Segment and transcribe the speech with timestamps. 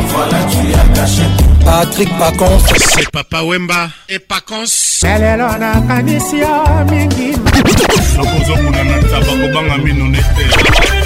[0.00, 1.22] Voilà, tu as caché.
[1.64, 2.58] Patrick Pacons.
[2.76, 4.64] C'est Papa Wemba et Pacons.
[5.02, 7.36] Lelelo na kanisi ya mingi.
[8.16, 11.05] Nakozokuna na tabako banga mino nete.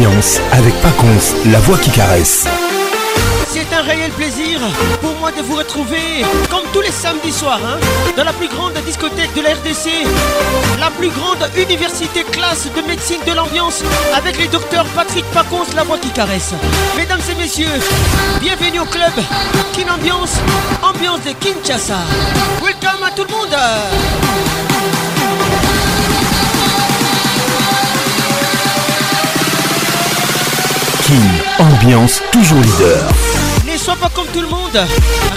[0.00, 2.46] Ambiance avec Paconce, la voix qui caresse.
[3.48, 4.58] C'est un réel plaisir
[5.02, 7.78] pour moi de vous retrouver, comme tous les samedis soirs, hein,
[8.16, 9.90] dans la plus grande discothèque de la RDC,
[10.78, 13.82] la plus grande université classe de médecine de l'ambiance,
[14.16, 16.54] avec le docteur Patrick Pacons, la voix qui caresse.
[16.96, 17.80] Mesdames et messieurs,
[18.40, 19.12] bienvenue au club
[19.74, 20.36] Kin Ambiance,
[20.82, 21.98] ambiance de Kinshasa.
[22.62, 24.69] Welcome à tout le monde.
[31.60, 33.06] Ambiance toujours leader.
[33.70, 34.78] Ne sois pas comme tout le monde,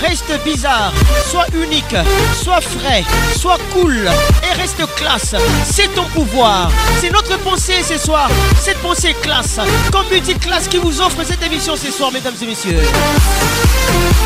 [0.02, 0.94] reste bizarre,
[1.30, 1.96] sois unique,
[2.42, 3.04] sois frais,
[3.38, 4.10] sois cool.
[4.44, 5.36] Et reste classe.
[5.70, 9.60] C'est ton pouvoir, c'est notre pensée ce soir, cette pensée classe,
[9.92, 12.82] comme musique classe qui vous offre cette émission ce soir, mesdames et messieurs.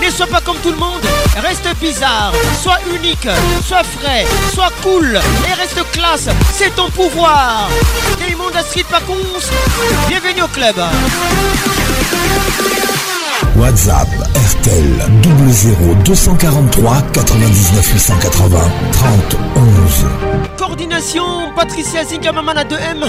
[0.03, 1.05] Ne sois pas comme tout le monde,
[1.43, 3.27] reste bizarre, sois unique,
[3.65, 5.19] sois frais, sois cool.
[5.49, 7.67] Et reste classe, c'est ton pouvoir.
[8.19, 9.15] Télémonde à Street Pacons,
[10.07, 10.75] bienvenue au club.
[13.55, 15.09] WhatsApp RTL
[15.51, 20.05] 00 243 99 880 30 11.
[20.57, 23.03] Coordination Patricia Zingamamana 2M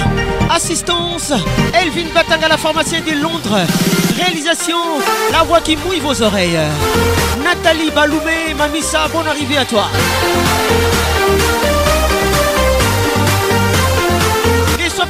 [0.50, 1.32] Assistance
[1.75, 3.59] Elvin Batanga la pharmacienne de Londres.
[4.16, 4.78] Réalisation
[5.32, 6.59] La voix qui mouille vos oreilles.
[7.44, 9.84] Nathalie Baloumé Mamissa bonne arrivée à toi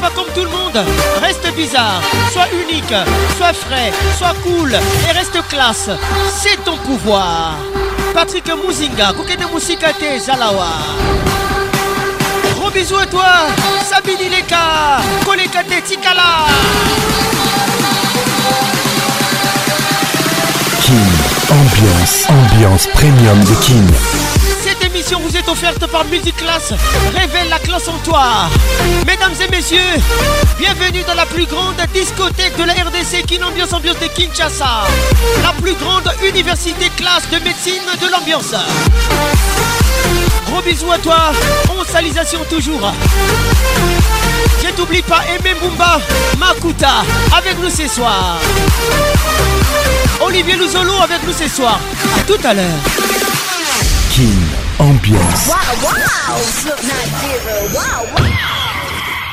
[0.00, 0.84] pas comme tout le monde.
[1.20, 2.00] Reste bizarre.
[2.32, 2.94] Sois unique.
[3.36, 3.92] Sois frais.
[4.16, 4.72] Sois cool.
[4.74, 5.90] Et reste classe.
[6.40, 7.54] C'est ton pouvoir.
[8.14, 10.68] Patrick Mouzinga Kokene Musikate Zalawa.
[12.58, 13.46] Gros bisous à toi,
[13.88, 16.46] Sabine Leka, Kolekate Tikala.
[20.80, 20.96] King,
[21.50, 23.86] ambiance, ambiance premium de King.
[25.00, 26.72] Vous est offerte par Multiclass.
[27.14, 28.48] Révèle la classe en toi.
[29.06, 29.78] Mesdames et messieurs,
[30.58, 34.88] bienvenue dans la plus grande discothèque de la RDC, Kin Ambiance de Kinshasa.
[35.44, 38.52] La plus grande université classe de médecine de l'ambiance.
[40.46, 41.30] Gros bisous à toi,
[41.70, 42.92] on salisation toujours.
[44.60, 46.00] Je t'oublie pas Aimé Mumba,
[46.38, 47.04] Makuta,
[47.36, 48.36] avec nous ce soir.
[50.20, 51.78] Olivier Luzolo avec nous ce soir.
[52.18, 52.80] À tout à l'heure.
[54.78, 55.48] ambiance.
[55.48, 56.38] Wow, wow.
[57.20, 57.68] Zero.
[57.74, 58.37] Wow, wow.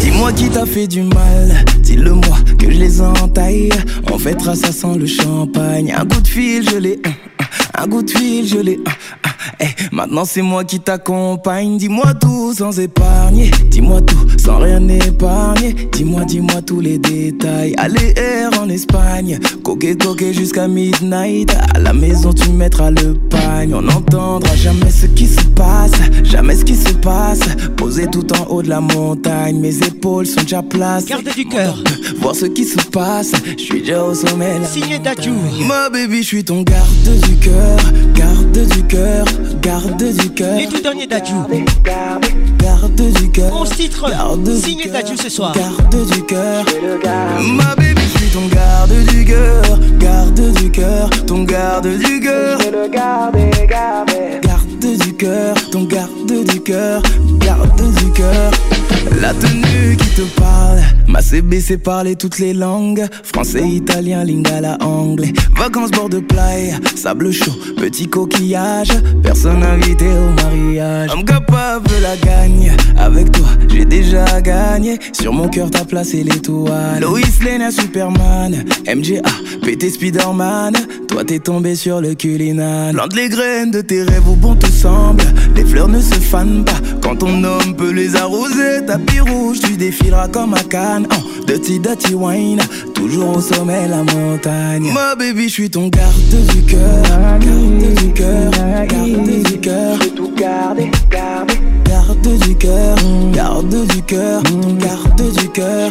[0.00, 3.68] Dis-moi qui t'a fait du mal, dis-le-moi que je les entaille.
[4.10, 5.92] On fêtera ça sans le champagne.
[5.96, 7.00] Un coup de fil, je l'ai.
[7.76, 8.80] Un coup de fil, je l'ai.
[9.60, 11.76] Eh, maintenant c'est moi qui t'accompagne.
[11.76, 13.50] Dis-moi tout sans épargner.
[13.70, 15.74] Dis-moi tout sans rien épargner.
[15.92, 17.74] Dis-moi, dis-moi tous les détails.
[17.76, 19.38] Aller air en Espagne.
[19.62, 21.54] Coquet, coquet jusqu'à midnight.
[21.74, 23.74] À la maison, tu mettras le pagne.
[23.74, 25.92] On n'entendra jamais ce qui se passe.
[26.24, 27.40] Jamais ce qui se passe.
[27.76, 31.08] Posé tout en haut de la montagne, mes épaules sont déjà placées.
[31.08, 31.76] Garde du cœur.
[32.20, 34.60] Voir ce qui se passe, je suis déjà au sommet.
[34.70, 35.32] Signé Dadju.
[35.66, 37.78] Ma baby, je suis ton garde du cœur,
[38.14, 39.24] garde du cœur,
[39.60, 40.56] garde du cœur.
[40.56, 41.34] Les tout derniers Dadju.
[41.84, 43.52] Garde du cœur.
[43.60, 44.10] 11 titres.
[44.62, 45.54] Signé Dadju ce soir.
[45.54, 46.64] Garde du cœur.
[47.44, 48.02] Ma baby,
[48.34, 52.58] ton garde du cœur, garde du cœur, ton garde du cœur.
[52.58, 53.36] le garde,
[53.68, 54.10] garde.
[54.42, 57.00] Garde du cœur, ton garde du cœur,
[57.38, 58.50] garde du cœur.
[59.20, 63.04] La tenue qui te parle, ma CB sait parler toutes les langues.
[63.22, 65.32] Français, italien, lingala, anglais.
[65.56, 68.90] Vacances bord de playa, sable chaud, petit coquillage.
[69.22, 71.10] Personne invité au mariage.
[71.14, 72.72] I'm capable la gagne.
[72.96, 74.98] Avec toi, j'ai déjà gagné.
[75.12, 77.00] Sur mon cœur, t'as placé l'étoile.
[77.00, 78.64] Lois Lane, Superman.
[78.86, 79.22] MJA,
[79.62, 80.74] PT Spiderman.
[81.14, 82.92] Toi, t'es tombé sur le culinal.
[82.92, 85.22] Plante les graines de tes rêves au bon tout semble.
[85.54, 89.76] Les fleurs ne se fanent pas quand ton homme peut les arroser tapis rouge, tu
[89.76, 91.06] défileras comme un canne.
[91.12, 92.58] Oh, dirty, dirty wine,
[92.94, 94.90] toujours au sommet la montagne.
[94.92, 96.16] Ma baby, je suis ton garde
[96.52, 97.02] du cœur.
[97.04, 99.98] Garde du cœur, garde du cœur.
[100.02, 101.54] Je tout garder, garder.
[101.84, 102.96] Garde du cœur,
[103.32, 105.90] garde du cœur, ton garde du cœur.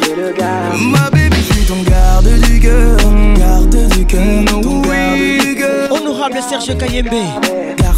[0.92, 1.33] Ma baby,
[1.68, 2.98] ton garde du cœur,
[3.38, 5.92] garde du cœur, ton garde du cœur.
[5.92, 7.08] Honorable Serge Kayembe,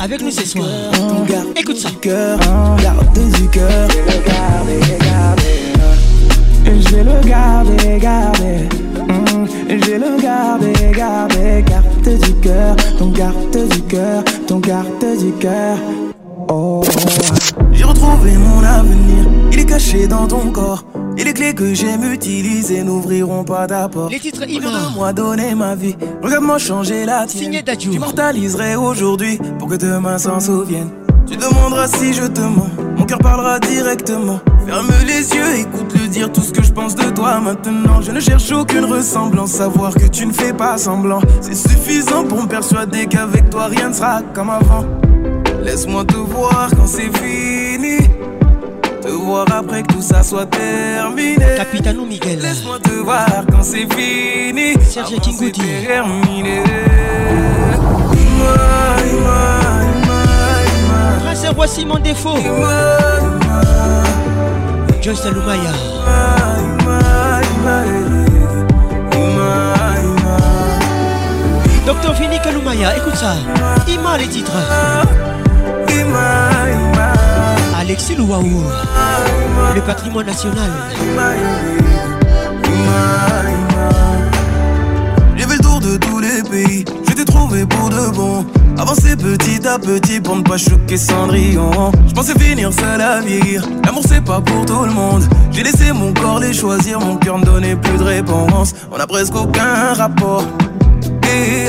[0.02, 0.68] avec nous ce soir.
[1.56, 1.90] Écoute ça.
[2.02, 3.88] Garde du cœur,
[6.66, 8.68] je le garder.
[9.08, 11.64] Mm, je le garder, garder.
[11.68, 15.78] Garde du cœur, ton garde du cœur, ton garde du cœur.
[16.50, 16.82] Oh,
[17.72, 19.26] j'ai retrouvé mon avenir.
[19.52, 20.84] Il est caché dans ton corps.
[21.18, 24.12] Et les clés que j'aime utiliser n'ouvriront pas ta porte.
[24.12, 24.90] Les titres Ima.
[24.94, 25.96] moi donner ma vie.
[26.22, 27.44] Regarde-moi changer la tienne.
[27.44, 30.90] Signé Tu J'immortaliserai aujourd'hui pour que demain s'en souvienne.
[31.26, 32.70] Tu demanderas si je te mens.
[32.98, 34.40] Mon cœur parlera directement.
[34.66, 38.02] Ferme les yeux, écoute-le dire tout ce que je pense de toi maintenant.
[38.02, 41.22] Je ne cherche aucune ressemblance, savoir que tu ne fais pas semblant.
[41.42, 44.86] C'est suffisant pour me persuader qu'avec toi rien ne sera comme avant.
[45.64, 47.98] Laisse-moi te voir quand c'est fini.
[49.06, 51.46] Te voir après que tout ça soit terminé.
[51.56, 52.40] Capitano Miguel.
[52.40, 54.74] Laisse-moi te voir quand c'est fini.
[54.84, 55.62] Serge Kingoudi.
[55.86, 56.63] terminé.
[61.56, 62.38] Roi Simon Défaut.
[65.02, 65.72] Joyce Lumaya.
[71.86, 73.36] Docteur Fini Kalumaya, écoute ça.
[73.88, 74.52] Ima les titres.
[77.95, 78.15] Alexis.
[79.74, 80.69] Le patrimoine national.
[85.38, 86.83] J'ai fait le tour de tous les pays.
[87.07, 88.45] Je t'ai trouvé pour de bon.
[88.77, 91.92] Avancer petit à petit pour ne pas choquer Cendrillon.
[92.07, 93.65] Je pensais finir seul à vieillir.
[93.86, 95.24] L'amour c'est pas pour tout le monde.
[95.51, 97.00] J'ai laissé mon corps les choisir.
[97.00, 98.74] Mon cœur ne donnait plus de réponse.
[98.92, 100.44] On a presque aucun rapport.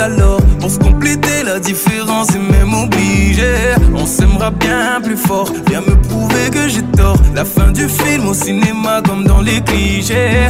[0.01, 3.53] Alors, pour se compléter la différence et même obligé,
[3.95, 5.51] on s'aimera bien plus fort.
[5.69, 7.17] Viens me prouver que j'ai tort.
[7.35, 10.49] La fin du film au cinéma comme dans les clichés.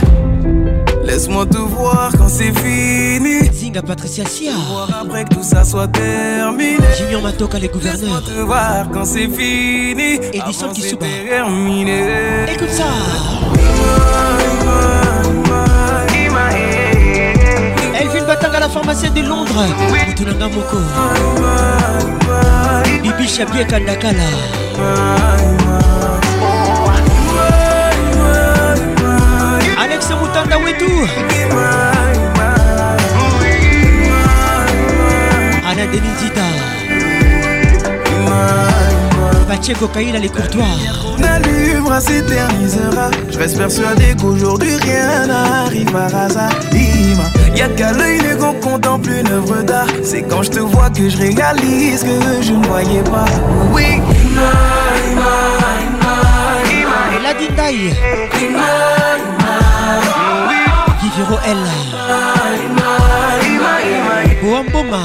[1.04, 3.48] Laisse-moi te voir quand c'est fini.
[3.52, 4.52] Zinga Patricia Sia.
[4.68, 6.76] Voir après que tout ça soit terminé.
[6.98, 8.24] Junior Matoka, les Laisse-moi gouverneurs.
[8.24, 10.18] te voir quand c'est fini.
[10.46, 10.72] Kisuba.
[10.74, 10.98] c'est
[11.28, 12.02] terminé.
[12.52, 12.84] Écoute ça.
[18.66, 19.64] La pharmacienne de Londres.
[23.02, 24.24] Bibi Chabie Kandakala.
[29.78, 30.90] Alex Mutanda Wetu.
[35.68, 36.46] Anna Denizita.
[39.46, 40.66] Pacheco Kaila, les courtoirs.
[41.20, 43.10] La lumière s'éternisera.
[43.30, 46.50] Je reste persuadé qu'aujourd'hui rien n'arrive par hasard.
[47.54, 49.86] Y'a qu'à l'œil nu qu'on contemple une œuvre d'art.
[50.02, 53.26] C'est quand je te vois que je réalise que je ne voyais pas.
[53.72, 54.00] Oui,
[57.22, 57.92] la Dindaï.
[61.02, 61.56] Viviro L.
[64.42, 65.02] Boamboma.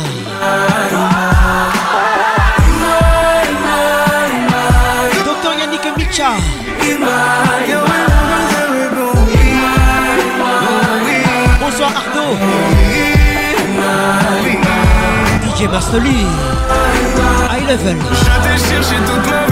[5.26, 6.32] Docteur Yannick Micha.
[15.42, 16.24] DJ Mastoli.
[17.50, 19.51] High level.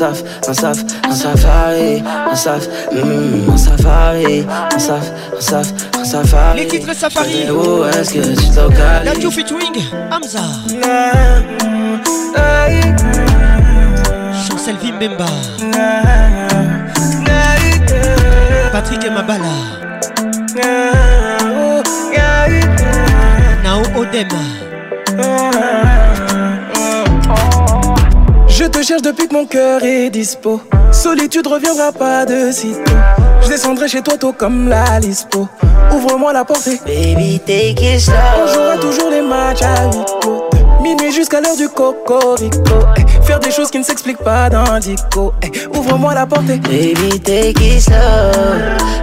[0.00, 6.04] Saf, un saf, un safari, un saf, mm, un safari, un saf, un saf, un
[6.04, 6.60] safari.
[6.60, 7.50] Les titres safari.
[7.50, 9.76] Où est-ce que tu te La Tio featuring
[10.10, 10.40] Hamza.
[14.48, 15.26] Chancel Vimbemba.
[18.72, 19.54] Patrick Mabala.
[23.62, 24.28] Nao Odem.
[28.80, 30.60] Te cherche depuis que mon cœur est dispo.
[30.90, 32.92] Solitude reviendra pas de sitôt.
[33.42, 35.48] Je descendrai chez toi tôt comme la Lispo.
[35.94, 38.14] Ouvre-moi la porte Baby, take it slow.
[38.42, 42.60] On jouera toujours les matchs à huis Minuit jusqu'à l'heure du coco Rico.
[42.96, 45.34] Eh, faire des choses qui ne s'expliquent pas dans Dico.
[45.42, 46.46] Eh, ouvre-moi la porte.
[46.46, 47.96] Baby, take it slow.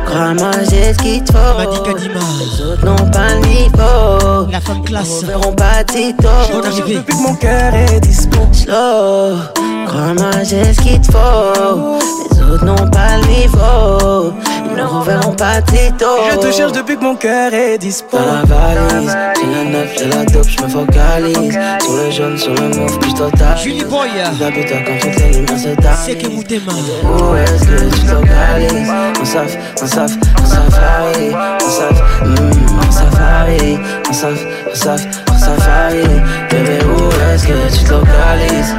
[0.08, 1.98] Crois-moi, j'ai ce qu'il te faut.
[1.98, 4.52] Les autres n'ont pas le niveau.
[4.52, 5.20] La femme classe.
[5.22, 6.28] Ils verront pas Tito.
[6.64, 8.40] Depuis que mon cœur est dispo.
[8.52, 9.67] Slow.
[9.88, 11.98] Crois-moi, j'ai ce qu'il te faut.
[12.36, 14.34] Les autres n'ont pas le niveau.
[14.70, 16.06] Ils ne reverront pas Tito.
[16.32, 18.18] Je te cherche depuis que mon cœur est dispo.
[18.18, 21.60] Dans la valise, j'ai la neuf, j'ai la dope, je me focalise.
[21.82, 23.64] Sur le jaune, sur le mauve, puis je totalise.
[23.64, 24.10] Julie Boy.
[24.54, 26.00] Putain quand toutes les lumières se tamisent.
[26.06, 26.74] C'est que Moutema.
[26.74, 28.92] Où est-ce que tu localises?
[29.22, 33.80] Un saf, un saf, un safari Un saf, mm, un safari
[34.10, 35.02] Un saf, un saf,
[35.32, 36.04] un safari
[36.52, 38.76] Bébé, où est-ce que tu te localises?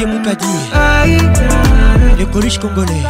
[0.00, 0.46] Didier Moukadi.
[2.18, 3.02] Le Coluche congolais.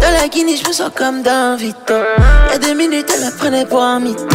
[0.00, 1.94] Dans la Guinée, je me sens comme dans Vito.
[2.50, 4.28] Y'a deux minutes, elle me prenait pour un mytho.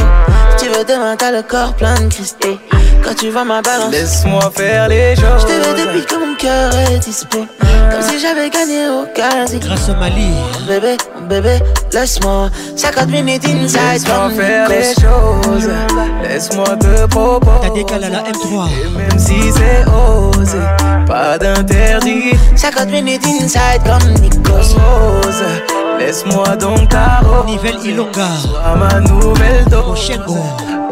[0.58, 2.58] Si tu veux demain, t'as le corps plein de cristaux.
[3.04, 5.42] Quand tu vois ma balance, Laisse-moi faire les choses.
[5.42, 7.46] je te veux depuis que mon cœur est dispo.
[7.94, 9.60] Comme si j'avais gagné au casino.
[9.60, 10.32] Grâce au Mali.
[10.68, 10.98] Bébé,
[11.30, 11.60] bébé,
[11.92, 15.70] laisse-moi 50 minutes inside Laisse-moi comme faire les choses.
[16.24, 17.60] Laisse-moi te proposer.
[17.62, 18.68] T'as décalé à la M3.
[18.72, 20.58] Et même si c'est osé,
[21.06, 22.32] pas d'interdit.
[22.56, 24.74] 50 minutes inside comme Nikos.
[24.74, 25.44] Rose,
[26.00, 27.46] laisse-moi donc t'arroser.
[27.46, 28.28] Nivelle Ilonga.
[28.66, 29.84] À ma nouvelle dose.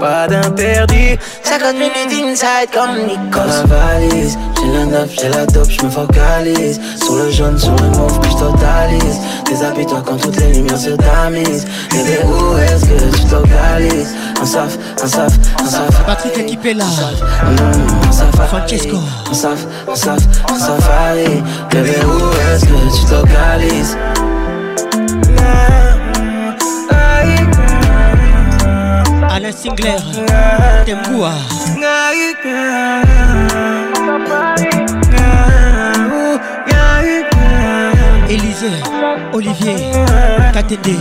[0.01, 1.15] Pas d'interdit.
[1.43, 3.37] 50 minutes inside comme Nikos.
[3.37, 6.81] La valise, j'ai la neuf, j'ai la dope, je me focalise.
[7.03, 9.19] Sur le jaune, sur le mauve, puis je totalise.
[9.47, 11.67] Déshabille-toi quand toutes les lumières se tamisent.
[11.91, 16.03] Bébé, où est-ce que tu te localises Un saf, un saf, un saf.
[16.07, 16.83] Patrick Ekipela.
[16.83, 18.47] Mmh, un safari.
[18.47, 18.97] Francesco.
[19.29, 21.43] Un saf, un saf, un safari.
[21.69, 22.17] Bébé, où
[22.51, 23.21] est-ce que tu te
[29.51, 29.97] Martin Singler
[38.29, 38.71] Élise
[39.33, 39.75] Olivier
[40.53, 40.95] Katende.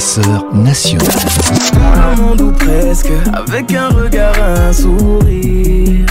[0.00, 1.06] Le caresseur national.
[1.94, 6.06] un monde ou presque, avec un regard, un sourire.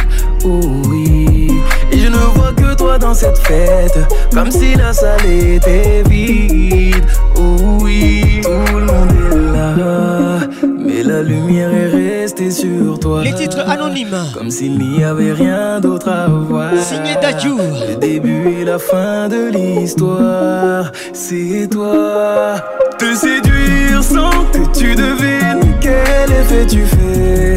[0.46, 1.50] Oh oui,
[1.92, 3.98] et je ne vois que toi dans cette fête,
[4.32, 7.04] comme si la salle était vide.
[7.36, 10.40] Oh oui, tout le monde est là,
[10.78, 13.24] mais la lumière est restée sur toi.
[13.24, 14.24] Les titres anonymes.
[14.36, 16.72] Comme s'il n'y avait rien d'autre à voir.
[16.78, 17.56] Signé Dadju.
[17.90, 22.56] Le début et la fin de l'histoire, c'est toi.
[23.00, 27.56] Te séduire sans que tu devines quel effet tu fais?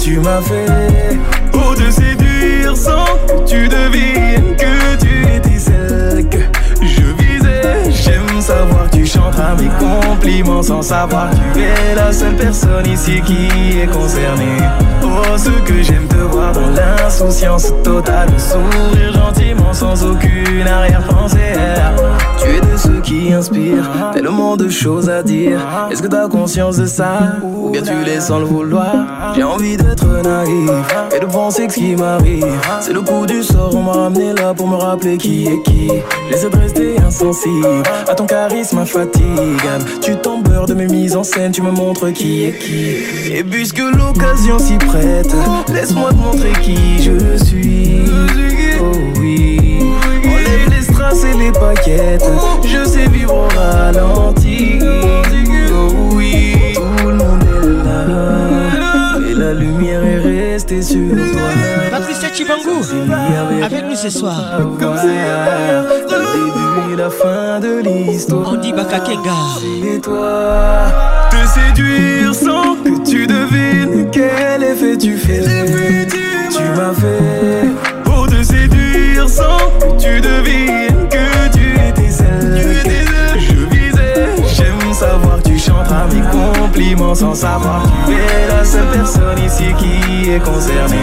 [0.00, 1.18] Tu m'as fait.
[1.52, 5.07] Oh, te séduire sans que tu devines que tu
[9.56, 11.30] mes compliments sans savoir.
[11.54, 14.58] Tu es la seule personne ici qui est concernée.
[15.02, 18.28] Oh, ce que j'aime te voir dans l'insouciance totale.
[18.38, 21.38] Sourire gentiment sans aucune arrière-pensée.
[22.38, 25.60] Tu es de ceux qui inspirent tellement de choses à dire.
[25.90, 27.36] Est-ce que t'as conscience de ça?
[27.42, 29.34] Ou bien tu laisses sans le vouloir?
[29.34, 30.70] J'ai envie d'être naïf
[31.14, 32.46] et de penser que ce qui m'arrive,
[32.80, 33.74] c'est le coup du sort.
[33.74, 35.90] On m'a ramené là pour me rappeler qui est qui.
[36.30, 38.78] J'essaie de rester insensible à ton charisme
[39.32, 39.84] infatigable.
[40.02, 43.32] Tu t'embeurres de mes mises en scène, tu me montres qui est qui.
[43.32, 45.32] Et puisque l'occasion s'y prête,
[45.72, 48.02] laisse-moi te montrer qui je suis.
[48.80, 49.80] Oh oui,
[50.24, 52.24] enlève les strass et les paquettes.
[52.64, 54.78] Je sais vivre au ralenti.
[54.82, 59.30] Oh oui, tout le monde est là.
[59.30, 61.48] Et la lumière est restée sur toi.
[61.90, 62.82] Patricia Petit Bangou
[63.62, 64.60] avec nous ce soir.
[64.78, 64.96] Comme
[66.78, 68.50] c'est la fin de l'histoire.
[68.50, 69.38] Andy Bakakenga.
[69.84, 70.86] Et toi,
[71.30, 75.42] te séduire sans que tu devines quel effet tu fais.
[76.50, 77.68] Tu m'as fait
[78.04, 80.87] pour te séduire sans que tu devines
[85.88, 90.96] chanteras mes compliments sans savoir tu es la seule personne ici qui est concernée.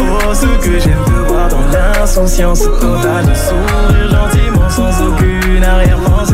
[0.00, 6.32] Oh, ce que j'aime te voir dans l'insouciance totale, de sourire gentiment sans aucune arrière-pensée.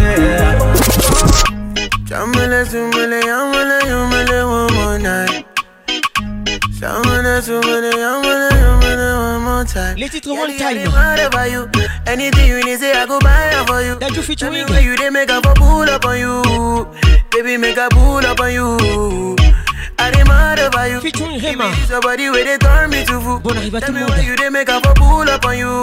[9.75, 9.97] Yamala, one more time.
[9.97, 10.91] Les titres one time.
[10.93, 11.69] Whatever you,
[12.07, 13.95] anything you need, say I go buy it for you.
[13.99, 14.55] That you featuring.
[14.55, 16.43] Anywhere you, they make a pull up on you.
[17.31, 19.37] Baby, make a pull up on you.
[20.01, 21.01] I dey mad over you.
[21.01, 21.65] Featuring Rema.
[21.71, 23.41] Give me somebody where they turn me to fool.
[23.41, 24.25] Bon arrive à tout Tell le me monde.
[24.25, 25.83] you they make a pull up on you.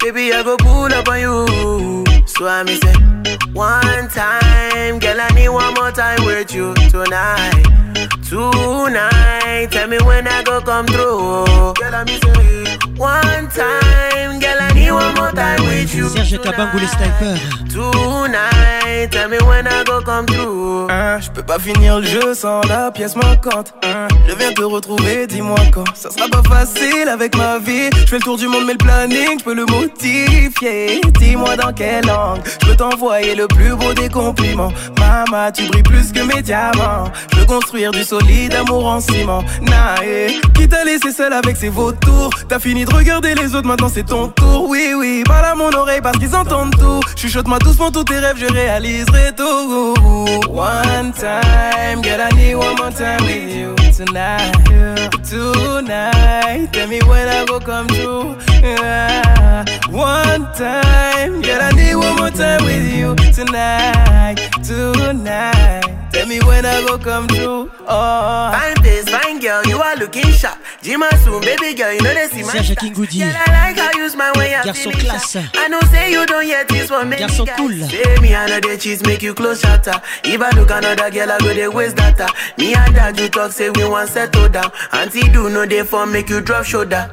[0.00, 2.04] Baby, I go pull up on you.
[2.26, 2.92] So I me say,
[3.52, 7.64] one time, girl, I need one more time with you tonight.
[8.28, 11.46] Tonight, tell me when I go come through.
[11.74, 16.08] Girl, I me say, one time, girl, I one more time with you.
[16.08, 17.40] Serge Kabangou, les snipers.
[17.72, 20.88] Tonight, tell me when I go come through.
[20.90, 23.74] Hein, je peux pas finir le jeu sans la pièce manquante.
[23.84, 25.84] Hein, je viens te retrouver, dis-moi quand.
[25.94, 27.90] Ça sera pas facile avec ma vie.
[27.94, 31.00] Je fais le tour du monde, mais le planning, je peux le modifier.
[31.18, 32.40] Dis-moi dans quelle langue.
[32.60, 34.72] Je peux t'envoyer le plus beau des compliments.
[34.98, 37.10] Maman, tu brilles plus que mes diamants.
[37.32, 39.44] Je veux construire du solide amour en ciment.
[39.62, 42.30] Nae, qui t'a laissé seul avec ses vautours?
[42.48, 44.68] T'as fini de regarder les autres, maintenant c'est ton tour.
[44.68, 47.00] Oui, oui, parle à mon oreille parce qu'ils entendent tout.
[47.16, 49.94] Chuchote-moi doucement tous tes rêves, je réaliserai tout.
[50.48, 54.52] One time, girl, I need one more time with you tonight.
[55.28, 58.36] Tonight, tell me when I go come true.
[59.90, 64.36] One time, girl, I need one more time with you tonight.
[64.62, 67.70] Tonight, tell me when I go come true.
[67.88, 68.50] Oh.
[68.52, 70.58] Fine face, fine girl, you are looking sharp.
[70.86, 72.76] Jima soon, baby girl, you know they see my Serge.
[72.78, 73.18] Kingoudi.
[73.18, 75.34] Girl, I like how you smile when you're Garçon feeling classe.
[75.34, 77.72] I know say you don't hear this one, make Garçon cool.
[77.72, 78.28] Say me,
[78.60, 80.00] they cheese, make you close shatter.
[80.22, 82.28] If I look another girl, I go they waste data.
[82.56, 84.70] Me and dad, you talk, say we want settle down.
[84.92, 87.10] Auntie do know they for make you drop shoulder.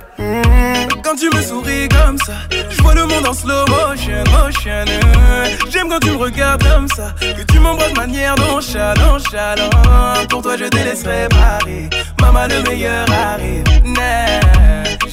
[1.03, 2.33] Quand tu me souris comme ça,
[2.69, 4.85] je vois le monde en slow motion, motion.
[4.87, 5.45] euh.
[5.69, 10.29] J'aime quand tu me regardes comme ça, que tu m'embrasses de manière nonchalante, nonchalante.
[10.29, 11.89] Pour toi, je te laisserai parler.
[12.21, 13.62] Maman, le meilleur arrive.
[13.85, 14.43] Nah.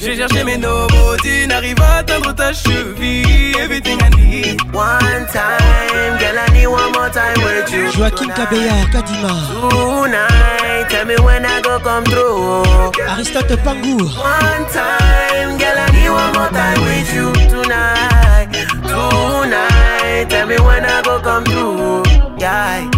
[0.01, 3.55] J'ai cherché mes nomos, tu n'arrives à atteindre ta cheville.
[3.59, 4.61] Everything I need.
[4.73, 7.85] One time, girl, I need one more time with you.
[7.99, 9.29] Joaquin Kabeya, Kadima.
[9.69, 12.63] Tonight, tell me when I go come through.
[13.09, 13.99] Aristote Pangou.
[14.17, 18.49] One time, girl, I need one more time with you tonight.
[18.87, 22.03] Tonight, tell me when I go come through.
[22.39, 22.89] Yeah.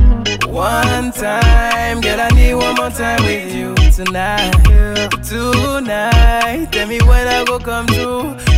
[0.48, 4.52] One time, girl, I need one more time with you tonight.
[5.24, 7.86] Tonight, tell me when I go come.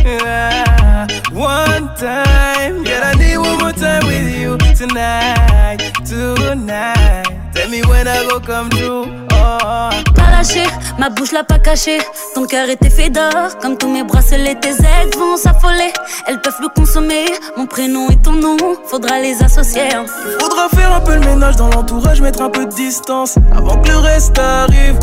[0.04, 1.06] Yeah.
[1.32, 5.78] One time, girl, I need one more time with you tonight.
[6.06, 9.06] Tonight, tell me when I go come true.
[9.32, 9.90] Oh.
[10.14, 10.62] Pas lâché,
[10.98, 11.98] ma bouche l'a pas caché.
[12.34, 15.92] Ton cœur était fait d'or, comme tous mes bracelets, tes ex vont s'affoler.
[16.26, 19.82] Elles peuvent le consommer, mon prénom et ton nom, faudra les associer.
[19.94, 20.04] hein.
[20.40, 23.88] Faudra faire un peu le ménage dans l'entourage, mettre un peu de distance avant que
[23.88, 24.98] le reste arrive.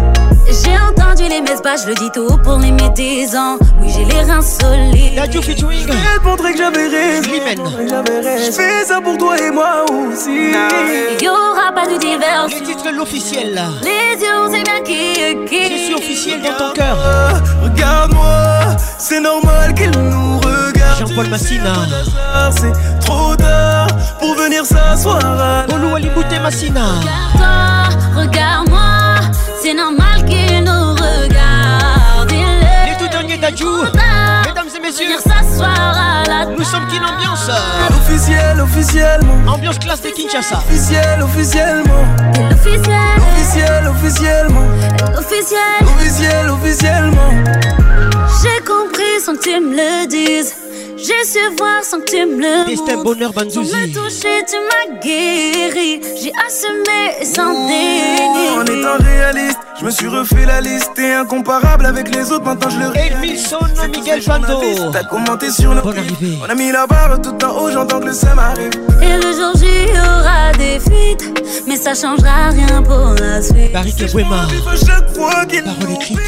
[0.47, 3.57] J'ai entendu les messes basses, je le dis tout haut pour les médisants.
[3.81, 5.15] Oui, j'ai les reins solides.
[5.15, 5.87] Dadju featuring.
[5.89, 7.23] Elle montrait que j'avais raison.
[7.23, 7.57] Slimane.
[7.57, 8.45] montrait que j'avais raison.
[8.45, 10.51] Je fais ça pour toi et moi aussi.
[11.19, 12.42] Il y aura pas de diversion.
[12.49, 13.61] Les titres l'officiel.
[13.81, 15.63] Les yeux, on sait bien qui est qui.
[15.71, 16.97] Je suis officiel dans ton cœur.
[17.63, 20.99] Regarde-moi, c'est normal qu'elle nous regarde.
[20.99, 21.73] Jean-Paul Massina.
[22.51, 23.87] C'est trop tard
[24.19, 26.85] pour venir s'asseoir à Olu Alibouté Massina.
[26.99, 30.02] Regarde-toi, regarde-moi, c'est normal
[33.43, 35.05] Mesdames et messieurs,
[35.59, 37.49] à la nous sommes Kin Ambiance.
[37.89, 39.51] Officiel, officiellement.
[39.51, 40.59] Ambiance classe de Kinshasa.
[40.59, 42.05] Officiel, officiellement.
[42.51, 44.67] Officiel, officiellement.
[45.17, 45.59] officiel.
[45.81, 47.31] Officiel, officiellement.
[48.41, 50.55] J'ai compris sans que tu me le dises.
[51.05, 53.03] J'ai su voir sans que tu me le Destin.
[53.03, 53.91] Bonheur Sans me Banzouzi.
[53.91, 55.99] toucher, tu m'as guéri.
[56.21, 58.79] J'ai assumé sans En déni.
[58.79, 62.79] étant réaliste, Je me suis refait la liste, t'es incomparable avec les autres, maintenant je
[62.79, 63.57] le Edmilson,
[63.91, 64.61] Miguel Pando.
[64.93, 66.37] T'as commenté sur nos Bonne arrivée.
[66.45, 68.71] On a mis la barre tout en haut, j'entends que le seum arrive.
[69.01, 73.73] Et le jour J y aura des fuites, mais ça changera rien pour la suite.
[73.73, 74.47] Paris Wema.
[74.85, 76.19] Chaque fois qu'il Parole écrite.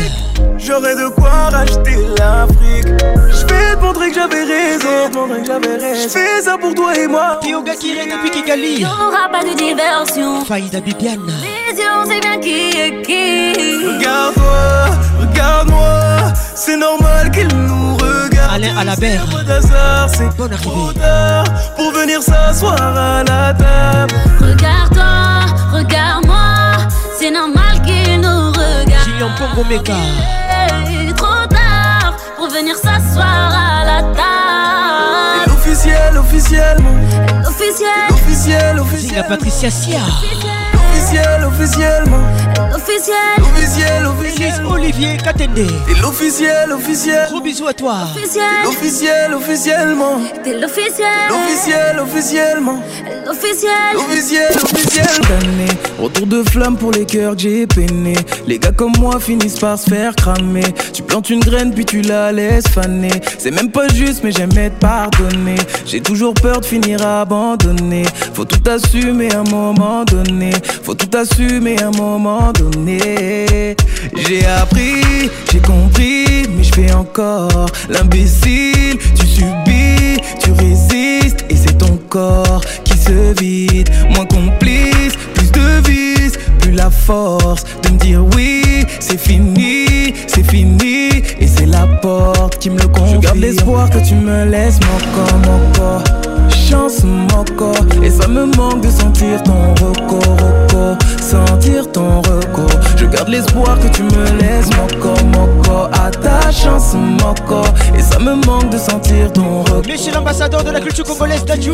[0.57, 2.87] J'aurais de quoi racheter l'Afrique.
[3.29, 4.64] Je vais te montrer que j'avais raison.
[4.65, 7.39] Je fais ça pour toi et moi.
[7.41, 8.81] Tioga Kiré depuis Kigali.
[8.81, 10.43] Y'aura pas de diversion.
[10.43, 11.19] Faïda Bibiane.
[11.41, 13.85] Les yeux, on sait bien qui est qui.
[13.85, 16.33] Regarde-moi, regarde-moi.
[16.55, 18.55] C'est normal qu'il nous regarde.
[18.55, 19.25] Alain Alabert.
[20.07, 20.99] C'est Bonne trop arrivée.
[20.99, 24.15] tard pour venir s'asseoir à la table.
[24.41, 26.87] Regarde-toi, regarde-moi.
[27.19, 29.03] C'est normal qu'il nous regarde.
[29.05, 29.63] Gillian Pongo
[31.15, 33.54] Trop tard pour venir s'asseoir à la
[35.75, 36.95] Officiellement.
[37.45, 39.25] Officiel, Officiel, Zinga officiel.
[39.27, 40.54] Patricia Sia.
[41.05, 42.23] Officiel, officiellement.
[42.75, 44.65] officiel, Officiel, officiel.
[44.65, 45.59] Olivier Katende.
[45.59, 47.27] Et l'officiel, officiel.
[47.29, 47.93] Gros bisous à toi.
[48.15, 48.43] officiel.
[48.63, 50.17] L'officiel, officiellement.
[50.43, 51.05] T'es l'officiel.
[51.29, 52.79] L'officiel, officiellement.
[53.23, 53.71] L'officiel.
[53.97, 55.05] Officiel, officiel.
[55.99, 58.17] Retour de flamme pour les cœurs que j'ai peinés.
[58.47, 60.63] Les gars comme moi finissent par se faire cramer.
[60.91, 63.11] Tu plantes une graine puis tu la laisses faner.
[63.37, 65.55] C'est même pas juste, mais j'aime être pardonné.
[65.85, 68.03] J'ai toujours peur de finir abandonné.
[68.33, 70.51] Faut tout assumer à un moment donné.
[70.83, 73.75] Faut tout assumer à un moment donné.
[74.27, 78.97] J'ai appris, j'ai compris, mais je fais encore l'imbécile.
[79.15, 83.89] Tu subis, tu résistes, et c'est ton corps qui se vide.
[84.15, 90.49] Moins complice, plus de vis, plus la force de me dire oui, c'est fini, c'est
[90.49, 93.15] fini, et c'est la porte qui me le confie.
[93.15, 96.03] Je garde l'espoir que tu me laisses mon corps, mon corps.
[96.49, 100.37] Chance mon corps, et ça me manque de sentir ton recours,
[101.21, 102.79] sentir ton recours.
[102.97, 107.33] Je garde l'espoir que tu me laisses mon corps, mon corps, à ta chance mon
[107.47, 109.81] corps, et ça me manque de sentir ton recours.
[109.87, 111.73] Monsieur l'ambassadeur de la culture congolaise Dadju.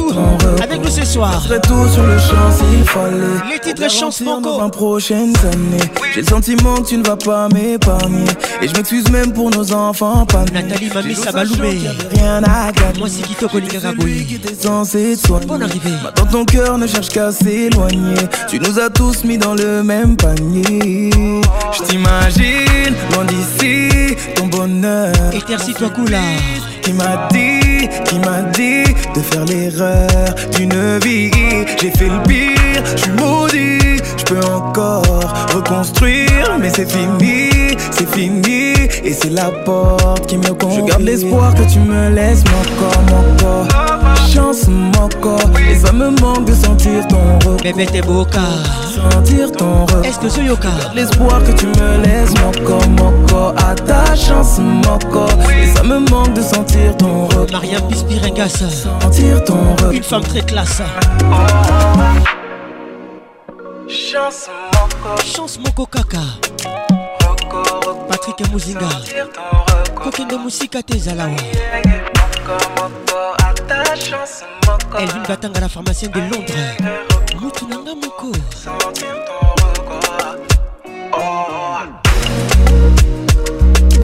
[0.63, 1.43] Avec nous ce soir.
[1.45, 3.51] Très tôt sur le champ s'il fallait.
[3.51, 5.91] Les titres chance 20 prochaines années.
[6.13, 8.25] J'ai le sentiment que tu ne vas pas m'épargner.
[8.61, 10.45] Et je m'excuse même pour nos enfants pas.
[10.53, 11.79] Nathalie Mami J'ai l'impression Sabaloumé.
[12.13, 12.99] Rien à gagner.
[12.99, 15.45] Moi c'est qui était censé soigner.
[15.45, 15.91] Bonne arrivée.
[16.03, 18.15] Maintenant ton cœur ne cherche qu'à s'éloigner.
[18.47, 21.09] Tu nous as tous mis dans le même panier.
[21.73, 25.13] Je t'imagine loin d'ici, ton bonheur.
[25.33, 26.19] Étercis-toi Koula.
[26.81, 28.83] Qui m'a dit, qui m'a dit
[29.15, 31.31] de faire l'erreur d'une vie.
[31.79, 33.90] J'ai fait le pire, je suis maudit.
[34.17, 38.73] Je peux encore reconstruire, mais c'est fini, c'est fini.
[39.03, 40.81] Et c'est la porte qui me confie.
[40.81, 43.67] Je garde l'espoir que tu me laisses mon corps, mon corps.
[44.33, 47.61] Chance mon corps, et ça me manque de sentir ton recours.
[47.63, 48.39] Bébé t'es boca.
[48.93, 50.05] Sentir ton recours.
[50.05, 50.69] Est-ce que ce yoka?
[50.95, 55.67] L'espoir que tu me laisses mon corps, mon corps À ta chance mon corps Et
[55.67, 58.63] ça me manque de sentir ton regard Mariam Pispirengas.
[59.01, 60.81] Sentir ton regard Une femme très classe.
[63.91, 65.15] chance moko.
[65.21, 66.23] Chance moko kaka.
[68.07, 68.89] Patrik mozinga
[69.95, 71.35] kokende mosika te ezala wa.
[74.99, 76.77] Elvin batanga la pharmacienne de londres.
[77.41, 78.31] mutu na nga moko.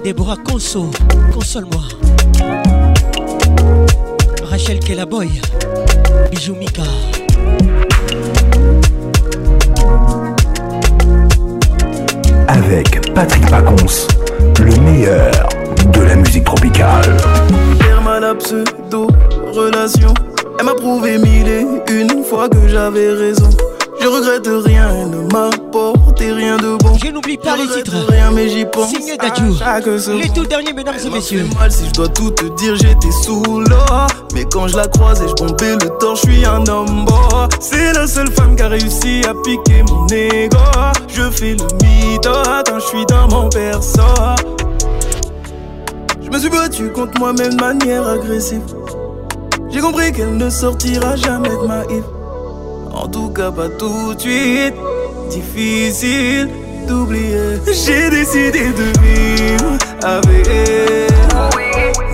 [0.04, 0.90] Déborah Conso,
[1.34, 1.84] console-moi.
[4.50, 5.30] Rachel Kelaboy,
[6.32, 6.84] Bijou Mika.
[12.48, 14.08] Avec Patrick Pacons,
[14.60, 15.32] le meilleur
[15.94, 17.18] de la musique tropicale.
[18.20, 19.08] La pseudo
[19.54, 20.12] relation
[20.60, 23.50] Elle m'a prouvé mille et une fois que j'avais raison
[24.00, 27.68] Je regrette rien, elle ne m'a apporté rien de bon Je n'oublie pas Je les
[27.84, 28.06] titres.
[28.08, 29.18] rien mais j'y pense Signé.
[30.20, 31.46] Les tout derniers, mesdames et messieurs.
[31.46, 33.76] fait mal si je dois tout te dire, j'étais sous l'eau.
[34.34, 37.14] Mais quand je la croise et je bombais le torse, je suis un homme beau.
[37.60, 40.58] C'est la seule femme qui a réussi à piquer mon ego.
[41.08, 42.32] Je fais le mytho
[42.66, 44.02] quand je suis dans mon perso.
[46.24, 48.62] Je me suis battu contre moi-même de manière agressive.
[49.70, 52.04] J'ai compris qu'elle ne sortira jamais de ma île.
[52.98, 54.74] En tout cas, pas tout de suite.
[55.30, 56.50] Difficile
[56.88, 57.60] d'oublier.
[57.68, 60.48] J'ai décidé de vivre avec.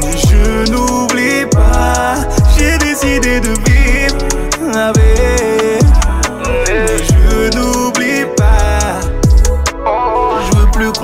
[0.02, 2.16] Mais je n'oublie pas.
[2.58, 5.33] J'ai décidé de vivre avec.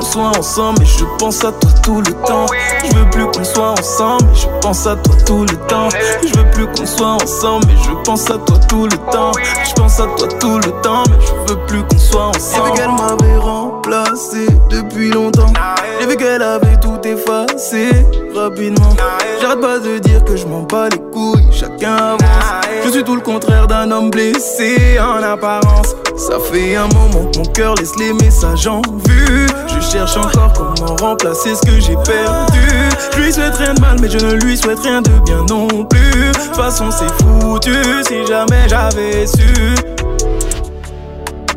[0.09, 2.47] Soit ensemble, mais je pense à toi tout le temps.
[2.83, 5.89] Je veux plus qu'on soit ensemble, mais je pense à toi tout le temps.
[6.23, 9.31] Je veux plus qu'on soit ensemble, mais je pense à toi tout le temps.
[9.63, 12.63] Je pense à toi tout le temps, mais je veux plus qu'on soit ensemble.
[12.65, 15.53] J'ai vu qu'elle m'avait remplacé depuis longtemps.
[15.99, 17.89] J'ai vu qu'elle avait tout effacé
[18.35, 18.95] rapidement.
[19.41, 22.43] J'arrête pas de dire que je m'en bats les couilles, chacun avance.
[22.85, 25.95] Je suis tout le contraire d'un homme blessé en apparence.
[26.17, 29.47] Ça fait un moment que mon cœur laisse les messages en vue.
[29.67, 32.67] Je cherche encore comment remplacer ce que j'ai perdu.
[33.13, 35.67] Je lui souhaite rien de mal, mais je ne lui souhaite rien de bien non
[35.67, 36.27] plus.
[36.27, 37.73] De toute façon, c'est foutu
[38.07, 39.75] si jamais j'avais su.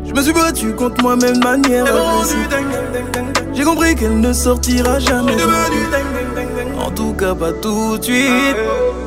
[0.05, 1.85] Je me suis battu contre moi-même de manière
[3.53, 5.37] J'ai compris qu'elle ne sortira jamais.
[6.79, 8.57] En tout cas, pas tout de suite.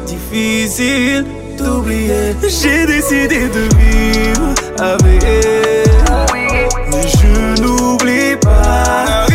[0.07, 1.25] Difficile
[1.59, 2.35] d'oublier.
[2.43, 5.85] J'ai décidé de vivre avec elle.
[6.91, 9.26] Mais je n'oublie pas.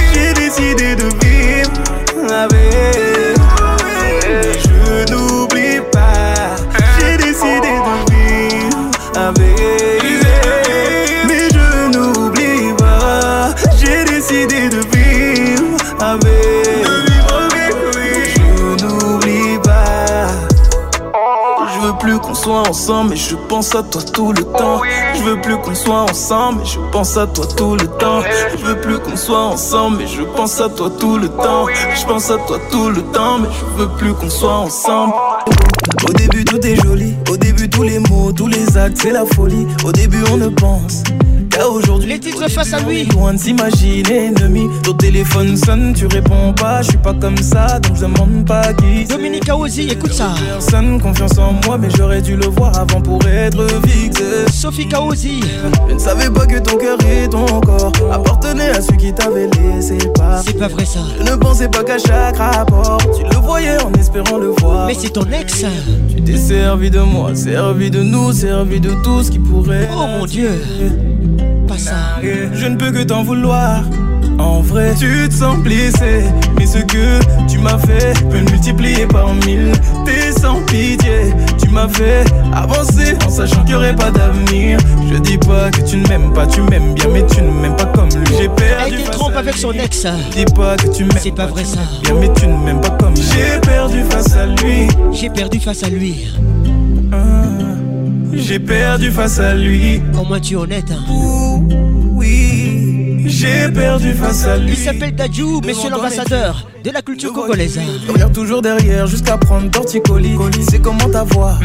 [22.72, 24.80] Ensemble, mais je pense à toi tout le temps.
[25.14, 28.22] Je veux plus qu'on soit ensemble, mais je pense à toi tout le temps.
[28.58, 31.66] Je veux plus qu'on soit ensemble, mais je pense à toi tout le temps.
[32.00, 35.14] Je pense à toi tout le temps, mais je veux plus qu'on soit ensemble.
[36.08, 39.26] Au début tout est joli, au début tous les mots, tous les actes c'est la
[39.26, 39.68] folie.
[39.84, 41.04] Au début on ne pense
[41.70, 42.10] aujourd'hui.
[42.10, 43.06] Les titres face à lui.
[43.06, 44.68] Loin de s'imaginer ennemi.
[44.84, 46.82] Ton téléphone sonne, tu réponds pas.
[46.82, 49.06] Je suis pas comme ça, donc je demande pas qui.
[49.06, 50.34] Dominique Aozi, écoute ça.
[50.48, 54.24] Personne confiance en moi, mais j'aurais dû le voir avant pour être fixé.
[54.54, 55.42] Sophie Kaozi.
[55.90, 59.48] Je ne savais pas que ton cœur et ton corps appartenaient à celui qui t'avait
[59.48, 60.42] laissé pas.
[60.46, 61.00] C'est pas vrai ça.
[61.20, 64.88] Je ne pensais pas qu'à chaque rapport, tu le voyais en espérant le voir.
[64.88, 65.66] Mais c'est ton ex.
[66.16, 69.90] Tu t'es servi de moi, servi de nous, servi de tout ce qui pourrait.
[69.94, 70.62] Oh mon dieu.
[71.72, 72.20] Pas ça.
[72.22, 73.84] Je ne peux que t'en vouloir.
[74.38, 76.24] En vrai, tu te sens blessé.
[76.58, 79.72] Mais ce que tu m'as fait peut multiplier par mille.
[80.06, 81.34] T'es sans pitié.
[81.64, 84.80] Tu m'as fait avancer en sachant qu'il n'y aurait pas d'avenir.
[85.10, 87.78] Je dis pas que tu ne m'aimes pas, tu m'aimes bien, mais tu ne m'aimes
[87.78, 88.36] pas comme lui.
[88.38, 88.96] J'ai Elle perdu.
[88.98, 90.06] te face trompe avec son ex.
[90.36, 91.18] Dis pas que tu m'aimes.
[91.22, 91.80] C'est pas vrai ça.
[92.04, 93.24] bien, mais tu ne m'aimes pas comme lui.
[93.24, 94.88] J'ai perdu face à lui.
[95.14, 96.28] J'ai perdu face à lui.
[98.34, 100.02] J'ai perdu face à lui.
[100.20, 100.86] Au moins tu es honnête.
[100.92, 101.04] hein?
[102.14, 104.72] Oui, j'ai perdu face à lui.
[104.72, 107.80] Il s'appelle Dadju, monsieur l'ambassadeur de la culture congolaise.
[108.06, 110.36] Je regarde toujours derrière jusqu'à prendre torticolis.
[110.58, 111.60] Il sait comment t'avoir,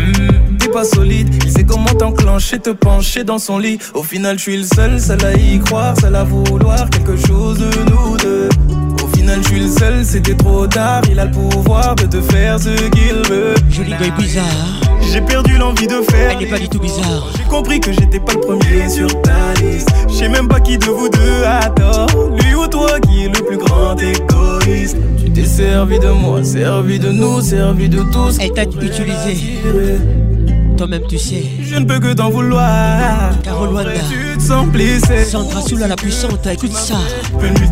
[0.58, 1.28] t'es pas solide.
[1.44, 3.78] Il sait comment t'enclencher, te pencher dans son lit.
[3.94, 7.58] Au final, je suis le seul, seul à y croire, seul à vouloir quelque chose
[7.58, 8.48] de nous deux.
[9.26, 11.02] Final, je suis le seul, c'était trop tard.
[11.10, 13.54] Il a le pouvoir de te faire ce qu'il veut.
[13.68, 14.44] Joli boy bizarre.
[15.12, 16.30] J'ai perdu l'envie de faire.
[16.30, 17.26] Elle n'est pas du tout bizarre.
[17.36, 19.88] J'ai compris que j'étais pas le premier sur ta liste.
[20.08, 22.06] Je sais même pas qui de vous deux a tort.
[22.40, 24.96] Lui ou toi qui est le plus grand égoïste.
[25.18, 28.38] Tu t'es servi de moi, servi de nous, servi de tous.
[28.38, 29.58] Elle t'a utilisé.
[30.76, 31.42] Toi-même tu sais.
[31.62, 33.30] Je ne peux que t'en vouloir.
[33.42, 33.92] Carole Wanda.
[34.10, 35.24] Tu te sens blessé.
[35.24, 36.96] Sandra Soula la puissante, écoute ça.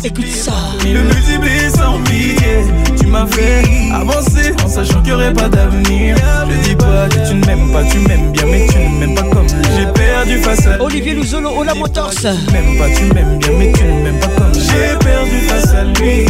[0.03, 0.53] Écoute ça.
[0.83, 2.65] Le multiplier sans pitié.
[2.99, 3.63] Tu m'as fait
[3.93, 6.17] avancer en sachant qu'il n'y aurait pas d'avenir.
[6.49, 9.15] Je dis pas que tu ne m'aimes pas, tu m'aimes bien, mais tu ne m'aimes
[9.15, 9.69] pas comme lui.
[9.77, 10.81] J'ai perdu face à lui.
[10.85, 12.09] Olivier Luzolo, Ola Motors.
[12.09, 14.53] Tu m'aimes pas, tu m'aimes bien, mais tu ne m'aimes pas comme.
[14.53, 16.25] J'ai perdu face à lui.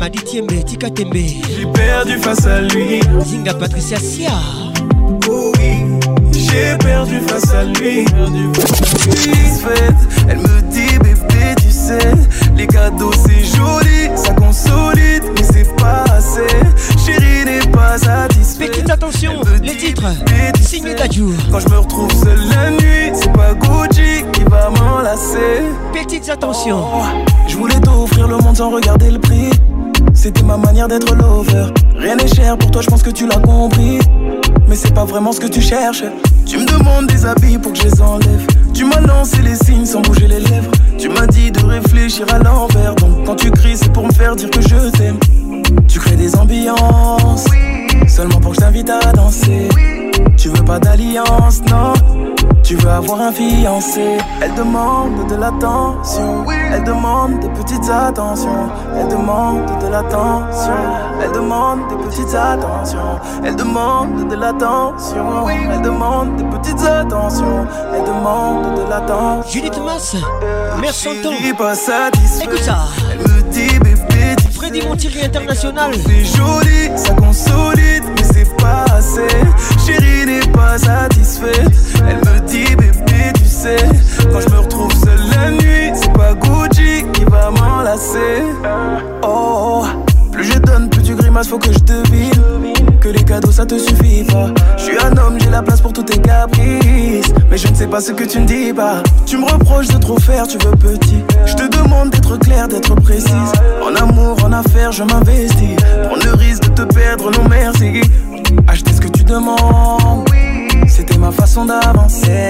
[0.00, 1.14] Madi Tiembe, Tika Tembe.
[1.14, 3.00] J'ai perdu face à lui.
[3.24, 4.32] Zinga Patricia Sia.
[6.54, 8.04] J'ai perdu face à lui.
[10.28, 11.98] Elle me dit bébé tu sais
[12.56, 16.46] Les cadeaux c'est joli Ça consolide mais c'est pas assez.
[17.04, 18.70] Chérie n'est pas satisfaite.
[18.70, 20.04] Petite attention, les titres.
[20.60, 25.62] Signé Dadju Quand je me retrouve seul la nuit C'est pas Gucci qui va m'enlacer.
[25.92, 26.84] Petites attentions.
[27.48, 29.50] Je voulais t'offrir le monde sans regarder le prix.
[30.14, 31.66] C'était ma manière d'être lover.
[31.96, 33.98] Rien n'est cher pour toi je pense que tu l'as compris.
[34.68, 36.04] Mais c'est pas vraiment ce que tu cherches.
[36.46, 38.46] Tu me demandes des habits pour que je les enlève.
[38.72, 40.70] Tu m'as lancé les signes sans bouger les lèvres.
[40.98, 42.94] Tu m'as dit de réfléchir à l'envers.
[42.96, 45.18] Donc quand tu cries, c'est pour me faire dire que je t'aime.
[45.88, 47.46] Tu crées des ambiances,
[48.06, 49.68] seulement pour que je t'invite à danser.
[50.36, 51.92] Tu veux pas d'alliance, non?
[52.62, 54.16] Tu veux avoir un fiancé.
[54.40, 56.44] Elle demande de l'attention.
[56.72, 58.70] Elle demande des petites attentions.
[58.96, 60.72] Elle demande de l'attention.
[61.22, 63.20] Elle demande des petites attentions.
[63.44, 65.48] Elle demande de l'attention.
[65.48, 67.66] Elle demande des petites attentions.
[67.94, 69.52] Elle demande de l'attention.
[69.52, 70.16] Judith Mass,
[70.80, 71.56] mère son temps.
[71.58, 72.44] pas satisfait.
[72.44, 72.86] Écoute ça.
[73.12, 73.78] Elle me dit
[74.82, 75.92] Montieri International.
[75.94, 79.26] C'est joli, ça consolide, mais c'est pas assez.
[79.86, 81.72] Chérie n'est pas satisfaite.
[82.08, 83.76] Elle me dit bébé, tu sais,
[84.32, 88.42] quand je me retrouve seul la nuit, c'est pas Gucci qui va m'enlacer.
[89.22, 89.84] Oh,
[90.32, 93.78] plus je donne, plus tu grimaces, faut que je devine que les cadeaux ça te
[93.78, 94.48] suffit pas.
[94.78, 97.34] Je suis un homme, j'ai la place pour tous tes caprices.
[97.50, 99.02] Mais je ne sais pas ce que tu ne dis pas.
[99.26, 101.22] Tu me reproches de trop faire, tu veux petit.
[101.44, 103.52] Je te demande d'être clair, d'être précise.
[103.86, 105.76] En amour, en affaires, je m'investis.
[106.06, 108.00] Prendre le risque de te perdre, non merci.
[108.66, 110.26] Acheter ce que tu demandes.
[110.86, 112.48] C'était ma façon d'avancer.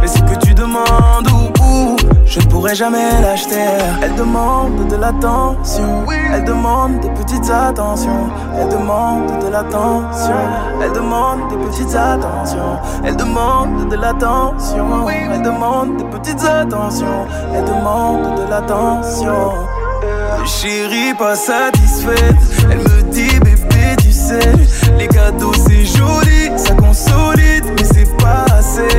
[0.00, 1.28] Mais ce que tu demandes,
[1.60, 1.96] ou,
[2.34, 3.64] je ne pourrai jamais l'acheter.
[4.02, 6.04] Elle demande de l'attention.
[6.32, 8.28] Elle demande des petites attentions.
[8.58, 10.34] Elle demande de l'attention.
[10.82, 12.78] Elle demande des petites attentions.
[13.04, 15.08] Elle demande de l'attention.
[15.32, 17.26] Elle demande des petites attentions.
[17.54, 19.52] Elle demande de l'attention.
[20.44, 22.34] Chérie, pas satisfaite.
[22.68, 24.52] Elle me dit, bébé, tu sais,
[24.98, 28.98] les cadeaux c'est joli, ça consolide, mais c'est pas assez.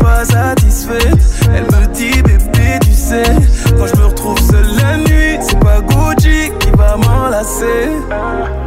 [0.00, 1.18] Pas satisfaite.
[1.54, 3.22] Elle me dit, bébé, tu sais,
[3.78, 7.90] quand je me retrouve seul la nuit, c'est pas Gucci qui va m'enlacer.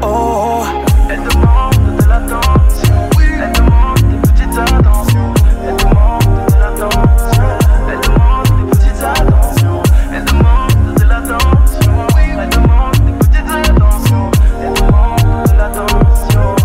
[0.01, 0.63] Oh,
[1.09, 3.09] elle demande de l'attention.
[3.19, 5.33] Elle demande des petites attentions.
[5.67, 7.43] Elle demande de l'attention.
[7.89, 9.83] Elle demande des petites attentions.
[10.13, 12.07] Elle demande de l'attention.
[12.39, 14.31] Elle demande des petites attentions.
[14.61, 16.55] Elle demande de l'attention.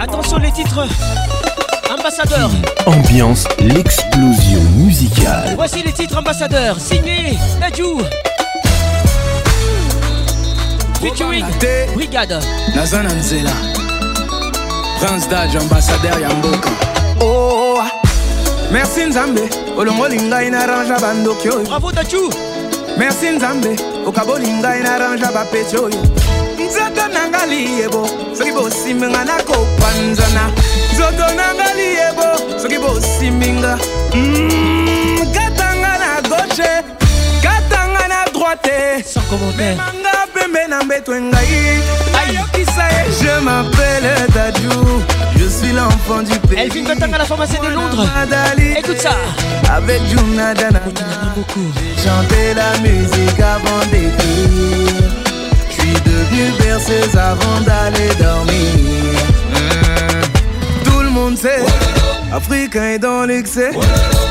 [0.00, 0.86] Attention les titres.
[1.90, 2.50] Ambassadeur.
[2.86, 5.54] Ambiance, l'explosion musicale.
[5.56, 6.78] Voici les titres ambassadeurs.
[6.78, 7.98] Signé Nadjou.
[11.00, 11.44] Featuring
[11.94, 12.38] Brigade.
[12.74, 13.50] Nazana Nzela
[15.00, 16.70] Prince Daj ambassadeur ya mboka
[17.20, 17.82] oh,
[18.72, 19.42] merci nzambe
[19.76, 22.32] olongoli ngai na range bandoki oyo bravo dachu
[22.98, 26.00] merci nzambe okaboli ngai na range bapeti oyo
[27.14, 28.02] nanga liyebo
[28.36, 30.44] soki bosiminga nakopanzana
[30.94, 33.78] nzoto nanga liyebo soki bosiminga
[34.14, 36.70] Mm, katanga na gauche
[37.42, 39.02] katanga na droite.
[39.04, 39.76] Sans commentaire.
[39.76, 41.82] Manga pembe na mbeto ngai
[42.20, 44.70] ayokisa ye je m'appelle Dadju
[45.36, 46.60] je suis l'enfant du pays.
[46.60, 48.06] Elvin Batanga la pharmacie de Londres.
[48.78, 49.16] Écoute ça.
[49.76, 50.80] Avec Junadana
[51.34, 55.23] j'ai chanté la musique avant d'écrire
[56.30, 59.20] devenu berceuse avant d'aller dormir.
[59.50, 60.84] Mm.
[60.84, 61.62] tout le monde sait
[62.32, 63.70] Africain est dans l'excès.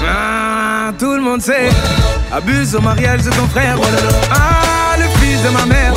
[0.05, 1.69] Ah, Tout le monde sait
[2.33, 3.77] Abuse au mariage de ton frère.
[4.29, 5.93] Ah, le fils de ma mère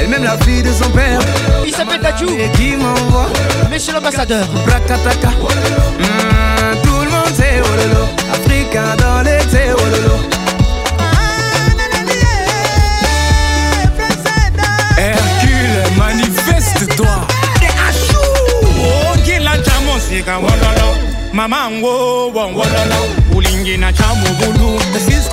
[0.00, 1.20] Elle même la fille de son père.
[1.64, 3.28] Il s'appelle Dadju Et qui m'envoie
[3.70, 4.44] Monsieur l'ambassadeur.
[4.66, 9.68] Brakataka Mm, Tout le monde sait oh Africain dans l'excès
[14.96, 17.26] Hercule, manifeste-toi.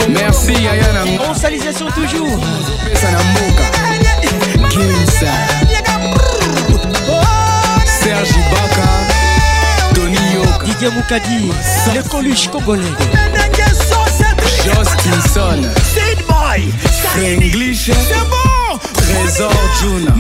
[0.10, 1.04] Merci Ayana.
[1.30, 2.40] On salisation toujours.
[8.02, 8.88] Serge Ibaka,
[9.94, 11.52] Tony Yoka, Didier Moukadi,
[11.94, 12.82] les coluches congolais.
[14.64, 15.62] Justinson,
[15.94, 16.72] Sid Boy,
[17.04, 18.71] Franglish, c'est bon.
[19.14, 20.14] Trésor Juna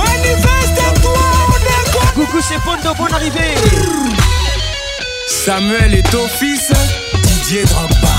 [2.14, 3.56] Coucou c'est Pondo, bonne arrivée.
[5.28, 6.72] Samuel est au fils.
[7.24, 8.10] Didier Drogba.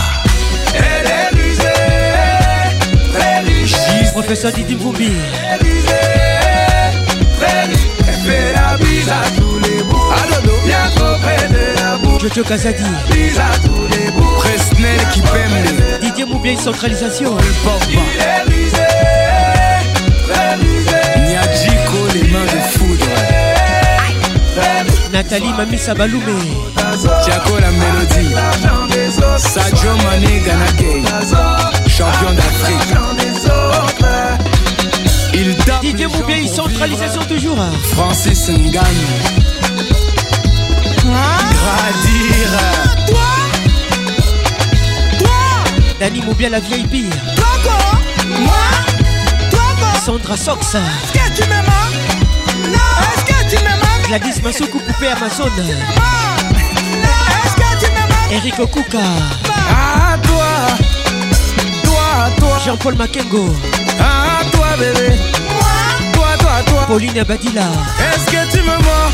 [0.74, 1.62] Elle est rusée
[3.12, 3.74] Très riche.
[4.12, 5.12] Professeur Didi Mvumbi.
[7.38, 7.78] Très riche.
[8.08, 9.98] Elle fait la bise à tous les bouts.
[10.64, 14.36] Bien trop près de la bouche Jojo Kazadi Bise à tous les bouts.
[14.38, 17.36] Presnel Kipembe Didier Moubien centralisation.
[17.90, 19.11] Il est rusé
[21.28, 23.06] Nyadjiko les mains de foudre.
[25.12, 26.32] Nathalie Mamisa Baloumé
[27.24, 28.34] Tiako la mélodie.
[29.38, 31.02] Sadio Mané Ganagay
[31.88, 32.94] Champion d'Afrique.
[35.34, 37.56] Il tape Didier Moubien centralisation toujours.
[37.94, 39.06] Francis Ngagne
[41.52, 42.58] Gradire
[46.00, 47.06] Dani Moubien la VIP
[50.04, 50.76] Sandra Sox
[54.08, 55.48] Gladys Massokou Poupée Amazon
[58.32, 58.98] Eric Okuka.
[58.98, 60.44] À toi,
[61.84, 62.58] toi, toi.
[62.64, 63.54] Jean-Paul Makengo.
[64.00, 65.16] À toi, bébé.
[66.14, 66.84] Toi, toi, toi.
[66.88, 67.60] Pauline Badila.
[67.60, 69.12] Est-ce que tu me mens?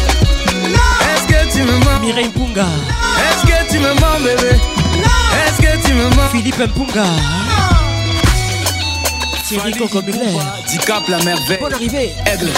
[1.03, 2.01] Est-ce que tu me mens?
[2.01, 2.65] Mireille Mpunga.
[2.65, 4.57] Est-ce que tu me mens, bébé?
[4.57, 6.31] Est-ce que tu me mens?
[6.33, 7.05] Philippe Mpunga.
[9.49, 10.39] Thierry Cocomiller.
[10.69, 11.57] Dicap la merveille.
[11.59, 12.15] Bonne arrivée.
[12.27, 12.51] Aigle.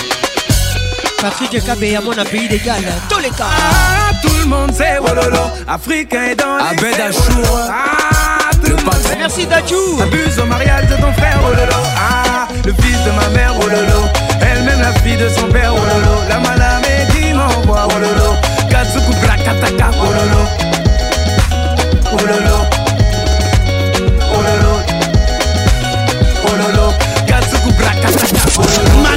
[1.21, 2.83] Patrick Kabé à mon pays d'égal.
[3.09, 3.45] Tous les cas.
[3.49, 5.53] Ah, tout le monde sait Wololo.
[5.69, 7.37] Africain est dans les Abed Achour.
[7.37, 7.71] Wololo.
[7.71, 10.01] Ah, tout le monde Merci Dajou.
[10.03, 11.81] Abuse au mariage de ton frère, oh lolo.
[11.97, 14.09] Ah, le fils de ma mère, oh lolo.
[14.41, 16.19] Elle-même la fille de son père, oh lolo.
[16.29, 16.83] La malame
[17.15, 18.35] qui m'envoie, oh lolo.
[18.69, 20.41] Katsuku Brakataka, oh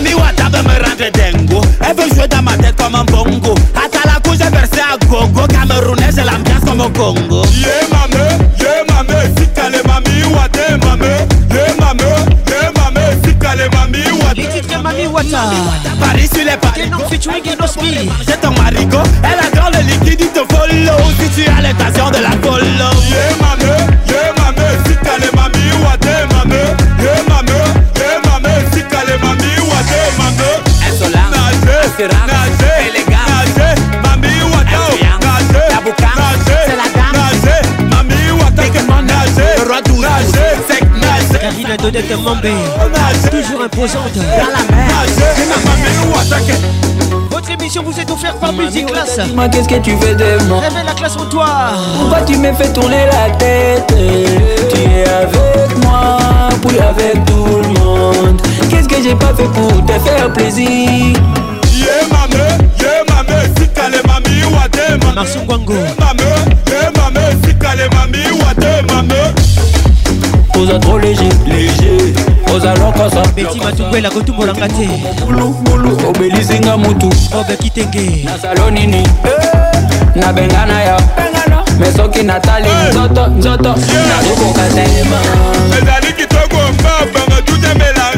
[0.04, 3.56] Mami Wata veut me rendre dingo Elle veut jouer dans ma tête comme un bongo
[3.74, 5.48] À la couche j'ai versé à gogo.
[5.48, 7.44] Camerounais j'ai l'ambiance comme au Congo.
[7.54, 11.08] Yeah mame, yeah mame, sikale mami wate mame.
[11.50, 12.04] Yeah mame,
[12.50, 14.00] yeah mame, sikale mami
[14.36, 15.40] Les wate Mami Wata.
[16.02, 16.92] Paris sur les paris.
[18.28, 18.98] J'ai ton marigot.
[19.24, 21.00] Elle a grand le liquide il te follow.
[21.20, 22.92] Si tu as l'intention de la follow.
[23.08, 26.33] Yeah mame, yeah mame, sikale mami wate
[32.00, 32.08] Élégant.
[32.08, 32.16] c'est la
[36.94, 37.14] dame.
[37.14, 38.64] Nage, mami wata
[39.02, 40.26] Nage, Le roi douce, nage,
[40.68, 42.52] sec, nage Karina Dodette Mambé.
[42.52, 44.14] nage Toujours imposante.
[44.16, 44.88] Dans la mer
[45.66, 46.38] Mami wata
[47.30, 49.20] Votre émission vous est offerte par Music Class.
[49.26, 51.46] Dis-moi qu'est-ce que tu fais de moi Révèle la classe en toi.
[52.00, 53.94] Pourquoi tu me fais tourner la tête?
[54.74, 56.18] Tu es avec moi,
[56.68, 61.20] puis avec tout le monde Qu'est-ce que j'ai pas fait pour te faire plaisir?
[65.16, 65.74] Marcel Kwango.
[70.54, 72.14] Toza trop léger léger.
[72.54, 74.88] Ozala kosa beti matukwela kotumbolanga te
[75.26, 77.10] mulumulu obelisinga mutu.
[77.40, 78.98] Obekitenge nasalo nini?
[78.98, 80.98] Eh, Nabengana ya
[81.80, 83.76] me soki natali nzoto nzoto.
[84.10, 85.20] Nakokoka telema
[85.78, 87.86] ezali kitoko mbabanga tuteme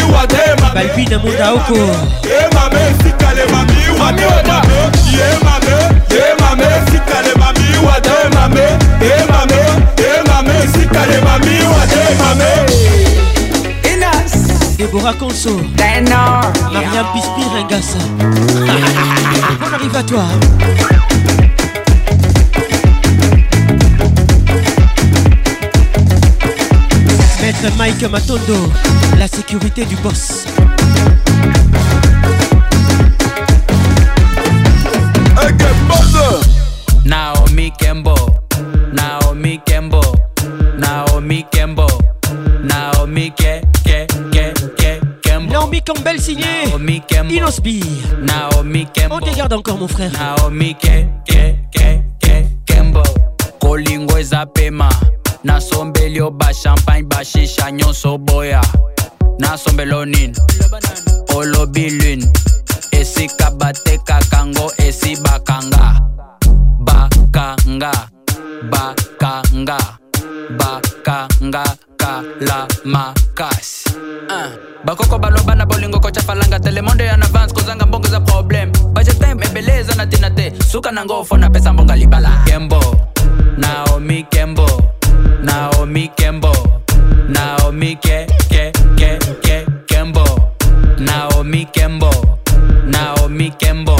[0.00, 0.36] mamiwa te
[0.74, 1.74] balbi na munda oko.
[1.74, 4.78] ye mame esikale mamiwa te mame
[5.12, 5.74] ye mame
[6.10, 8.60] ye mame esikale mamiwa te mame
[9.00, 9.60] ye mame
[9.98, 12.50] ye mame esikale mamiwa te mame
[14.78, 15.60] Deborah Conso.
[16.72, 17.98] Mariam Bispirengassa
[19.60, 20.24] On arrive à toi?
[27.76, 28.72] Mike Matondo,
[29.18, 30.46] la sécurité du boss.
[37.04, 38.14] Naomi Kembo
[38.92, 40.00] Naomi Kembo
[40.78, 41.86] Naomi Kembo
[42.62, 46.66] Naomi Ke Ke Ke Ke Kembo Naomi Campbell signé.
[46.68, 47.82] Naomi Kembo Inosbi.
[48.22, 50.12] Naomi Kembo On te garde encore mon frère.
[50.12, 53.02] Naomi Ke Ke Ke Ke Kembo
[53.60, 54.88] Kolingo eza pema
[55.44, 58.60] nasombeli yo bachampagne bashisha nyonso boya.
[59.38, 60.34] Nasombelo nini?
[61.36, 62.32] Olobi lune.
[62.90, 66.00] Esika batekaka ngo esi bakanga.
[66.80, 67.92] Bakanga
[68.70, 69.78] bakanga.
[70.58, 71.64] Bakanga
[71.96, 73.90] kala makasi
[74.28, 74.50] uh.
[74.84, 78.72] bakoko baloba na bolingo kocafalanga telemondo ya navance kozanga mbongo za problème.
[78.92, 80.52] Bajetem ebeleza na tina te.
[80.68, 82.42] Suka na ngofo na pesa mbonga libala.
[82.46, 82.96] Kembo
[83.56, 84.66] naomi kembo
[85.42, 86.52] naomi kembo.
[87.28, 90.24] Naomi ke ke ke ke kembo.
[90.98, 92.10] Naomi kembo.
[92.86, 93.96] Naomi kembo.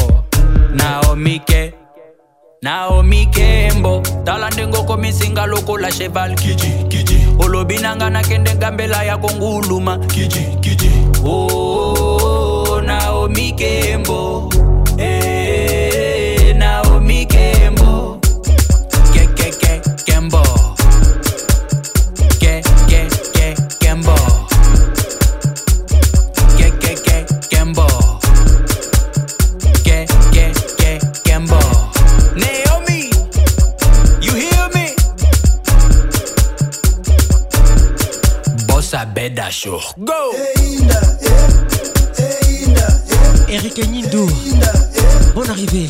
[0.74, 1.72] Naomi ke.
[2.62, 4.02] Naomi kembo.
[4.24, 7.18] Tala ndengoko misinga lokola cheval kiji kiji.
[7.38, 10.90] Olobi nanga nakende ngambela ya konguluma kiji kiji.
[11.24, 14.50] Oh, naomi kembo
[39.20, 39.80] Moussa Beda Show.
[39.98, 40.32] Go!
[43.48, 44.26] Eric Nindo.
[45.34, 45.88] Bonne arrivée.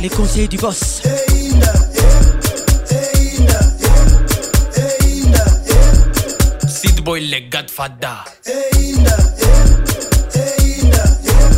[0.00, 1.02] Les conseillers du boss.
[6.66, 8.24] Sid Boy, les Godfather.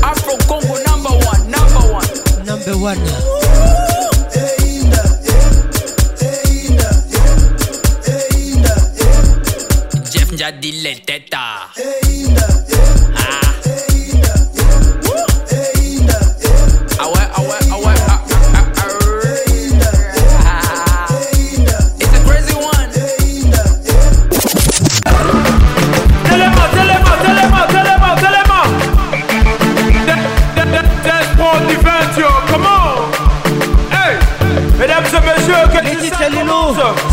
[0.03, 2.47] Afro Congo number one, number one.
[2.47, 3.80] Number one.
[10.53, 11.71] Têtards.
[11.77, 13.41] Ah.
[16.99, 18.21] Ah ouais, ah ouais, ah ouais, ah,
[18.55, 18.65] ah,
[20.45, 20.63] ah,
[21.07, 21.15] ah.
[22.01, 22.91] It's a crazy one.
[26.25, 28.61] Téléma, téléma, téléma, téléma, téléma.
[30.07, 32.75] De- de- de- Desperate Adventure, come on.
[33.95, 34.15] Hey,
[34.79, 36.19] mesdames et messieurs, que Les titres.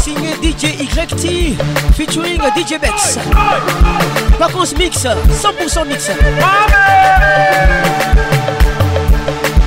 [0.01, 1.57] Signé DJ YT.
[1.97, 3.17] Featuring DJ Bex.
[4.37, 5.03] Vacances mix.
[5.03, 6.11] 100% mix.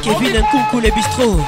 [0.01, 1.41] Kevin Nkunku, les bistrots.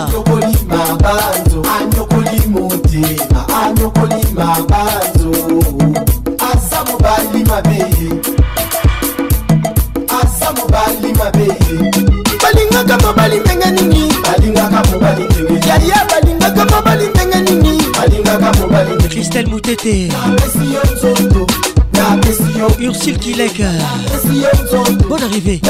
[0.00, 1.20] motema
[1.80, 5.30] anyokoli motema anyokoli mabanzo
[6.38, 7.84] aza mobali mabe
[10.22, 11.48] aza mobali mabe
[12.42, 14.12] balingaka mobali ndenge nini?
[14.22, 17.82] Balingaka mobali ndenge yaya balingaka mobali ndenge nini?
[17.98, 20.12] Balingaka mobali kristel mutete.
[20.26, 21.46] Apesi yo nzoto.
[21.92, 22.88] Napesi yo.
[22.90, 23.70] Ursule kileka
[25.08, 25.60] bonne arrivée.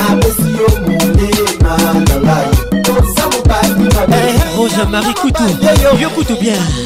[6.43, 6.82] Bien.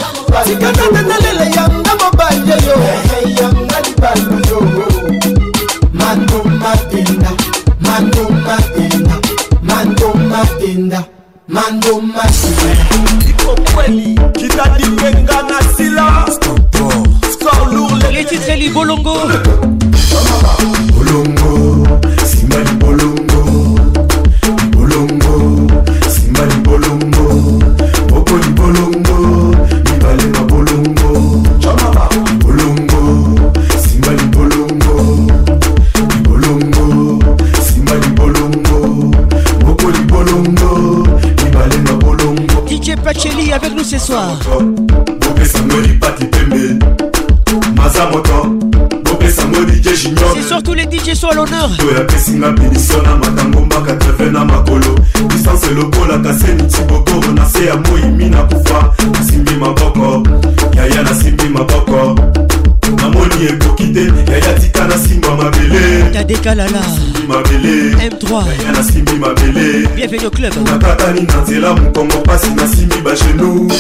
[70.17, 70.55] Beno Club.
[70.65, 73.71] Nakatani na nzela mokongo mpasi nasimbi bagenu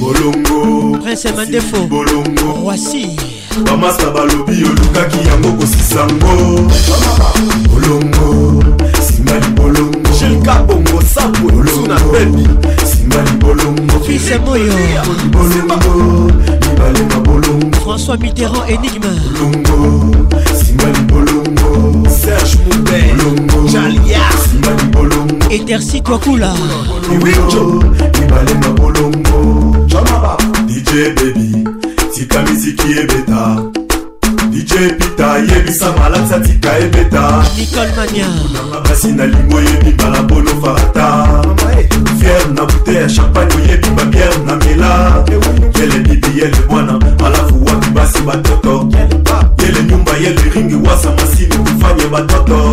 [0.00, 0.98] bolongo.
[1.02, 2.60] Prince mandefo bolongo.
[2.66, 3.16] Roisi
[3.64, 6.70] bamasa balobi olukaki yango kosisango
[7.68, 8.62] bolongo.
[9.06, 12.48] Simba libolongo shilka bongo sapwesuna bebi
[12.86, 14.72] simba libolongo fise moyo.
[15.22, 16.32] Libolongo
[16.70, 17.76] mibale na bolongo.
[17.84, 20.14] François mitterrand enigme bolongo.
[20.64, 21.37] Simba libolongo
[25.50, 26.54] Etersi Twakula
[28.22, 29.86] ibalenga bolongo.
[30.66, 31.68] Dj baby.
[32.14, 33.62] Tika miziki ebeta
[34.50, 38.26] dj pita yebisa malakisa tika ebeta nicole mania.
[38.52, 41.42] Nanga basi na lingo oyebimba na bolo farata
[42.20, 45.24] fiere na bute ya champagne oyebimba biere na mela.
[45.80, 48.88] Yele bibi yele bwana alafu wapi basi batoto.
[49.62, 52.67] Yele nyumba yele ringi wasa masini kufanye batoto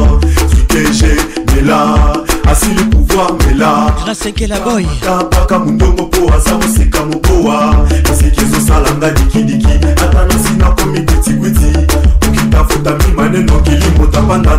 [4.05, 4.85] mela grasenkela boy.
[5.31, 7.87] Paka mundongo mpo aza moseka mokowa.
[8.11, 9.67] Eseki ezosalanga dikidiki.
[9.91, 11.77] Ata nasi nakomi kwitikwiti
[12.27, 14.57] okitafuta mimaneno kilimo tapanda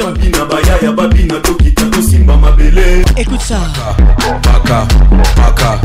[0.00, 3.04] osalisation babina bayaya babina tokita tosimba mabele.
[3.16, 3.58] Écoute ça.
[4.42, 4.86] Paka
[5.36, 5.80] paka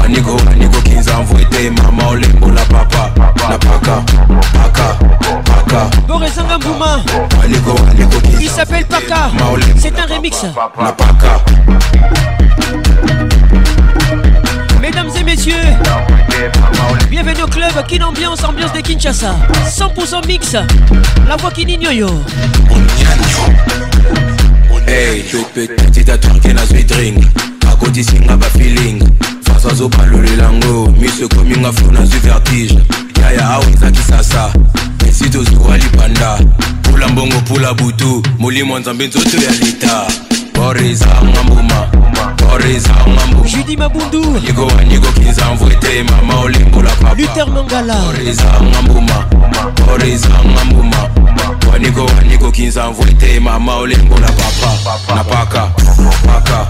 [0.00, 3.10] waniko waniko kinza mvwete mama olembola papa.
[3.48, 4.02] Na paka
[4.52, 4.96] paka
[5.44, 5.90] paka.
[6.06, 7.02] Borezanga Mbouma
[7.40, 9.30] waniko waniko kinza il s'appelle Paka.
[9.78, 10.42] c'est un remix.
[10.44, 11.40] na paka
[19.06, 19.36] Kinshasa
[19.68, 20.56] 100% mix.
[21.28, 22.08] La voix qui nignoyo
[24.88, 25.24] Hey,
[25.92, 27.24] dictateur qui n'a sweet drink.
[27.70, 29.00] Akoti singa ba feeling.
[29.44, 32.80] Fasa zo palolelango Mise kominga flo na zu vertige.
[33.20, 34.52] Yaya au ah ezakisasa
[35.08, 36.38] esito zuwa libanda
[36.82, 40.06] pula mbongo pula butu molimo nzambe nzoto ya leta
[40.54, 41.95] bore ezanga ah, mbuma
[42.56, 44.40] bore ezanga mbuma judi mabundu.
[44.40, 47.14] Niko waniko kinza mvwete mama olembola papa.
[47.14, 47.94] Luther mangala.
[47.94, 49.24] Bore ezanga mbuma
[49.86, 50.96] bore ezanga mbuma
[51.72, 55.14] waniko waniko kinza mvwete mama olembola papa.
[55.14, 55.70] Na paka
[56.26, 56.66] paka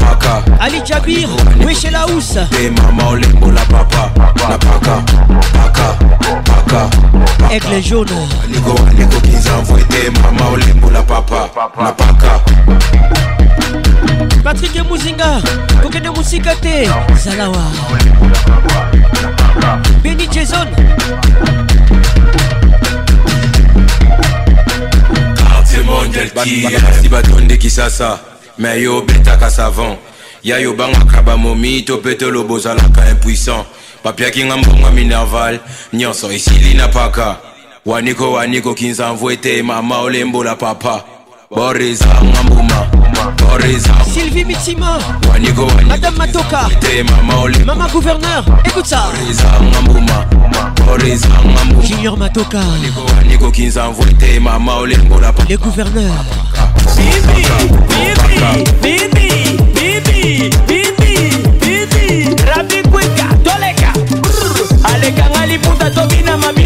[0.00, 1.28] paka ali jabir
[1.66, 4.10] weshe la housse te mama olembola papa.
[4.48, 5.02] Na paka
[5.52, 6.88] paka
[7.50, 8.28] aigle jaune.
[8.40, 11.48] Waniko waniko kinza mvwete mama olembola papa.
[11.82, 12.40] Na paka
[14.48, 15.42] patrik muzinga
[15.82, 16.88] kokende mosika te
[17.24, 17.64] zalawa.
[20.02, 20.68] Beni jason.
[26.34, 28.18] Basi batonde kisasa
[28.58, 29.98] me yo obetaka savant
[30.42, 33.66] ya yo obangaka bamomi to mpe toloba ozalaka impuissant.
[34.04, 35.58] Bapiaki nga mbongo minerval
[35.92, 37.36] nyonso esili na paka.
[37.86, 41.04] Waniko waniko kinza mvu ete mama olembola papa.
[41.50, 42.97] Borezanga mbuma
[43.36, 44.98] Boris Sylvie Mitima.
[45.28, 45.88] Wanigo Wanigo.
[45.88, 46.68] Madame Matoka.
[47.10, 48.44] Mama Oli Mama Gouverneur.
[48.64, 49.10] Écoute ça.
[49.12, 49.38] Boris
[49.72, 50.24] Ngambuma.
[50.86, 51.82] Boris Ngambuma.
[51.86, 52.58] Junior Matoka.
[52.58, 56.12] Wanigo Wanigo Kinza Mvwete Mama Oli Ngola Le gouverneur
[56.96, 57.46] Bibi
[58.82, 59.30] Bibi
[59.74, 63.92] Bibi Bibi Bibi Rabi Kweka Toleka.
[64.84, 66.57] Alekanga Liputa Tobina Mabi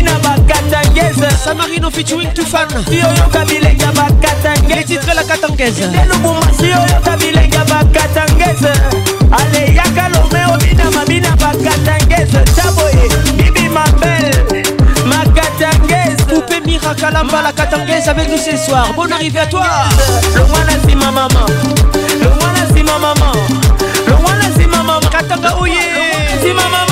[1.31, 2.66] San Marino featuring Tufan.
[4.68, 5.83] Les titres la katangaise
[9.33, 14.62] ale yaka lomeo binama bina bakatangese taboye bibi mabele
[15.07, 18.93] makatangese Poupée mirakalamba la katangese avec nous ce soir.
[18.95, 19.66] Bonne arrivée à toi.
[20.37, 21.47] Longwana nsima mama
[22.23, 23.33] longwana nsima mama
[24.09, 25.81] longwana nsima mama katanga oh oye
[26.39, 26.91] nsima mama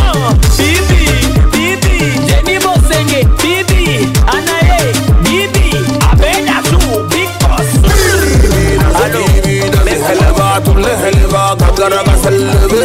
[12.22, 12.82] salebe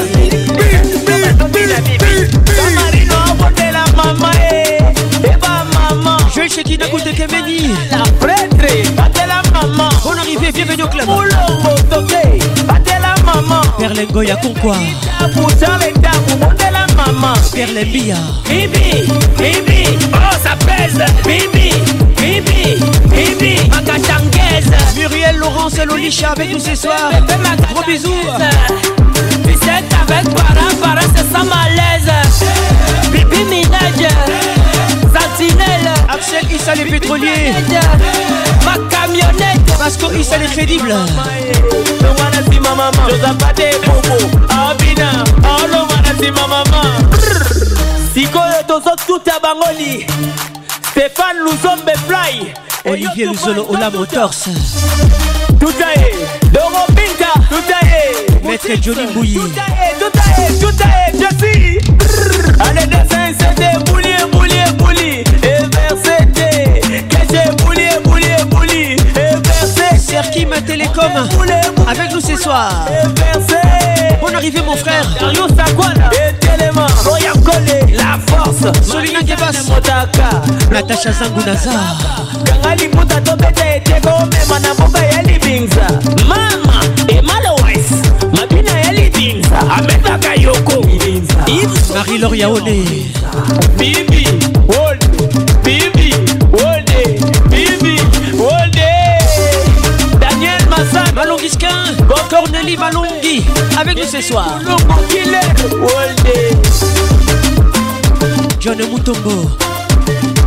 [2.56, 4.78] Samarino abotela mama e
[5.24, 11.08] eba mama Joël Chekina Koute Kemeni la prêtre batela mama Bonne arrivée, bienvenue au club.
[11.08, 14.76] Mulongo toke batela mama Perlengo ya Konkwa
[15.34, 18.18] pusa letaku botela mama Perlembia
[18.50, 19.08] bibi
[19.38, 21.04] bibi oh ça pèse.
[21.26, 21.72] Bibi
[22.18, 22.78] bibi
[23.10, 23.56] bibi
[24.98, 27.12] Muriel Laurence Lolisha avec nous ce soir.
[27.74, 28.14] Gros bisous
[29.66, 32.12] check avec Bara Bara c'est ça malaise.
[33.12, 34.08] Bibi Minaj
[35.14, 37.54] Sentinelle Axel Issa les pétroliers.
[38.64, 39.72] Ma camionnette.
[39.80, 40.94] Vasco Issa les crédibles.
[42.02, 46.48] No wanna see my mama Josapate Bobo Abina ah, Oh ah, no wanna see my
[46.48, 46.82] mama
[48.14, 50.06] sikoyo tozotuta bangoli.
[50.92, 52.54] Stéphane luzombe fly.
[52.86, 54.46] Olivier luzolo ola motors.
[55.60, 56.14] Tutaye
[56.52, 58.15] dorobinka tutaye
[58.56, 59.34] Maître Johnny Bouilly.
[59.34, 61.80] Tout à est, tout à est, je suis.
[62.62, 65.24] Allez, dessin, c'était bouli, bouli, bouli.
[65.44, 67.04] Et verseté.
[67.10, 68.92] Caché, bouli, bouli, bouli.
[68.94, 69.98] Et verseté.
[69.98, 71.12] Serkim Télécom.
[71.86, 72.86] Avec nous ce soir.
[74.22, 75.06] Bonne arrivée, mon frère.
[75.20, 76.10] Dario Sakwana.
[76.14, 76.88] Et Téléma.
[77.04, 77.94] Royal Collé.
[77.94, 78.72] La force.
[78.88, 79.70] Solina Kebas.
[80.72, 81.72] Natacha Zangunaza.
[82.46, 84.12] Kangali Mouta Tobeta et Tego.
[84.12, 85.36] Même en amour, il y a
[90.46, 90.82] yoko
[91.94, 92.86] Marie-Laure Yaone
[93.78, 94.28] Bibi
[94.68, 95.08] Wolde.
[95.64, 96.14] Bibi
[96.52, 97.02] Wolde.
[97.50, 98.00] Bibi
[98.38, 98.90] Wolde.
[100.20, 101.14] Daniel Massan.
[101.16, 101.96] Malongisquin.
[102.30, 103.44] Cornélie Malongi
[103.80, 104.60] avec nous ce soir.
[108.60, 109.50] John Mutombo.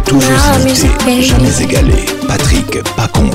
[0.05, 0.31] Toujours
[0.61, 2.07] imité, jamais égalé.
[2.27, 3.31] Patrick Pacons.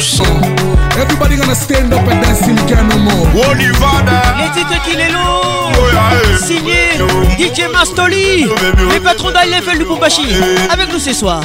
[1.04, 3.28] Everybody gonna stand up and dance till you can no more.
[3.36, 5.42] Les titres qu'il est long
[6.40, 6.92] Signé
[7.38, 8.48] DJ Mastoli.
[8.90, 10.26] Les patrons Level du Bumbashi
[10.72, 11.42] Avec nous ce soir.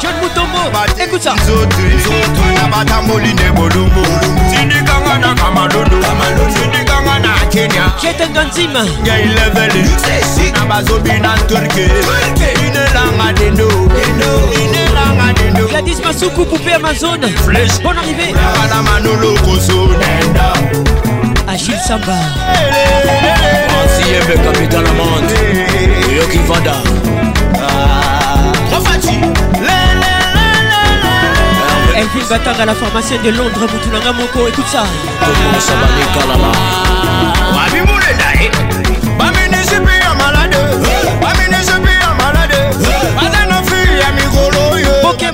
[0.00, 0.58] John Mutombo
[1.00, 1.34] Écoute ça.
[4.50, 5.98] Sindikanga na kamalondo.
[6.52, 7.92] Sindikanga na kenya.
[8.00, 8.84] Ketenganzima
[11.48, 11.88] turke
[15.68, 17.20] Gladys Masuku, poupée Amazon.
[17.82, 18.34] Bonne arrivée.
[21.46, 22.18] Achille Samba.
[23.78, 25.34] Ancienne capitale amante.
[26.10, 26.76] Yoki Vada.
[31.96, 34.84] Elvin Batanga, la pharmacienne de Londres, Boutulanga Moko, écoute ça.
[35.20, 36.52] Comment ça va, Nikalala?
[37.52, 38.50] Mami Moulenaï,
[39.18, 40.58] Mami Nisipi Amalade,
[41.20, 41.47] Mami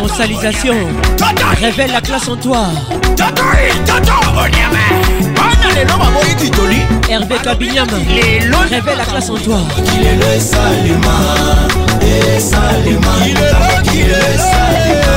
[0.00, 0.74] Consalisation
[1.60, 2.68] Révèle la classe en toi.
[3.16, 4.86] Tataï, tata Onyame
[5.36, 6.80] Bana lelo baboyi kitoli
[7.10, 9.58] Hervé Kabinyam Lelo Révèle la classe en toi.
[9.84, 11.16] kilelo esalema
[12.00, 15.14] esalema ligambaki lelo esalema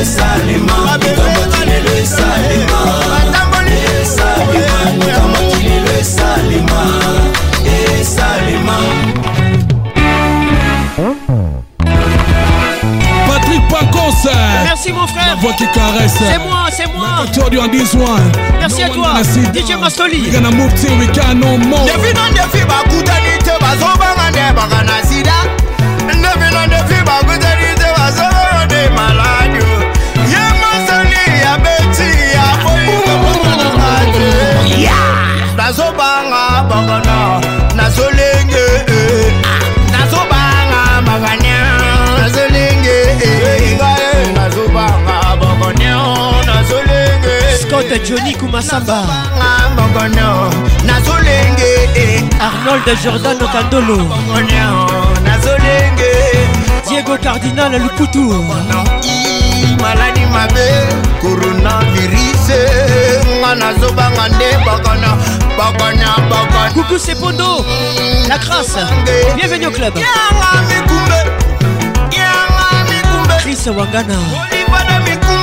[0.00, 2.80] esalema ligambaki lelo esalema
[4.00, 6.80] esalema ligambaki lelo esalema
[8.00, 9.25] esalema Patrick
[14.64, 16.14] Merci mon frère La voix qui caresse.
[16.18, 18.32] C'est moi, c'est moi I told you on this one.
[18.58, 19.14] Merci à toi
[19.54, 19.78] DJ.
[19.80, 21.86] Mastoli We gonna move till we can no more.
[47.86, 49.06] Scott Johnny Kumasamba.
[51.94, 52.20] Eh.
[52.40, 53.98] Arnold Jordan Kandolo
[56.88, 58.34] Diego Cardinal Luputu
[59.80, 60.66] maladi mabe.
[61.20, 62.50] Coronavirus
[63.40, 65.16] nga nazobanga nde bakana
[65.58, 67.64] bakana bakana Coucou c'est Pondo.
[68.28, 68.78] La grâce.
[69.36, 69.94] Bienvenue au club.
[69.96, 71.18] Yanga mikumbe
[72.10, 73.34] yanga mikumbe.
[73.42, 74.18] Chris Wangana.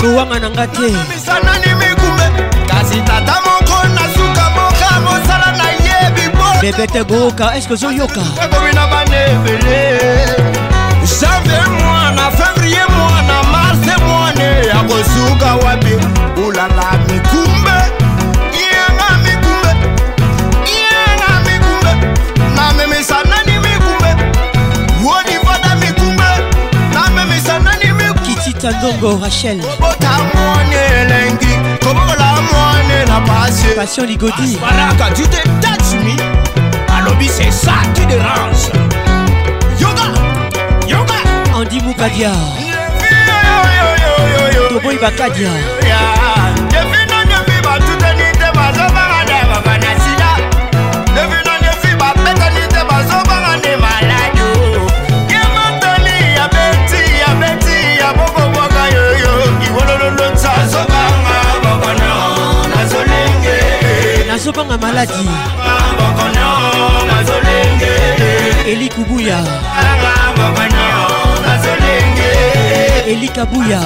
[0.01, 0.91] Kowanga na nga te
[2.93, 8.71] kasi tata moko na suka moka mosala na yebi bo bebete gooka eske ozoyoka ekomi
[8.73, 9.81] na bana ebele.
[11.19, 15.95] Janvier mwana février mwana marse mwane ya kosuka wapi?
[16.37, 17.77] Ulala mikumbe
[18.61, 19.71] yenga mikumbe
[20.69, 21.91] yenga mikumbe.
[22.55, 24.11] Namemisanani mikumbe?
[25.03, 26.29] Wodivada mikumbe.
[26.93, 27.89] Namemisanani
[28.23, 29.57] kitita ndongo rachel.
[29.79, 31.53] Bota mwane elengi
[33.75, 36.15] passion ligodi baraka tu te touch me
[36.97, 38.69] alobi c'est ça qui dérange
[39.79, 40.07] yoga
[40.87, 41.15] yoga
[41.55, 42.31] andi mukadia
[44.69, 45.49] toboyi bakadia
[64.43, 65.13] nazobanga maladi.
[68.67, 69.39] Eli kubuya.
[73.07, 73.79] Eli kabuya.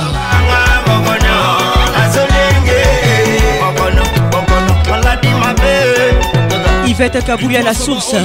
[6.87, 8.15] Yvette Kabuya la source.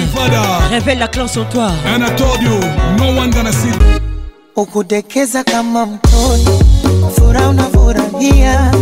[0.70, 1.68] Révèle la classe en toi.
[1.84, 2.58] And I told you,
[2.98, 3.72] no one gonna see.
[4.56, 6.60] Ukudekeza kama mtoto,
[7.16, 8.72] furaha unafurahia,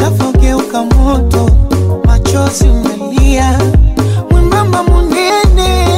[0.00, 1.50] nafogeuka moto,
[2.36, 3.58] machozi umelia,
[4.30, 5.88] mwembamba munene,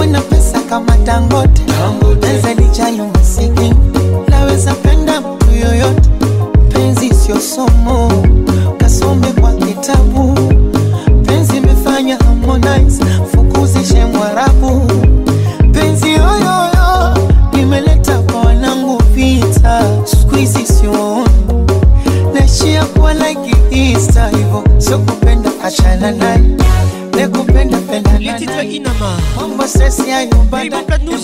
[0.00, 1.62] wena pesa kama Dangote,
[2.22, 3.74] naweza lijalo masikini,
[4.28, 6.10] naweza penda mtu yoyote,
[6.72, 8.12] penzi sio somo,
[8.78, 10.34] kasome kwa kitabu,
[11.26, 13.03] penzi imefanya Harmonize,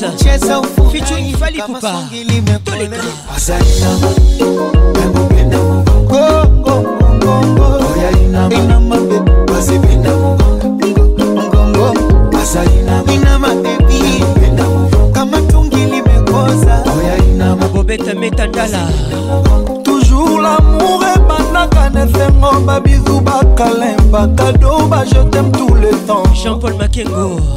[0.02, 2.08] Rose featuring Fally Ipupa
[17.72, 18.88] Bobeta Metandala
[19.84, 27.49] toujours l'amour ebandaka nesengo babizu bakalemba kado bajetem le temps Jean-Paul Makengo.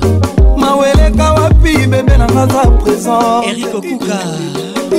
[3.03, 4.19] Présent Eric Okuka.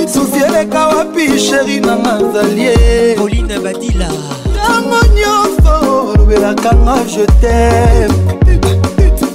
[0.07, 4.07] Susi eleka wapi sheri nanga zalie Pauline Badila.
[4.53, 8.13] Ntango nyonso olobelakanga je t'aime.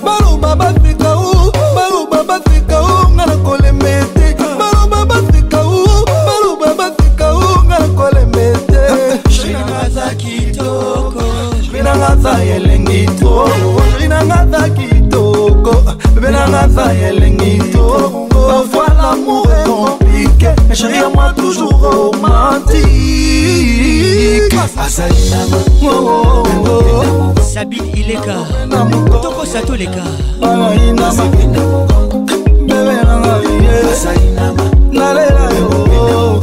[0.05, 5.85] Baloba bafika u baloba bafika u nga na kolemba ete baloba bafika u
[6.27, 8.83] baloba bafika u nga na kolemba ete
[9.83, 11.23] Aza kitoko.
[11.73, 13.49] Bebe nanga za elengi to
[13.93, 15.75] sheri nanga za kitoko.
[16.15, 18.30] Bebe nanga za elengi to
[20.71, 22.81] compliqué mais chéri à moi toujours romantique.
[25.83, 27.41] Oh, oh.
[27.43, 28.37] Sabine Ileka.
[29.23, 30.05] Toko Satoleka
[32.67, 33.71] bebe nanga ye
[34.93, 36.41] nalela yo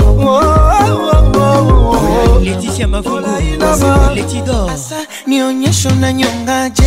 [2.43, 4.71] Laetitia Mavungu Letidor
[5.27, 6.83] nionyesho na nyongaje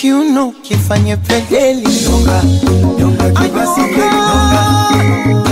[0.00, 1.88] kiuno kifanye pedeli.
[2.10, 2.42] Nyonga
[2.98, 4.62] nyonga kibasi nyonga.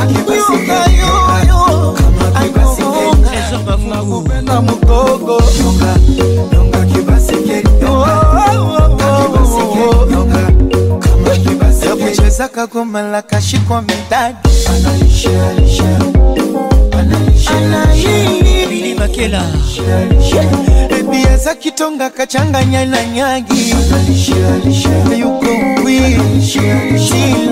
[0.06, 3.30] Kibasi nyonga kama kibasi nyonga.
[3.88, 5.96] Nakupenda mdogo nyonga
[6.52, 8.16] nyonga kibasi nyonga.
[11.00, 14.38] Kama kibasi yakucheza kagoma la kashikwa midadi.
[14.68, 15.98] Anaisha anaisha
[16.98, 17.50] anaisha
[19.06, 19.42] Makela
[20.98, 23.74] ebia za kitonga kachanganya na nyagi.
[25.18, 25.46] Yuko
[25.84, 27.46] wiilanina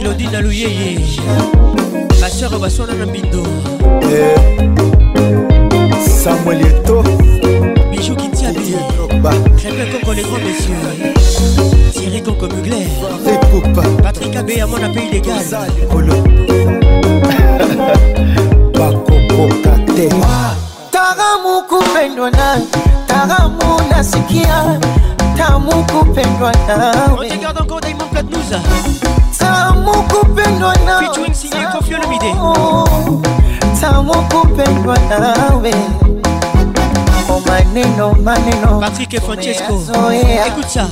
[0.00, 0.98] Claudine Alouyeye
[2.20, 3.42] Ma sœur Baswana Nambindo
[6.22, 7.02] samuel eto
[7.90, 8.74] Bijou Kintiabi
[9.56, 10.76] Crépin Congo les grands messieurs.
[11.92, 12.86] Thierry Congo Mugler.
[14.02, 16.14] Patrick Abe à mon pays légal bakokoka
[20.00, 20.08] te
[20.90, 22.56] taramu kupendwa na
[23.06, 24.80] taramu nasikia.
[25.36, 28.60] Tamu kupendwa On nawe encore Diamond Platnouza
[29.38, 31.00] tamu kupendwa na.
[31.00, 32.32] Featuring signé Kofi Olomide
[33.80, 35.74] tamu kupendwa nawe
[37.28, 39.74] oh maneno maneno Patrick Francesco.
[40.46, 40.86] Écoute ça.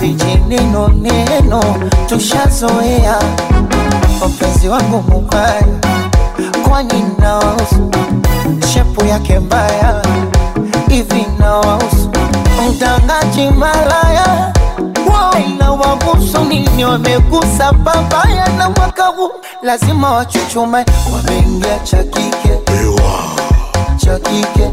[0.00, 1.60] Vijineno neno
[2.08, 3.18] tushazoea.
[4.28, 5.62] Mpenzi wangu mubaya.
[6.68, 7.90] Kwani nawahusu
[8.94, 10.02] shepu yake mbaya.
[10.88, 12.10] Hivi nawahusu
[12.70, 14.52] mtangaji malaya.
[15.12, 18.48] Waila wabusu nini wamegusa babaya.
[18.58, 19.30] Na mwaka huu
[19.62, 20.84] lazima wachuchume.
[21.12, 22.58] Wameingia cha kike.
[23.96, 24.70] Cha kike.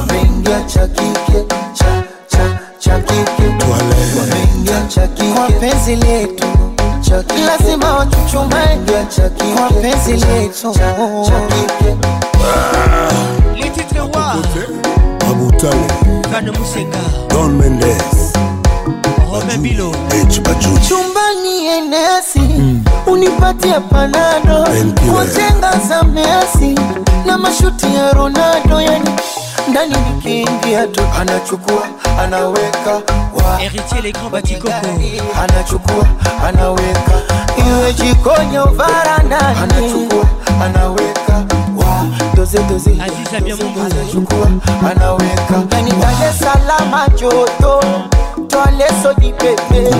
[0.00, 1.44] Wameingia cha kike.
[1.74, 3.48] Cha cha cha kike.
[4.20, 5.32] Wameingia cha kike.
[5.32, 6.46] Kwa penzi letu
[7.08, 8.78] chaki, lazima wachuchumae
[9.16, 10.72] chaki, wapenzi letu.
[10.72, 11.66] chaki
[15.30, 15.86] Abutale
[16.30, 16.98] Kane Musega.
[17.28, 18.32] Don Mendes.
[19.30, 19.90] Rome Bilo.
[20.10, 22.84] H Baju Chumbani enesi mm.
[23.06, 24.66] Unipatie panado.
[25.16, 26.74] Wajenga za mesi
[27.26, 29.10] Na mashuti ya Ronaldo Yani
[29.68, 31.82] ndani nikiingia tu Anachukua,
[32.22, 33.02] anaweka
[33.60, 34.72] Héritier les grands batikoko
[35.42, 36.06] anachukua
[36.48, 37.12] anaweka.
[37.58, 40.24] Iwe jikoni au varandani anachukua
[40.64, 41.44] anaweka.
[42.34, 42.90] Doze doze.
[42.90, 44.48] Aziza bien Mungu anachukua
[44.90, 45.62] anaweka.
[46.38, 47.80] Salaam joto
[48.48, 49.90] twale soji pepe.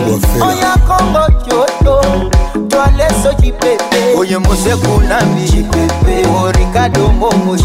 [0.43, 2.01] Oya Kongo joto
[2.69, 4.15] twale soji pepe.
[4.19, 5.41] Oye Mose Kunambi.
[5.51, 6.27] Jipepe.
[6.29, 7.57] O Ricardo Momo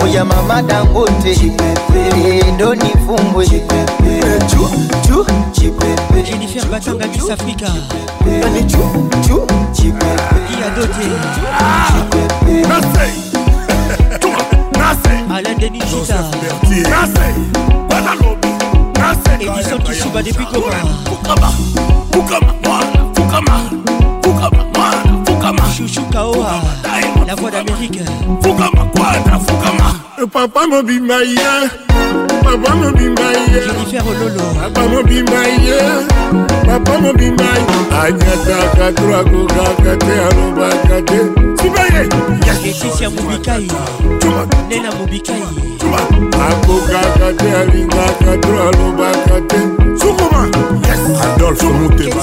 [0.00, 1.52] oya Mama Dangote.
[2.54, 3.46] Ndo nifumbwe
[6.24, 7.66] Jennifer Batanga Miss Africa.
[10.76, 11.06] Doté
[15.30, 16.30] Alain Denis Gita
[19.40, 20.46] Edison Kisuba depuis
[25.76, 26.81] Chouchou Kaoa
[27.26, 28.00] La voix d'Amérique.
[30.32, 31.68] Papa mobimba ye,
[32.42, 34.44] papa mobimba ye, Jennifer Ololo.
[34.54, 35.78] Papa mobimba ye,
[36.64, 37.50] papa mobimba ye.
[38.02, 41.18] Anyataka twakokaka te alobaka te.
[41.60, 42.02] Sibaye,
[42.46, 43.66] Laetitia Mubikai
[44.68, 45.42] Nena Mubikai
[46.46, 49.60] akokaka te alingaka to alobaka te.
[49.98, 50.42] Sukuma,
[51.34, 52.20] Adolphe Mutema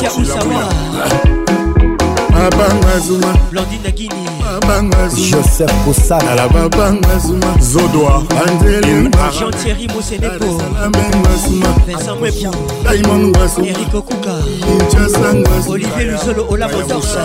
[2.39, 3.33] babanga zuma.
[3.51, 7.57] Blandine gini babanga joseph kosanala babanga zuma.
[7.59, 8.23] Zodoa.
[8.29, 11.67] Banzeljean-thierry mosenepo abenga zuma.
[11.87, 14.35] Vincent mwepo daimon ngwasu erik okuka.
[14.71, 17.21] Inchasa ngwasu olivier luzolo olamotorsa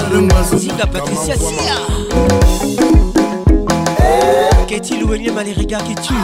[0.58, 1.76] zinga patricia sia.
[4.66, 6.14] Qu'est-il ou énième à les regards qui tuent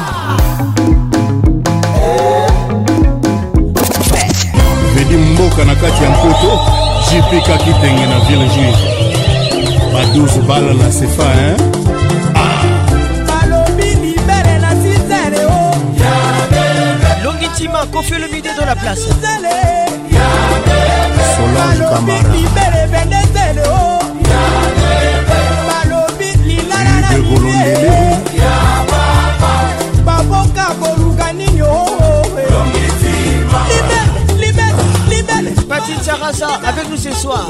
[4.94, 6.79] Vedi mboka na kati ya mpoto
[7.10, 8.84] jipikaki tenge na ville juive
[9.92, 11.56] baduzu bala na sefa hein?
[17.56, 19.00] Tima, Kofi le midi dans la place.
[21.36, 22.22] Solange Camara.
[27.10, 28.18] De Golondele.
[30.04, 31.72] Baboka Boluga Nino.
[32.50, 34.09] Longi Tima.
[35.68, 37.46] Patine Sarasa avec nous ce soir.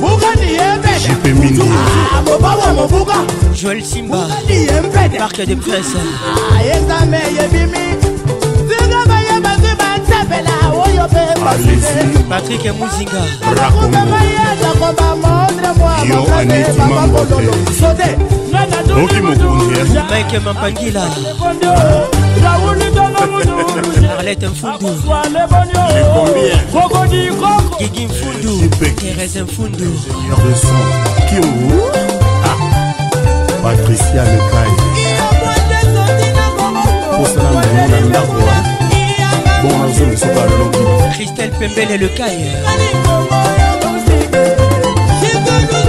[0.00, 1.10] vuka ndiyembede
[2.18, 3.16] abobawo ah, movuka.
[3.54, 4.28] Joel simba.
[4.44, 5.98] Ndiyembede parke de presse
[6.56, 8.09] ayenzame ah, yebimi.
[12.28, 13.22] patrik muzinga.
[16.08, 17.06] Yo anetima
[18.94, 20.04] moki mokonzi eh.
[20.10, 21.02] mike mampangila.
[24.18, 24.88] Arlete mfundu.
[26.46, 26.60] Eh.
[27.78, 28.68] Gigi mfundu.
[29.00, 30.00] Terese mfundu.
[32.44, 32.56] Ah.
[33.62, 34.70] Patricia lekai.
[37.16, 38.49] Posala molonga ndako.
[41.12, 42.50] Christelle Pembele le caille.
[45.60, 45.80] endo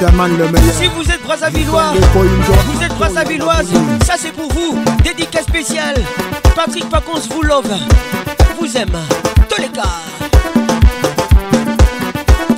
[0.00, 0.74] Besteman le meilleur.
[0.74, 3.72] Si vous êtes Brazzavillois, vous êtes Brazzavilloise,
[4.04, 4.78] ça c'est pour vous.
[5.02, 5.96] Dédicace spéciale.
[6.54, 7.72] Patrick Pacons vous love,
[8.60, 8.98] vous aime.
[9.48, 9.82] Tous les cas.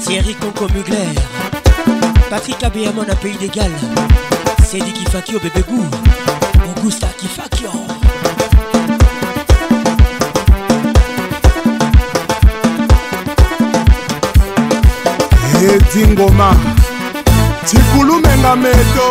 [0.00, 1.14] Thierry Conco Mugler.
[2.30, 3.70] Patrick Abéamon à Pays d'égal.
[4.64, 5.86] Cédric Kifakio bébé goût.
[6.76, 7.70] Augusta Kifakio.
[15.60, 16.77] edingoma
[17.70, 19.06] tikulu menga meto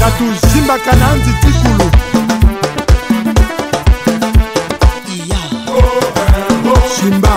[0.00, 1.90] natuzimbaka na nzi tikulu.
[6.96, 7.34] Shimba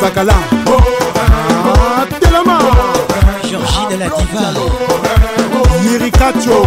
[0.00, 0.34] zakala.
[1.66, 2.58] Ah, telema.
[3.42, 4.46] Georgine la diva.
[5.84, 6.66] Yirikacho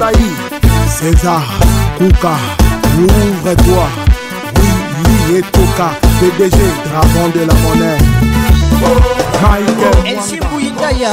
[0.00, 0.14] sibai
[0.88, 1.42] césar
[1.98, 2.32] kuka
[2.98, 3.86] ouvre-toi
[5.04, 5.88] oui etoka
[6.18, 6.56] pdg
[6.88, 7.98] dragon de la monnaie
[9.42, 11.12] michael Elsie Mouyindaya.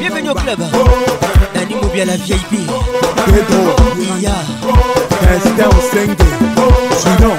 [0.00, 0.60] Bienvenue au club.
[1.54, 2.66] Dani Mobia la VIP.
[3.24, 3.62] pedro
[4.18, 4.34] Iya.
[5.22, 6.26] Destin Osenge,
[7.00, 7.32] Gino,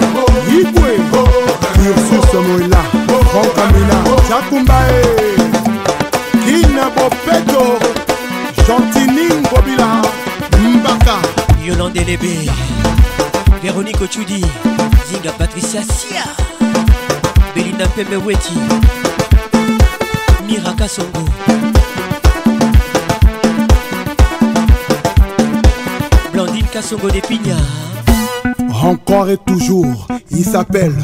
[0.49, 0.91] Yibwe,
[1.87, 2.81] Ursus Moïla,
[3.31, 3.97] Franck Amina,
[4.29, 5.01] Jakumbae,
[6.45, 7.63] Kina Bopeto,
[8.65, 10.02] Gentini Ngobila, Mbaka,
[11.63, 12.49] Yolande Lébé.
[13.61, 14.41] Véronique Ochudi.
[15.07, 16.23] Zinga Patricia Sia.
[17.55, 18.53] Belinda Pembe Weti.
[20.45, 21.25] Miraka Songo.
[26.33, 27.59] Blandine Kassongo des Pignards.
[28.83, 30.95] encore et toujours, il s'appelle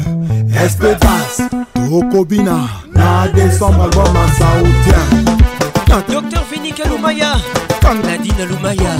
[0.62, 2.58] Espedas, Tokobina,
[2.94, 5.24] na décembre album en saoudien.
[6.08, 7.36] Docteur Vénica Lumaya.
[8.04, 8.90] Nadine Lumaya.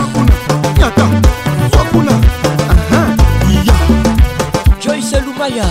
[1.73, 2.21] Wakuna,
[4.81, 5.65] Joyce Lumaya.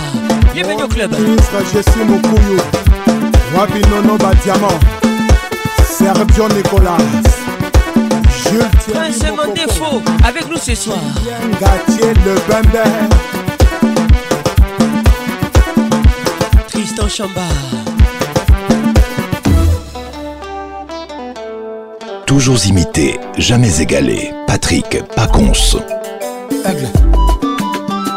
[0.52, 1.12] Bienvenue au club.
[1.18, 2.58] Ministre Jessie Mukuyu,
[3.56, 4.78] Wabi Nono Badiamant,
[5.84, 6.98] Sergio Nicolas,
[8.92, 10.02] Prince Mandefo.
[10.24, 10.98] Avec nous ce soir.
[11.60, 12.84] Gatier Le Bembe,
[16.68, 17.42] Tristan Chamba.
[22.30, 24.32] Toujours imité, jamais égalé.
[24.46, 25.50] Patrick Pacons.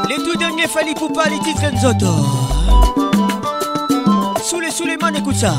[0.08, 2.14] Les tout derniers Fali Poupa, les titres Nzoto.
[4.44, 5.56] Sous les Suleiman, écoute ça.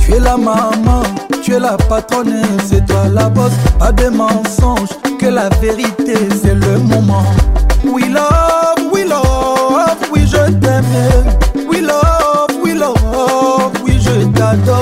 [0.00, 1.02] Tu es la maman,
[1.42, 4.88] tu es la patronne, c'est toi la boss, pas de mensonges,
[5.18, 7.26] que la vérité c'est le moment.
[7.84, 10.84] We love, we love, je t'aime.
[11.68, 14.79] We love, we love, oui je t'adore.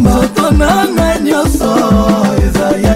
[0.00, 1.70] Nzoto na ngai nyonso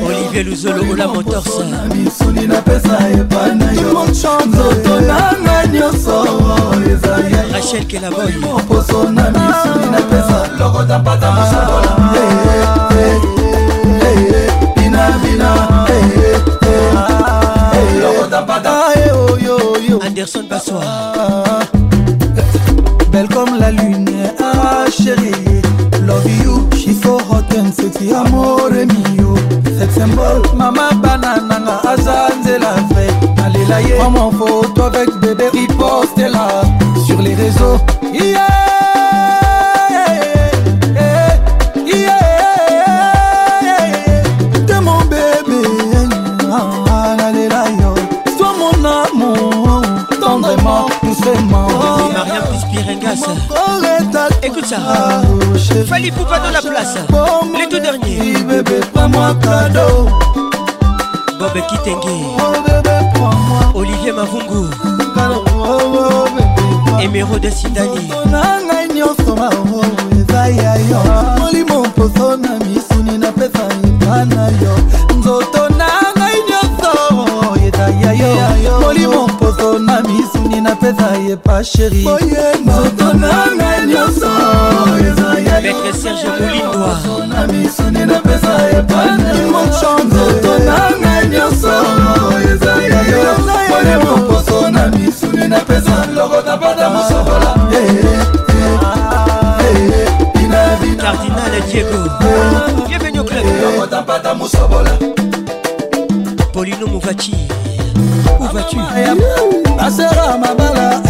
[0.06, 1.46] Olivier Luzolo Ola Motors.
[1.94, 4.04] Misuni napesa epana yo
[4.46, 6.24] nzoto na ngai nyonso
[7.52, 8.32] Rachel Kelaboy
[8.68, 11.96] poso na misuni napesa lokota mpata mosabola
[14.76, 15.54] binabina
[18.02, 18.70] lokota mpata
[20.02, 21.69] Anderson Bassois
[28.00, 29.34] si amore mio
[29.78, 33.10] sexembol mama bana nanga aza nzela vrai.
[33.36, 36.62] Nalela ye maman foto avec bébé ripostela
[37.06, 37.78] sur les réseaux.
[38.12, 38.60] Yeah!
[54.42, 55.29] Écoute ça.
[56.08, 56.96] Poupa dans la place.
[57.58, 58.32] Les tout derniers.
[58.44, 60.08] Bébé, prends-moi cadeau.
[61.38, 62.24] Bob Kitenge.
[63.74, 64.70] Olivier Mavungu.
[67.50, 68.08] Sidani.
[68.30, 68.69] Na ngai nyonso
[81.30, 82.06] oyeba sheri
[82.64, 84.30] nzoto nanga nyonso
[85.08, 86.98] ezayamaître serge molindwa
[87.28, 91.72] na misuni napesa epanimoconzoto nanga nyonso
[92.52, 97.50] ezayaaye moposo na misuni napesa lokota bata mosokola
[100.98, 102.00] cardinal diego.
[102.88, 103.44] Bienvenu au club.
[103.62, 104.98] Lokota bata mosobola
[106.52, 107.32] polino movaci
[108.40, 108.76] Où vas-tu
[109.78, 111.00] La sera mabala,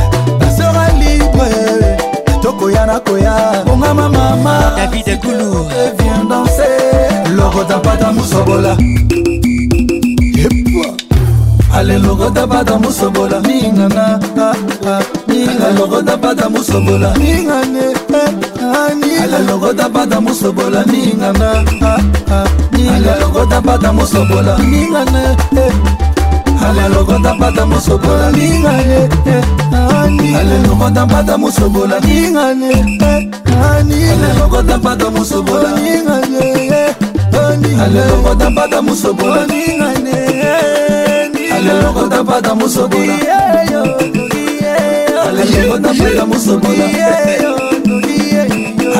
[0.41, 1.97] la sera libre.
[2.43, 4.75] Tokoya na koya, bonga ma mama.
[4.77, 5.67] David Koulou.
[5.99, 7.35] Viens danser.
[7.37, 8.77] Logo tapata musobola.
[11.73, 14.19] ale lokota bata musobola ningana
[15.29, 17.95] ninga lokota bata musobola ningane
[19.23, 21.65] ale lokota bata musobola ningana
[22.73, 25.37] ninga lokota bata musobola ningane
[26.69, 29.45] alelokonda mpata mosobola ningane eh,
[30.41, 33.29] alelokonda mpata mosobola ningane eh,
[34.19, 36.95] alelokonda mpata mosobola ningane eh,
[37.83, 40.11] alelokonda mpata mosobola ningane
[41.57, 43.15] alelokonda mpata mosobola.
[45.29, 46.85] Alelokonda mpata mosobola.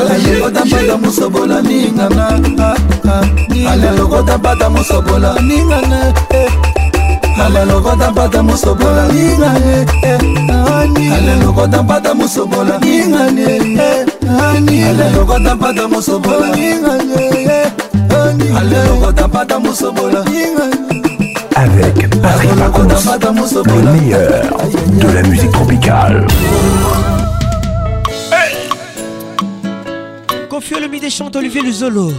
[0.01, 2.29] Alelokota pata mosobola ningana
[2.59, 2.75] ah,
[3.09, 6.13] ah, alelokota pata mosobola ningana
[7.39, 9.87] ale lokota mpata mosobola ningane
[11.15, 13.61] ale lokota mpata mosobola ningane
[14.87, 17.73] ale lokota mpata mosobola ningane
[18.59, 20.77] ale lokota mpata mosobola ningane
[21.57, 22.89] Avec Patrick Pacons,
[23.67, 24.45] le meilleur
[24.89, 26.27] de la musique tropicale.
[30.49, 32.13] Confie le midi chante Olivier Luzolo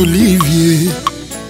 [0.00, 0.90] olivier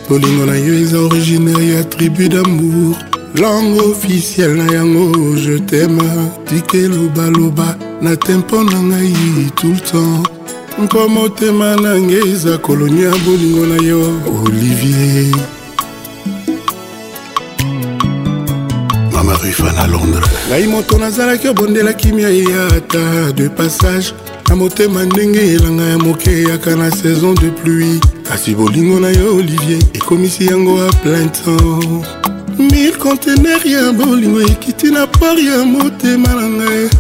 [0.09, 2.97] bolingo na yo eza originaire ya tribu d'amour.
[3.35, 6.03] Langue officielle na yango je teme
[6.47, 9.13] tike lobaloba na tempo na ngai
[9.57, 10.23] tout le temps.
[10.79, 14.01] Mpo motema na ngai eza koloni ya bolingo na yo
[14.45, 15.33] olivier.
[19.13, 20.29] Mama rufa na londres.
[20.49, 22.29] Ngai moto nazalaki obondela kimia
[23.35, 24.13] de passage.
[24.49, 29.37] Na motema ndenge elanga ya moke eyaka na saison de pluie kasi bolingo na yo
[29.37, 32.07] olivier ekomisi yango a plein temps.
[32.59, 36.91] Mille contener ya bolingo ekiti na port ya motema na ngai.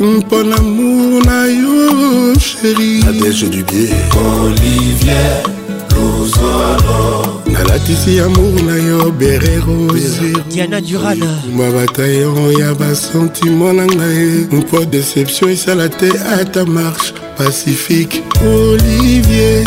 [0.00, 5.42] Mpo na mour na yo sheri adege du bie olivier
[5.90, 14.46] luzolo nalatisi amour na yo bere rose diana durana kumba bataillon ya basentiment na ngai.
[14.52, 18.22] Mpo déception esala te ata marche pacifique.
[18.44, 19.64] Olivier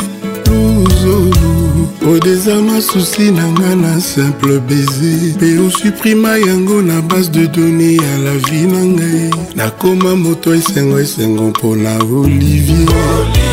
[1.03, 5.35] luzolu odeza masusi na nga na simple baiser.
[5.35, 9.33] Mpe osuprima yango na base de donné ya la vie na ngai.
[9.55, 13.49] Nakoma moto esengo esengo mpona olivier, olivier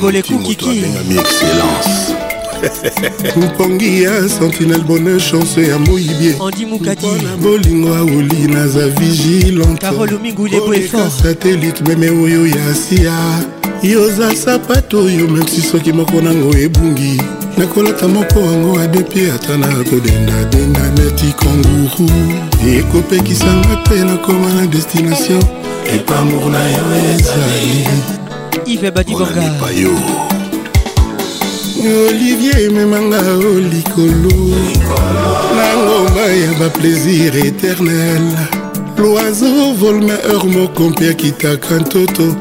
[0.00, 2.19] Bolekou Kiki abengami excellence
[3.36, 6.34] mpongi ya sentinel bonheur chance ya moyibie
[6.80, 9.92] mpona bolingo aoli naza vigilanteka
[11.22, 13.44] satelite meme oyo ya sia.
[13.82, 17.22] Yoza sapato oyo memsi soki moko nango ebungi.
[17.58, 22.10] Nakolata moko yango adepi ata na kodendadenda neti kanguru.
[22.78, 25.42] Ekopekisanga te nakoma na destination.
[25.94, 26.84] Epamour na yo
[27.14, 27.88] ezali.
[28.66, 29.54] Ive badibonga
[31.88, 34.54] olivier ememanga o likolo.
[35.56, 38.26] Na ngomba ya baplaisir éternel.
[38.98, 42.36] L'oiseau vole ma heure moko mpe akitaka ntoto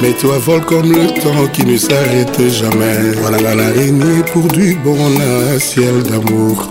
[0.00, 3.12] Mais toi vole comme le temps qui ne s'arrête jamais.
[3.20, 4.96] Voilà la l'araignée pour du bon
[5.54, 6.68] un ciel d'amour.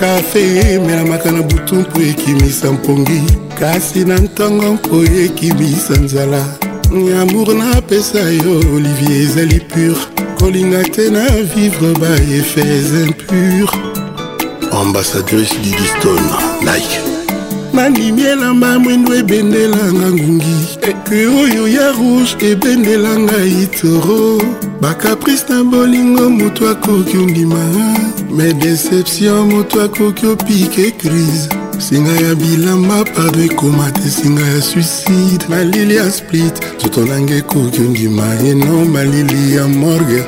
[0.00, 3.22] kafe emelamaka na butu mpo ekimisa mpongi
[3.58, 6.44] kasi na ntongo mpo ekimisa nzala
[6.92, 9.96] amour napesa yo olivier ezali pur.
[10.38, 13.70] Kolinga te na vivre baeffets impur.
[14.72, 16.22] Ambassadrice didiston
[16.62, 17.00] like
[17.72, 20.56] nandimi elamba mwindo ebendelanga ngungi.
[20.82, 24.42] Eke oyo ya rouge ebendelanga itoro.
[24.80, 27.60] Bakaprice na bolingo moto akoki ondima.
[28.30, 31.48] Me deception moto akoki opike crise.
[31.78, 35.44] Singa ya bilamba pardon ekoma te singa ya suicide.
[35.48, 40.24] Malili ya split nzoto nanga ekoki ondima eno malili ya morgue.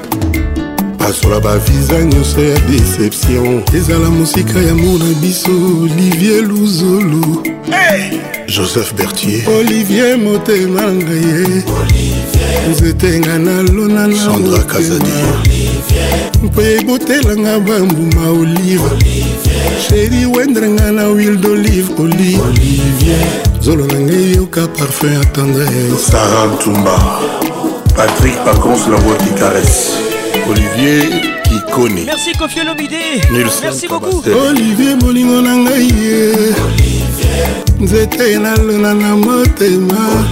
[0.98, 5.50] Pasola baviza nyonso ya deception ezala mosika ya mo na biso
[5.82, 8.20] olivier luzolo hey!
[8.46, 11.62] joseph bertier olivier motema na ngai ye
[12.70, 15.10] nzete nga nalona na sandra kazadi.
[16.42, 18.90] Mpo ebotelanga bambuma olive.
[19.88, 26.10] Sheri wendrenga na huile d'olive olive zolo na ngai yoka parfum ya tendresse.
[26.10, 26.98] Sara ntumba
[27.96, 29.92] patrick pacons la voix qui caresse.
[30.48, 31.02] Olivier
[31.44, 33.22] kikoni merci kofi olomide.
[33.32, 34.22] Merci beaucoup.
[34.26, 36.54] Olivier molingo na ngai ye.
[37.80, 40.24] Nzete nalona na motema.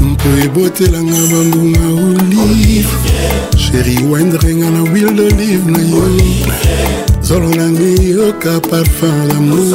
[0.00, 2.88] Mpo ebotelanga bambuma olive.
[3.56, 6.02] Sheri wendrenga na huile d'olive na yo
[7.22, 9.72] zolo na ngai yoka parfum d'amour.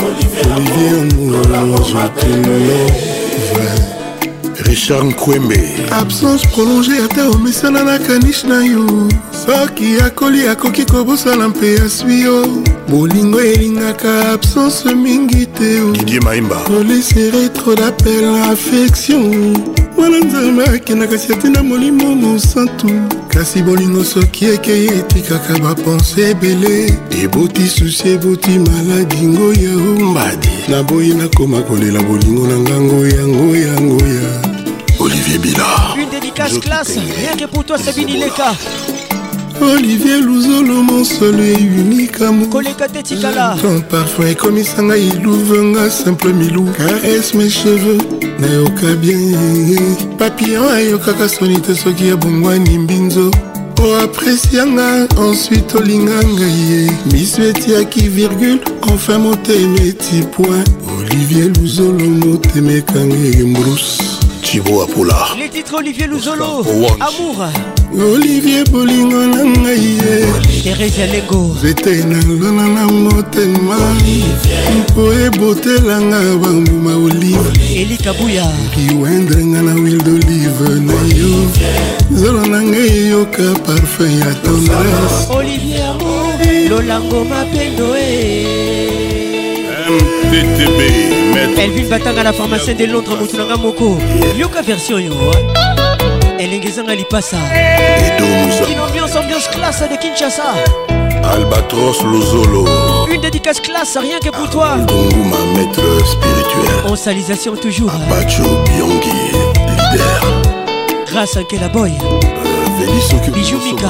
[0.00, 1.10] Olivier
[2.16, 3.10] te love
[4.66, 5.60] richard nkwembe.
[5.90, 8.86] Absence prolonge ata omesana na kanish na yo.
[9.32, 12.46] Soki akoli akoki kobosana mpe aswi yo.
[12.88, 16.56] Bolingo elingaka absence mingi te didie maimba.
[16.78, 19.54] Olesere trop d'appel na affection.
[19.96, 22.88] Mwana nzambe akendaka si atina molimo mosantu
[23.32, 26.92] kasi bolingo soki ekei etikaka bapense ebele
[27.22, 34.50] eboti susi eboti maladi ngoya ombadi naboyi nakoma kolela bolingo na ngango yango yango ya
[35.00, 35.94] Olivier Bila.
[35.96, 38.52] Une dédicace classe, rien que pour toi Sabine Ileka.
[39.60, 42.48] Olivier Luzolo, mon seul et unique amour.
[42.50, 43.56] Koleka Tetikala.
[43.60, 46.66] Ton parfum ekomisanga iluvenga simple milou.
[46.76, 47.98] Caresse mes cheveux,
[48.38, 49.18] nayoka bien.
[50.18, 53.30] Papillon ayokaka soni te soki ya bongwani mbinzo.
[53.80, 58.60] oapresianga ensuite olinga ngai ye miso etiaki virgule
[58.92, 60.68] enfin motema eti point
[60.98, 64.02] olivier luzolo motema ekangi mbruce
[64.50, 65.28] Thibaut Apoula.
[65.38, 66.64] Les titres Olivier Luzolo.
[66.98, 67.46] Amour.
[67.94, 70.26] Olivier Bolingo na ngai ye.
[70.64, 71.54] Thérèse Lengo.
[71.62, 73.76] Zete nalona na motema.
[74.76, 77.52] Mpo ebotelanga bambuma olive.
[77.76, 78.50] Eli Kabuya.
[78.74, 81.46] Kiwendrenga na huile d'olive na yo.
[82.12, 85.30] Zolo na ngai yoka parfum ya tendresse.
[85.30, 86.40] Olivier Amour.
[86.68, 88.48] Lolango mapendo eh.
[89.88, 91.19] MTTB.
[91.36, 93.98] Elvin batanga na pharmacien de londres motu nanga moko.
[94.36, 95.14] Yoka version yo
[96.38, 97.36] elenge ezanga lipasa.
[98.68, 100.54] Une ambiance ambiance classe de kinshasa.
[101.22, 102.64] Albatros lozolo.
[103.12, 104.76] Une dédicace classe rien que pour toi.
[104.78, 106.90] Donguma maître spirituel.
[106.90, 109.10] En salisation toujours apacho biongi
[109.68, 110.22] leader.
[111.06, 111.92] Grâce à Kela Boy.
[112.02, 113.88] Euh, bijou mika.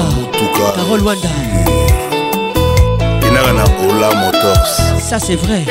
[0.75, 1.29] Carole wanda.
[3.27, 4.67] Enaka na ola motors.
[4.99, 5.63] Ça c'est vrai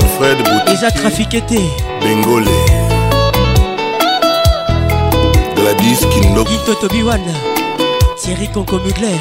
[0.00, 1.60] alfred bouti eza trafiqué te
[2.02, 2.56] bengole.
[5.56, 7.34] Gladys kindok gito tobiwana
[8.16, 9.18] thierry conco mugler.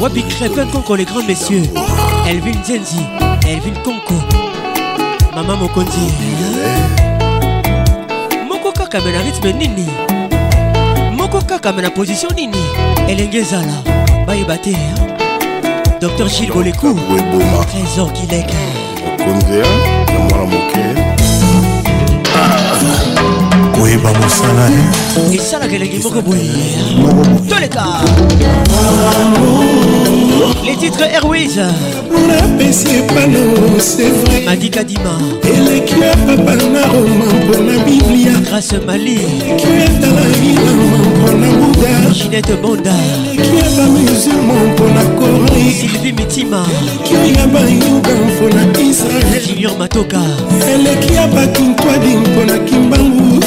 [0.00, 1.68] Wabi crépin conco les grands messieurs.
[2.26, 3.02] Elvin zenzi
[3.46, 4.14] elvin conco.
[5.34, 5.98] Mama mokonzi
[8.48, 9.86] moko kaka me na rythme nini?
[11.16, 12.58] Moko kaka me na position nini?
[13.08, 13.82] Elenge ezala
[14.26, 14.74] bayeba te
[16.00, 16.94] docteur gilles boleku
[17.70, 18.56] trésor kileke
[19.26, 19.87] mokonzi
[20.38, 20.78] mwana moke.
[23.72, 24.70] Koyeba mosala
[25.32, 26.50] esalaka elengi moko boye.
[27.48, 27.84] Toleka.
[30.64, 31.56] Les titres airways
[32.28, 34.44] napesi epano c'est vrai.
[34.46, 35.18] Madi kadima.
[35.42, 38.32] Eleki ya papa na roma mpona biblia.
[38.50, 39.14] Grâce mali.
[39.14, 41.48] Eleki etala ilama mpona
[41.78, 42.92] buda ginete bonda.
[43.32, 46.66] Eleki ya bamusulma mpona koran sylvie mitima.
[47.10, 49.46] Eleki ya bayuda mpona israel.
[49.46, 50.20] Junior matoka.
[50.74, 53.44] Eleki ya bakintwadi mpona kimbangu.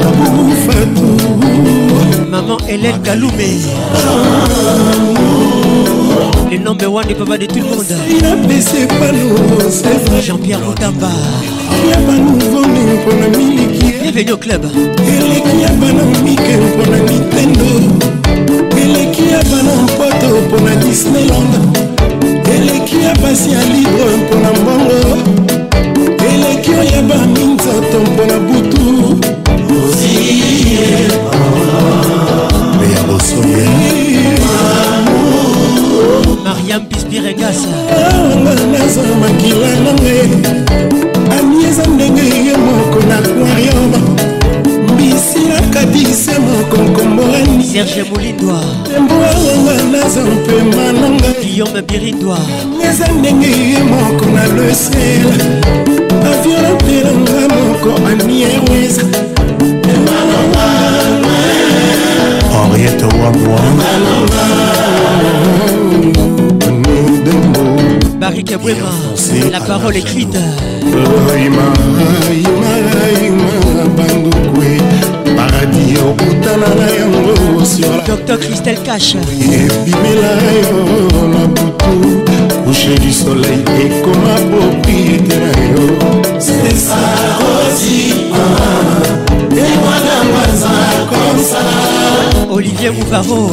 [0.00, 1.08] Abufatu
[2.30, 3.50] maman hélène kalume.
[6.50, 7.94] Le number one et papa de tout le monde.
[8.22, 9.36] Napesi epano
[9.70, 10.22] c'est vrai.
[10.22, 11.10] Jean-Pierre Moutamba
[14.12, 14.64] bienvenue au club.
[14.64, 17.64] Eleki ya bana mike mpona nintendo
[18.82, 21.78] eleki ya bana mpoto mpona disneyland.
[22.56, 25.18] Eleki ya pasi ya libre mpona mbongo
[26.32, 29.18] eleki oyo ya baminzoto mpona butu.
[32.94, 33.68] Ya bosoye
[36.44, 37.58] mariam pispiregas
[37.96, 40.18] anga naza makila nange.
[41.38, 43.20] Ami eza ndenge ye moko na
[47.68, 48.04] serge
[49.92, 51.82] naza mpema nanga guillaume
[52.88, 55.26] eza ndenge ye moko na lesel
[56.30, 58.98] avion napelanga moko ani airways
[62.52, 63.60] henriette wamwa
[69.50, 70.38] la parole écrite.
[76.48, 77.34] tala na yango
[78.06, 80.80] dr cristel cash ebimela yo
[81.32, 81.92] na butu
[82.64, 85.84] kushe du soleil ekoma proprite na yo.
[92.50, 93.50] Olivier mouvaro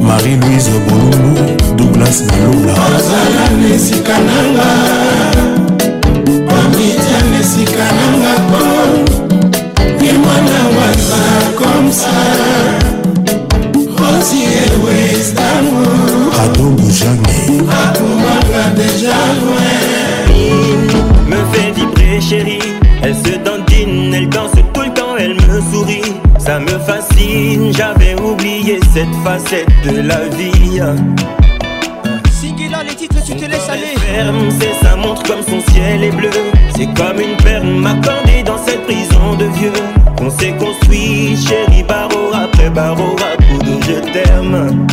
[0.00, 1.34] marie-louise bolulu
[1.76, 2.72] douglas malula.
[2.72, 4.68] Ozala na esika nanga.
[6.56, 8.62] Omitia na esika nanga po.
[10.04, 11.22] Ye mwana waza
[11.58, 12.16] comme ça
[13.98, 16.09] rosi airways d'amour adongo
[17.58, 17.92] loin
[21.26, 22.62] me fait vibrer chérie.
[23.02, 26.14] Elle se dandine, elle danse tout le temps, elle me sourit.
[26.38, 30.80] Ça me fascine, j'avais oublié cette facette de la vie.
[32.86, 33.94] Les titres, tu te laisses aller.
[33.98, 36.30] Ferme, c'est sa montre comme son ciel est bleu.
[36.74, 39.72] C'est comme une perle accordée dans cette prison de vieux.
[40.22, 44.86] On s'est construit, chérie, barreau après barreau à coup de je t'aime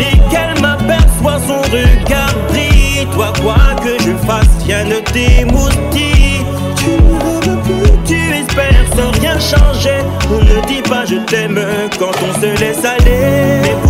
[0.00, 6.42] Dès qu'elle m'aperçoit son regard brille Toi quoi que je fasse, rien ne t'émoustille.
[6.76, 10.00] Tu ne veux plus, tu espères sans rien changer.
[10.30, 11.60] On ne dit pas je t'aime
[11.98, 13.89] quand on se laisse aller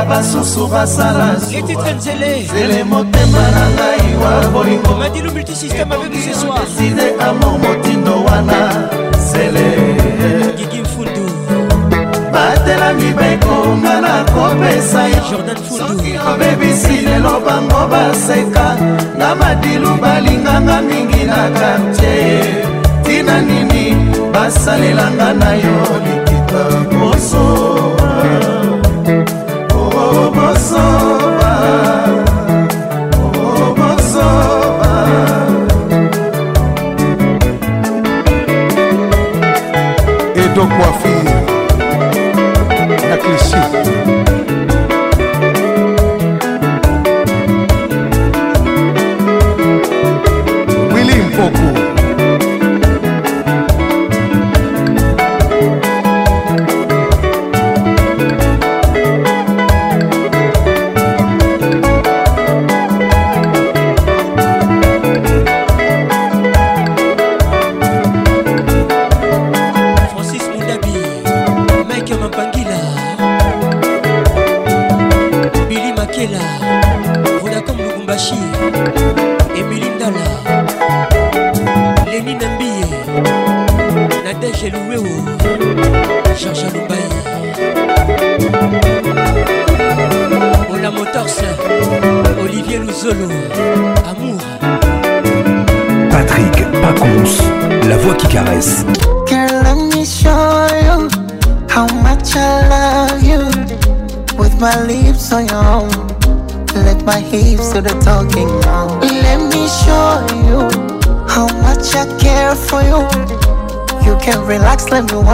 [0.00, 5.82] ata basusu basala zele motema na ngai wa bolingoeside
[7.20, 8.88] amor motindo wana.
[9.18, 9.96] Zele
[12.32, 18.76] batelami bekonga na kopesa yosoki obebisi lelo bango baseka
[19.18, 22.44] na madilu balinganga mingi na kartie
[23.04, 23.96] tina nini
[24.32, 26.99] basalelanga na yo likitoko
[43.30, 43.79] Clicil.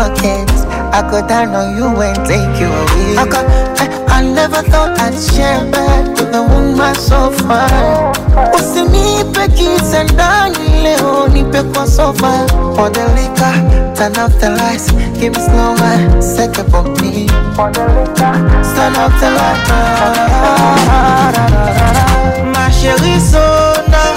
[0.05, 0.51] It.
[0.93, 3.17] I go down on you and take you away.
[3.17, 3.45] I, got,
[3.81, 8.13] I, I never thought I'd share bed with a woman so fine.
[8.55, 12.47] Usinipe kisa ndani leo, nipe kwa sofa.
[12.77, 17.29] For the liquor, turn off the lights, give me slow wine, set up on me.
[17.57, 18.35] For the liquor,
[18.77, 20.77] turn off the lights.
[22.55, 23.56] Ma chérie Sona,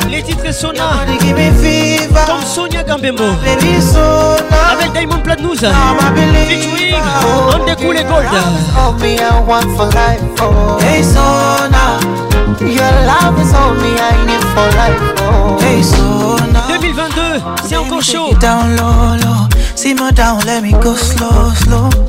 [0.10, 2.10] Les titres Sona me.
[2.26, 3.24] Comme Sonia Gambembo
[4.72, 6.96] Avec Diamond Platnouze Featuring
[7.54, 8.26] On the Cool Gold
[9.00, 9.18] me.
[10.42, 10.78] Oh.
[10.82, 12.00] Hey Sona,
[12.60, 15.00] your love is all me I need for life.
[15.22, 15.58] Oh.
[15.60, 19.48] Hey Sona, 2022 C'est encore chaud down low, low.
[19.76, 22.09] Simmer down, let me go slow, slow.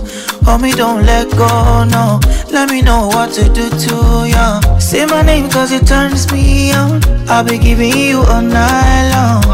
[0.51, 2.18] Hold me, don't let go, no.
[2.51, 3.94] Let me know what to do to
[4.27, 4.81] you.
[4.81, 7.01] Say my name cause it turns me on.
[7.28, 9.44] I'll be giving you all night long.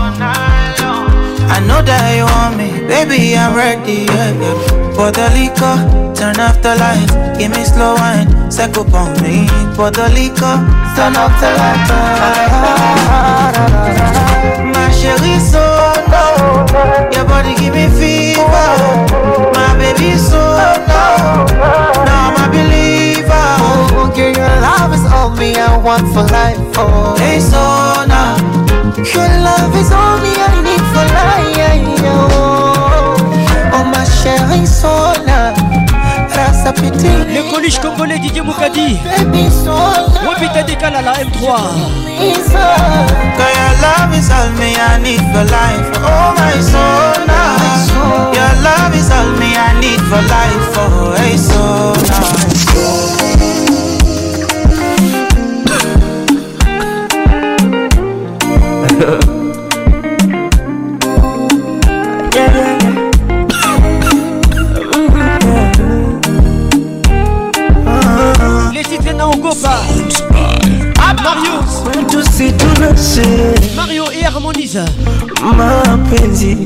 [1.53, 4.57] I know that you want me, baby, I'm ready, yeah, yeah.
[4.97, 5.77] For the liquor,
[6.17, 9.45] turn off the lights, give me slow wine, up on me.
[9.77, 10.57] For the liquor,
[10.97, 11.93] turn off the lights.
[14.73, 15.61] My chérie, so
[16.09, 16.65] low,
[17.13, 19.56] your body give me fever.
[19.97, 20.77] My baby, so low,
[22.05, 23.47] now I'm a believer.
[23.97, 26.59] Oh, girl, your love is all me I want for life.
[26.77, 27.57] Oh, hey, so
[28.05, 28.37] now.
[28.97, 31.57] Your love is all me I need for life.
[32.13, 33.17] Oh,
[33.73, 35.36] oh ma chérie Sola,
[36.67, 37.07] Rasa Piti.
[37.33, 41.53] Le coluche congolais Didier Moukadi Baby Sola, Wapita Dekala la M3 Girl,
[43.55, 45.91] your love is all me I need for life.
[46.03, 47.55] Oh my Sola,
[48.35, 50.77] your love is all me I need for life.
[50.77, 51.95] Oh hey Sola.
[53.23, 53.36] Les
[76.17, 76.57] mapenzi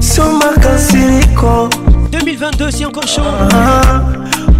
[0.00, 1.68] sio makasiriko
[2.10, 3.24] 2022 c'est encore chaud.
[3.52, 4.02] Ah,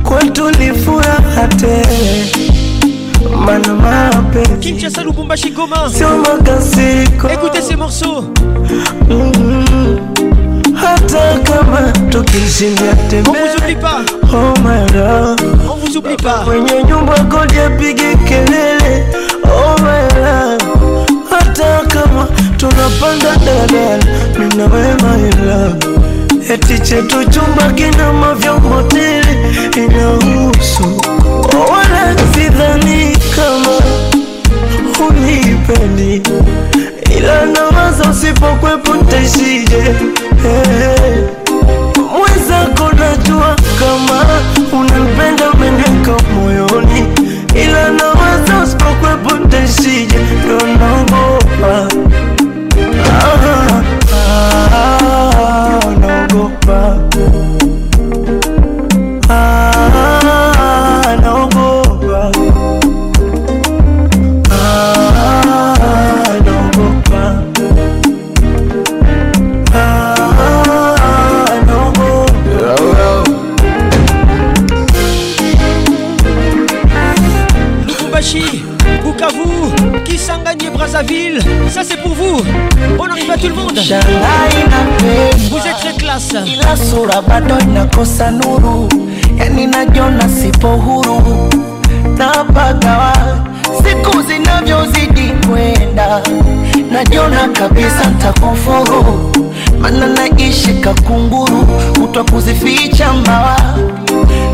[0.04, 2.30] kwetu ni furaha tele
[3.46, 8.24] mana mapenzi Kinshasa Lubumbashi Goma sio makasiriko Écoutez ces morceaux.
[10.74, 12.92] Hata kama tukishindia
[13.28, 14.00] On vous oublie pas.
[14.32, 15.36] Oh my love.
[15.70, 16.44] On vous oublie pas.
[16.88, 17.14] Nyumba
[18.26, 19.19] kelele
[22.60, 24.04] tunapanda daladala
[24.38, 25.78] mina we my love.
[26.52, 29.36] Eti chetu chumba kina mavyombo tele
[29.76, 31.00] inahusu.
[31.70, 33.76] Wala sidhani kama
[35.08, 36.22] unipendi
[37.16, 39.94] ila nawaza usipokwepo ntaishije
[42.18, 44.24] mwenzako najua kama
[44.80, 47.06] unanipenda umeneka moyoni.
[47.54, 51.88] Ila nawaza usipokwepo ntaishije ndo naogopa
[87.28, 88.88] bado inakosa nuru,
[89.38, 91.50] yani najona sipo huru,
[92.16, 93.12] napagawa
[93.82, 96.20] siku zinavyozidi kwenda,
[96.92, 99.32] najona kabisa ntakufuru,
[99.80, 101.66] mana naishi kakunguru,
[102.00, 103.56] kutwa kuzificha mbawa.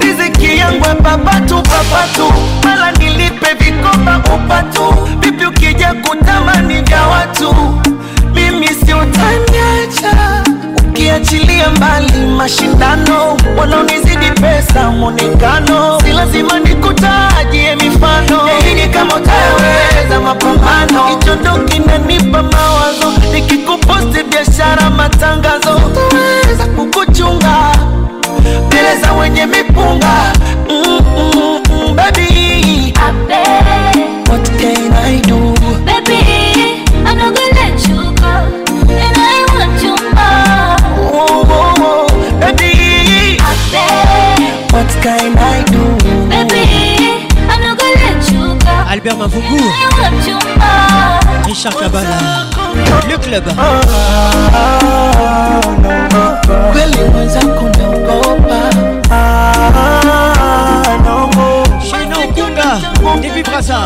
[0.01, 2.32] Riziki yangu papatu papatu,
[2.64, 4.82] mala nilipe vikoba upatu,
[5.20, 7.55] vipi ukija kutamani vya watu,
[8.34, 10.43] mimi si utaniacha
[11.01, 18.40] ukiachilia mbali mashindano, wanaonizidi pesa, mwonekano, si lazima nikutajie mifano.
[18.64, 27.45] Hii kama utaweza mapambano, hicho ndo kinanipa mawazo, nikikuposti biashara, matangazo, utaweza kukuchunga.
[53.40, 54.80] club ah,
[56.72, 58.60] kweli mwenzako naogopa
[61.90, 62.80] shinokunda
[63.20, 63.78] nivibrasa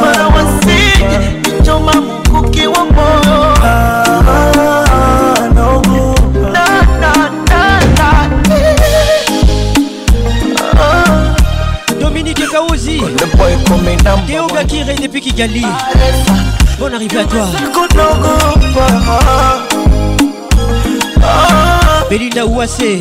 [0.00, 1.02] mara wasi
[1.42, 3.54] kichoma mkuki wa moyo
[12.00, 13.00] Dominique Kaouzi.
[14.26, 15.64] Théo Gakire depuis Kigali
[16.84, 17.46] Bonne arrivée à toi
[22.10, 23.00] Belinda Ouassé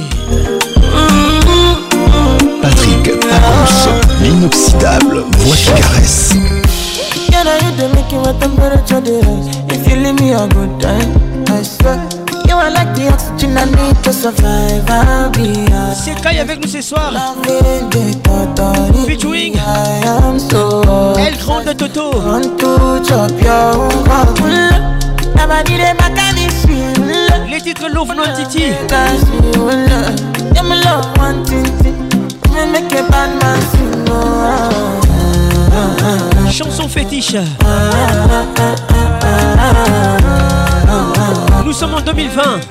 [2.61, 3.91] Patrick Pacons,
[4.22, 6.34] l'inoxydable voix qui caresse.
[7.30, 9.49] Can I hit the making my temperature dey rise?
[9.69, 12.12] If you leave me a good time, I swear.
[12.95, 14.90] The oxygen I need to survive.
[14.90, 15.98] I'll be alright.
[15.98, 17.11] C'est Kai avec nous ce soir.
[19.07, 19.56] Featuring
[21.18, 22.11] El Grande Toto.
[22.11, 23.90] Want to chop your
[25.36, 28.72] Nobody dey back at this feel Les titres Love Non Titi.
[30.56, 31.74] Yeah, me love one thing
[41.74, 42.68] Nous sommes en 2020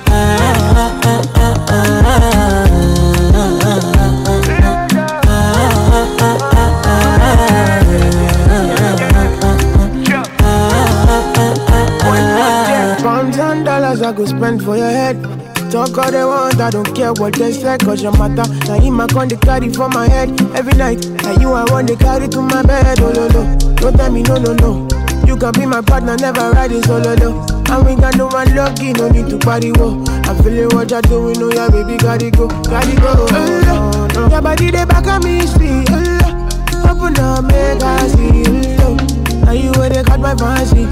[13.01, 15.21] Pounds and dollars I go spend for your head.
[15.69, 18.49] Talk all they want, I don't care what they say, cause your matter.
[18.67, 21.05] Now him I con the carry for my head every night.
[21.25, 23.57] And you I want the carry to my bed, oh no no.
[23.75, 24.87] Don't tell me no no no.
[25.27, 27.52] You can be my partner, never ride it oh, solo no.
[27.73, 30.03] And we got no one lucky, no need to party wo.
[30.25, 33.25] I'm feeling what you're doing, oh yeah, baby, gotta go, gotta go.
[33.31, 34.29] Oh, no.
[34.29, 35.83] Your body they back on me, see.
[35.89, 38.77] Oh, open up, make I see.
[38.77, 38.95] Oh,
[39.43, 40.85] now you where they cut my fancy.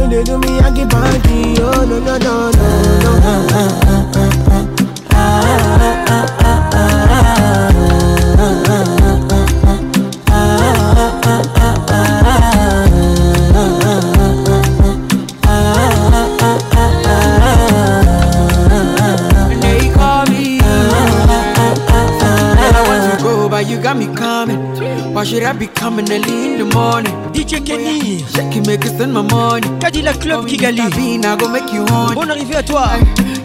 [0.00, 1.58] When they do me, I get panty.
[1.60, 3.12] Oh no, no no no
[3.84, 4.01] no
[25.32, 27.14] should I be coming early in the morning?
[27.32, 29.66] DJ Kenny it, make it send my money.
[29.80, 30.80] Cadillac Club Kigali
[31.24, 32.14] I go make you horny.
[32.14, 32.84] Bonne arrivée à toi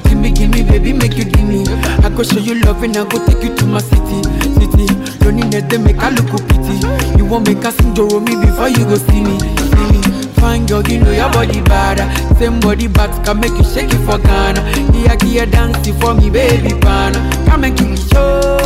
[0.03, 1.64] Give me, give me, baby, make you give me.
[2.03, 4.19] I go show you love and I go take you to my city,
[4.59, 4.85] city.
[5.23, 6.76] Loneliness they make I look pity.
[7.18, 10.01] You won't make us sing me before you go see me, see me.
[10.43, 12.03] Fine girl, you know your body bad.
[12.38, 14.59] Same body but can make you shake it for Ghana.
[14.91, 17.19] Here, here, dancing for me, baby, pana.
[17.47, 18.57] Come and give me show.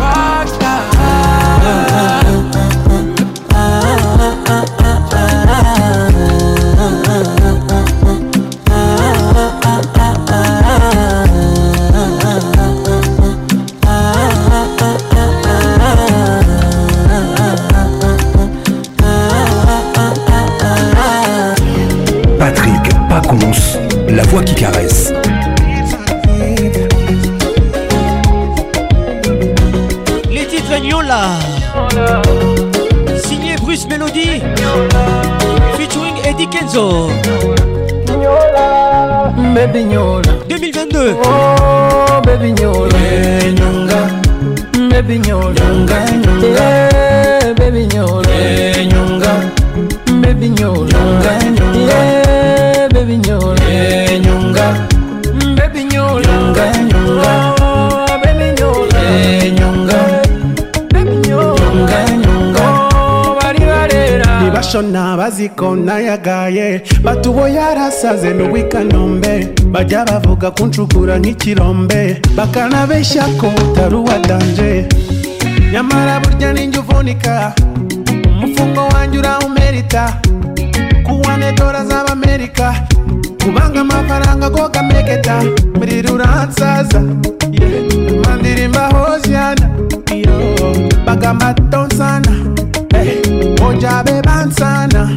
[0.00, 0.29] Rockstar.
[22.38, 23.78] Patrick Pacons,
[24.08, 24.89] la voix qui caresse.
[39.72, 40.29] señor.
[66.20, 72.20] Baziko nayagaye batubo yarasaze n'uwikanombe bajya bavuga kuncukura nk'ikirombe.
[72.36, 74.86] Bakanabeshya ko utari uwa danje.
[75.72, 77.52] Nyamara burya ninjye uvunika
[78.26, 80.20] umufungo wanjye urawumerita.
[81.04, 82.74] Kuwane dora z'abamerika
[83.44, 85.42] kubanga amafaranga go gamegeta
[85.74, 87.02] muri ruransaza
[87.52, 88.24] yeah.
[88.24, 89.66] mandirimba hosiana
[90.14, 90.36] yo
[91.06, 92.32] bagamatonsana
[92.92, 93.18] hey.
[93.66, 95.10] ojabe bansana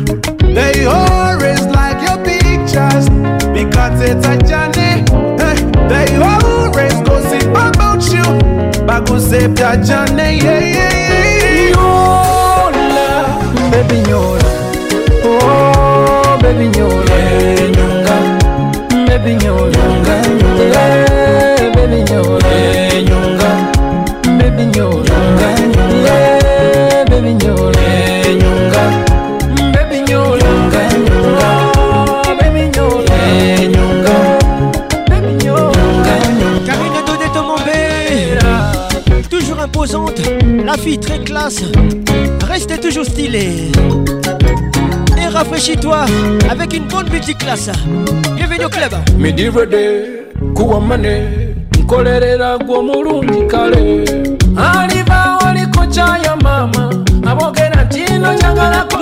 [0.53, 3.05] they always like your pictures
[3.57, 5.03] because it's a journey
[5.41, 5.57] hey.
[5.91, 8.25] they always gossip about you
[8.87, 11.73] bagusebya journey yeah, yeah, yeah.
[11.73, 13.07] Nyola
[13.71, 14.51] Baby Nyola
[15.25, 17.17] Oh baby Nyola
[17.75, 18.15] Nyonga
[19.07, 19.82] Baby Nyola Nyonga
[40.83, 41.61] fille très classe,
[42.45, 43.71] reste toujours stylée.
[45.17, 46.05] Et rafraîchis-toi
[46.49, 47.69] avec une bonne multiclasse.
[48.35, 48.91] Bienvenue au club.
[49.17, 50.03] midirede
[50.53, 51.29] kuwa mane
[51.79, 54.03] nkolerera gw'omulungi kale
[54.57, 56.89] aliba waliko kyaya mama
[57.27, 58.97] abogera ntino kyagalako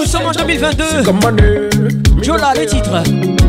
[2.21, 3.03] Nous sommes en 2022 Jola le titre.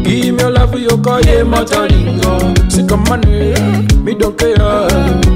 [0.05, 2.39] Give me love yoka ye matalinga
[2.69, 3.55] sikamane
[4.03, 4.89] me don't care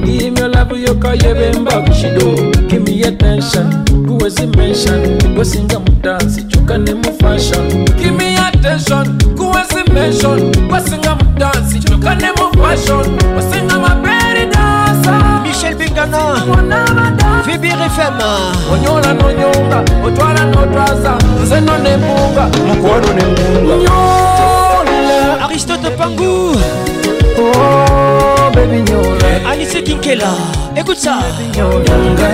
[0.05, 2.35] Give me love yoka ye bemba kushido.
[2.69, 5.19] Give me attention kuwezi mention.
[5.37, 7.85] Wesinga mudansi chuka ne mu fashion.
[7.99, 10.53] Give me attention kuwezi mention.
[10.73, 13.19] Wesinga mudansi chuka ne mu fashion.
[13.37, 13.86] Wesinga maberi dansa
[16.11, 18.21] Michel Bengana VBR FM
[18.73, 23.77] onyola nonyonga otwala notwaza nze no nembunga mukwano nembunga.
[23.77, 25.45] Nyola.
[25.45, 26.57] Aristote Pangou.
[27.39, 29.51] Oh baby nyola.
[29.51, 30.31] Alice Kinkela.
[30.77, 31.15] Écoute ça.
[31.57, 32.29] Nyonga nyonga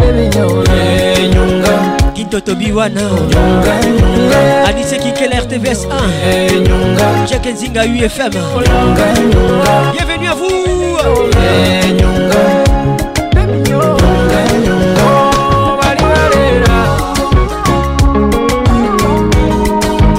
[0.00, 0.74] baby nyola
[2.28, 3.00] Kintoto Biwana
[4.66, 8.32] Alice Kinkela RTVS 1 nyonga Jack Nzinga UFM
[9.94, 10.98] Bienvenue à vous.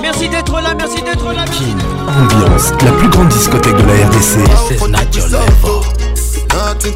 [0.01, 1.45] Merci d'être là, merci d'être là.
[2.09, 4.39] Ambiance, la plus grande discothèque de la RDC.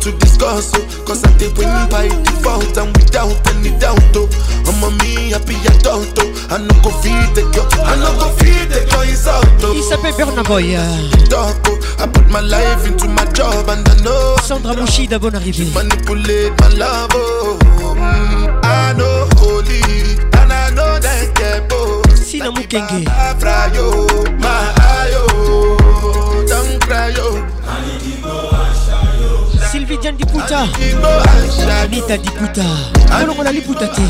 [0.04, 4.04] To discuss, oh, cause I did win by default and without any doubt.
[4.16, 4.28] Oh,
[4.68, 6.20] I'm a me happy adult.
[6.20, 9.48] Oh, I no go feed the girl, I no go feed the girl, it's out.
[9.64, 9.72] Oh.
[9.74, 10.12] Il s'appelle
[10.44, 10.76] Boy.
[11.30, 14.36] Talk, oh, I put my life into my job and I know.
[14.44, 15.72] Sandra Mouchida, bonne arrivée.
[15.74, 17.58] Manipulate my love, oh.
[17.96, 19.80] Mm, I know holy,
[20.34, 22.14] and I know that get both.
[22.18, 23.08] Sina Mukenge.
[23.08, 24.06] I fry yo,
[24.38, 24.74] my
[25.16, 26.44] oh.
[26.46, 27.33] Don't cry, yo.
[30.02, 30.68] Diane Diputa.
[31.82, 32.64] Anita Diputa.
[33.20, 34.02] Kolongola Liputa te.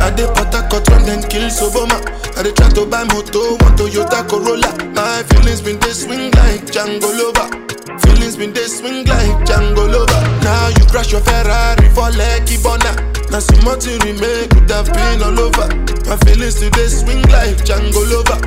[0.00, 1.98] I dey Harcourt when dem kill Soboma.
[2.36, 4.70] I dey try to buy moto, one Toyota Corolla.
[4.94, 7.63] My feelings been dey swing like Django Lover.
[8.02, 10.20] Feelings been they swing like Django Lover.
[10.42, 12.92] Now you crash your Ferrari for Lekki Bona.
[13.30, 15.68] Now so much you remain could have been all over.
[16.08, 18.38] My feelings today swing like Django Lover.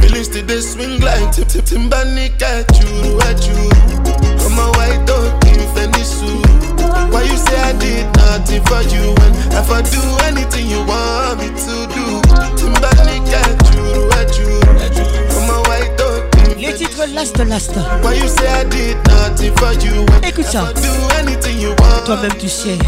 [0.00, 3.66] Feelings today swing like Tip Tip Timbani at you.
[4.46, 6.40] I'm a white dog in Fenisu.
[7.12, 11.40] Why you say I did nothing for you when if I do anything you want
[11.40, 12.06] me to do?
[12.56, 13.16] Timbani
[14.38, 14.95] you,
[19.56, 20.04] for you?
[20.04, 20.70] When Écoute ça.
[20.70, 22.04] if I do anything you want?
[22.04, 22.78] Toi-même tu sais.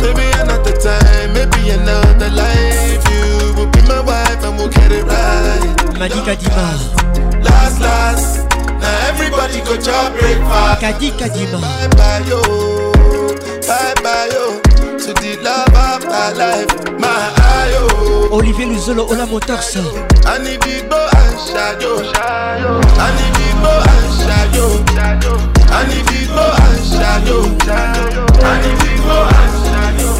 [0.00, 3.04] Maybe another time, maybe another life.
[3.10, 5.76] You will be my wife and we'll get it right.
[5.98, 7.42] Madika Dima.
[7.44, 8.46] Last, last.
[8.80, 10.80] Now everybody go chop breakfast.
[10.80, 11.60] Kadi Kadima.
[11.60, 12.92] Bye bye yo,
[13.66, 14.60] bye bye yo.
[14.98, 18.28] To the love of my life, my eye yo.
[18.32, 19.76] Olivier Luzolo Ola Motors.
[20.26, 20.60] I need
[21.36, 22.00] and shadow.
[22.16, 24.68] I need the go and shadow.
[25.68, 27.40] I need the go and shadow.
[28.40, 30.12] I need the go and shadow.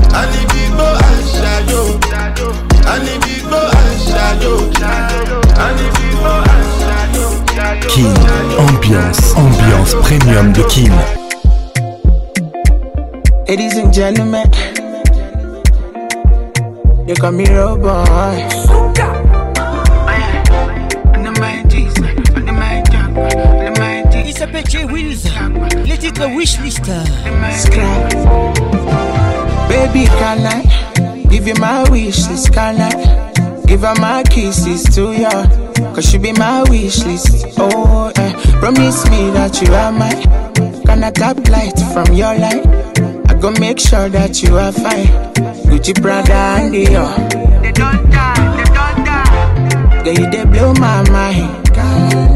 [0.00, 1.84] I need the go and shadow.
[2.00, 4.56] I need the go and shadow.
[4.72, 7.20] I need the go and shadow.
[7.88, 8.14] Kin,
[8.58, 10.92] ambiance, ambiance premium de Kin.
[13.48, 14.48] Ladies and gentlemen,
[17.10, 18.46] they call me Roboy.
[24.26, 25.24] Il s'appelle Jay Wills.
[25.86, 26.84] Les titres Wishlist.
[27.52, 28.12] Scrap.
[29.68, 30.62] Baby, can I
[31.28, 32.48] give you my wishes?
[32.48, 32.90] Can I
[33.66, 35.46] give her my kisses to ya?
[35.94, 37.46] Cause she be my wish list.
[37.58, 38.32] Oh, eh.
[38.60, 40.14] promise me that you are my.
[40.86, 43.09] Can I tap light from your light?
[43.40, 45.06] Go make sure that you are fine.
[45.64, 47.62] Gucci Prada and Dior.
[47.62, 50.04] They don't die, they don't die.
[50.04, 51.70] Girl, you they blow my mind.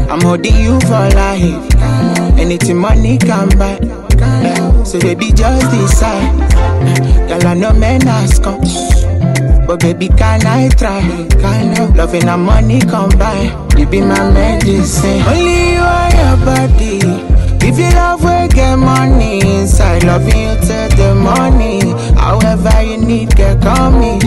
[0.09, 1.75] I'm holding you for life.
[2.39, 3.77] Anything money can buy.
[4.83, 6.33] So baby, just decide.
[7.27, 8.41] Girl, I know men ask.
[8.41, 11.01] But baby, can I try?
[11.29, 11.85] Can I?
[11.95, 13.51] Loving and money combine.
[13.77, 15.21] You be my medicine.
[15.21, 17.34] Only you are your body.
[17.67, 20.03] If you love, we get money inside.
[20.03, 21.97] Loving you till the morning.
[22.15, 24.19] However you need, get call me.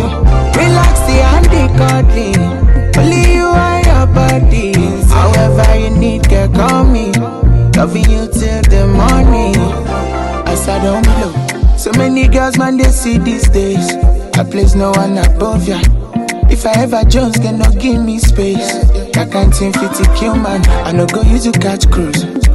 [0.59, 2.43] Relax the handy cuddling.
[2.99, 4.73] Only you and your body.
[5.07, 7.13] However you need, get call me.
[7.79, 9.55] Loving you till the morning.
[10.49, 11.77] As I don't oh, blow.
[11.77, 13.95] So many girls, man, they see these days.
[14.37, 15.81] I place no one above ya.
[16.51, 18.85] If I ever Jones, can no give me space.
[19.17, 20.67] I can't seem fit to kill man.
[20.85, 22.48] I no go use to catch cruise.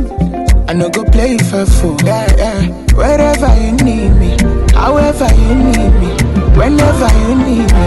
[0.73, 1.95] I no go play for fool.
[2.03, 2.65] Yeah, yeah.
[2.97, 4.35] Wherever you need me,
[4.73, 6.09] however you need me,
[6.57, 7.85] whenever you need me.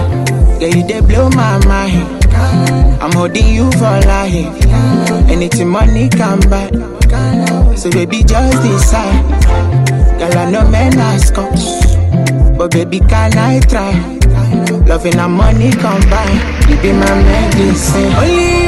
[0.61, 2.07] Yeah, you they blow my mind.
[3.03, 4.55] I'm holding you for life.
[5.29, 6.71] Anything money come back.
[7.77, 9.31] So baby, just decide.
[10.21, 11.59] Girl, I know men ask come.
[12.57, 13.99] But baby, can I try?
[14.87, 16.39] Loving and money combine.
[16.71, 18.13] You be my medicine.
[18.15, 18.66] Only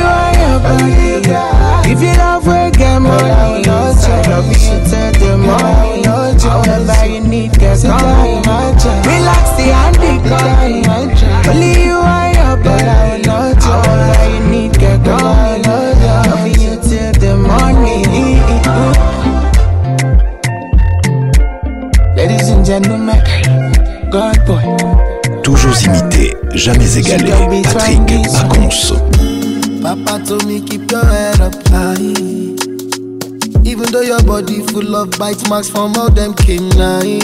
[0.60, 2.44] If you love,
[5.38, 5.98] money.
[5.98, 8.42] You the need, get come.
[9.04, 11.50] Relax the handy call.
[11.50, 13.22] Only you are your body.
[13.60, 15.62] However you need, get come.
[15.62, 18.06] Loving you till the morning.
[22.16, 23.22] Ladies and gentlemen,
[24.10, 24.64] God boy.
[25.42, 27.32] Toujours imité, jamais égalé.
[27.62, 29.27] Patrick Pacons.
[29.82, 31.94] Papa told me keep your head up high.
[33.64, 37.22] Even though your body full of bite marks from all them canines.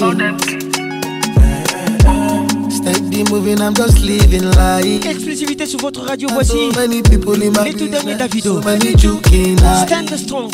[2.74, 5.04] Steady moving, I'm just living life.
[5.04, 8.60] Exclusivité sur votre radio, voici So many people in my les tout derniers Davido.
[8.60, 10.50] So many juking Stand strong.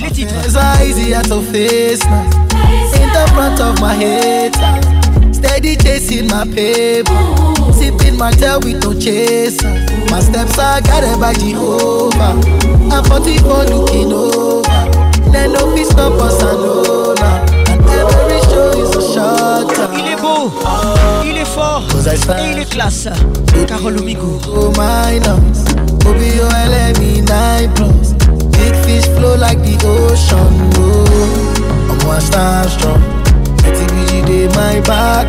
[0.00, 0.34] Les titres.
[0.46, 2.24] It's easy to face now.
[2.94, 4.54] In the front of my head.
[5.32, 7.57] Steady chasing my paper.
[7.78, 9.70] Sipping my tail with no chaser.
[10.10, 12.34] My steps are guided by Jehovah.
[12.90, 14.62] I'm 44 looking over.
[15.30, 17.44] Then no peace stop us now.
[17.70, 19.70] And every show is a shot.
[19.94, 20.50] Il est beau,
[21.24, 21.84] il est fort
[22.38, 23.08] et il est classe.
[23.66, 24.40] Carole Omigo.
[24.48, 25.64] Oh, minus.
[26.04, 28.14] OBO LME 9 plus.
[28.52, 30.70] Big fish flow like the ocean.
[30.78, 33.02] Oh, I'm one star strong.
[34.54, 35.28] My back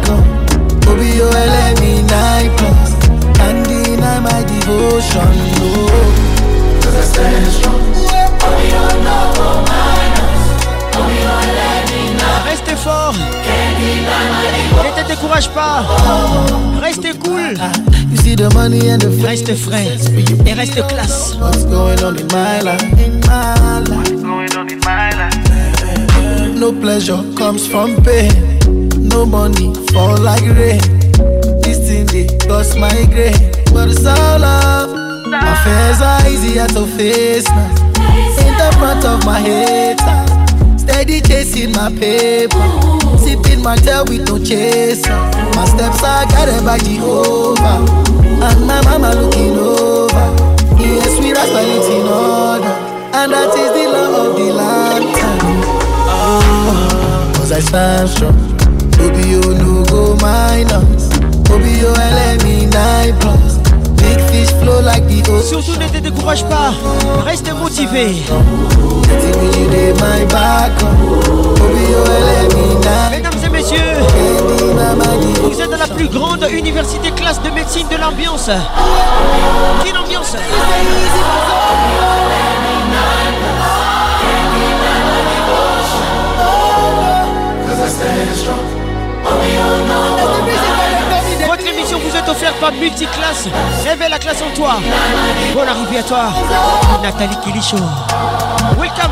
[0.90, 0.98] up.
[0.98, 2.92] OBO LME 9 plus.
[3.40, 5.32] And deny my devotion.
[5.62, 7.82] Oh, cause I stand strong.
[8.50, 9.20] OBO no
[9.70, 10.44] minus.
[10.96, 13.16] OBO LME 9 Restez fort.
[14.84, 15.86] Ne te décourage pas.
[16.82, 17.54] Restez cool.
[18.12, 20.00] You see the money and the Reste frais
[20.46, 21.36] et reste classe.
[21.40, 22.84] What's going on in my life?
[22.98, 23.90] In my life.
[23.90, 26.56] What's going on in my life?
[26.56, 28.49] No pleasure comes from pain.
[29.02, 30.82] No money fall like rain.
[31.62, 33.36] This thing they cost my grain,
[33.74, 34.92] but it's all love.
[35.28, 37.70] My fears are easier to face now.
[38.46, 40.00] In the front of my head,
[40.80, 42.58] steady chasing my paper.
[43.18, 45.12] Sipping my tail with no chaser.
[45.56, 47.86] My steps are guided by Jehovah.
[48.42, 50.28] And my mama looking over.
[50.80, 52.76] Yes, we rise by it in order.
[53.12, 55.06] And that is the law of the land.
[56.12, 58.49] Oh, cause I stand strong.
[59.00, 61.10] OBO no go minus.
[61.50, 63.58] OBO LME 9 plus.
[63.96, 65.62] Big fish flow like the ocean.
[65.62, 66.74] Surtout ne te décourage pas.
[67.26, 68.24] Reste motivé.
[69.10, 69.90] 9
[73.12, 73.78] Mesdames et messieurs,
[75.42, 78.50] vous êtes à la plus grande université classe de médecine de l'ambiance.
[79.84, 80.36] Quelle ambiance?
[91.48, 93.48] Votre émission vous est offerte par Multiclass.
[93.84, 94.76] Réveille la classe en toi.
[95.54, 96.30] Bonne arrivée à toi,
[97.02, 97.78] Nathalie Kilicho.
[98.78, 99.12] Welcome.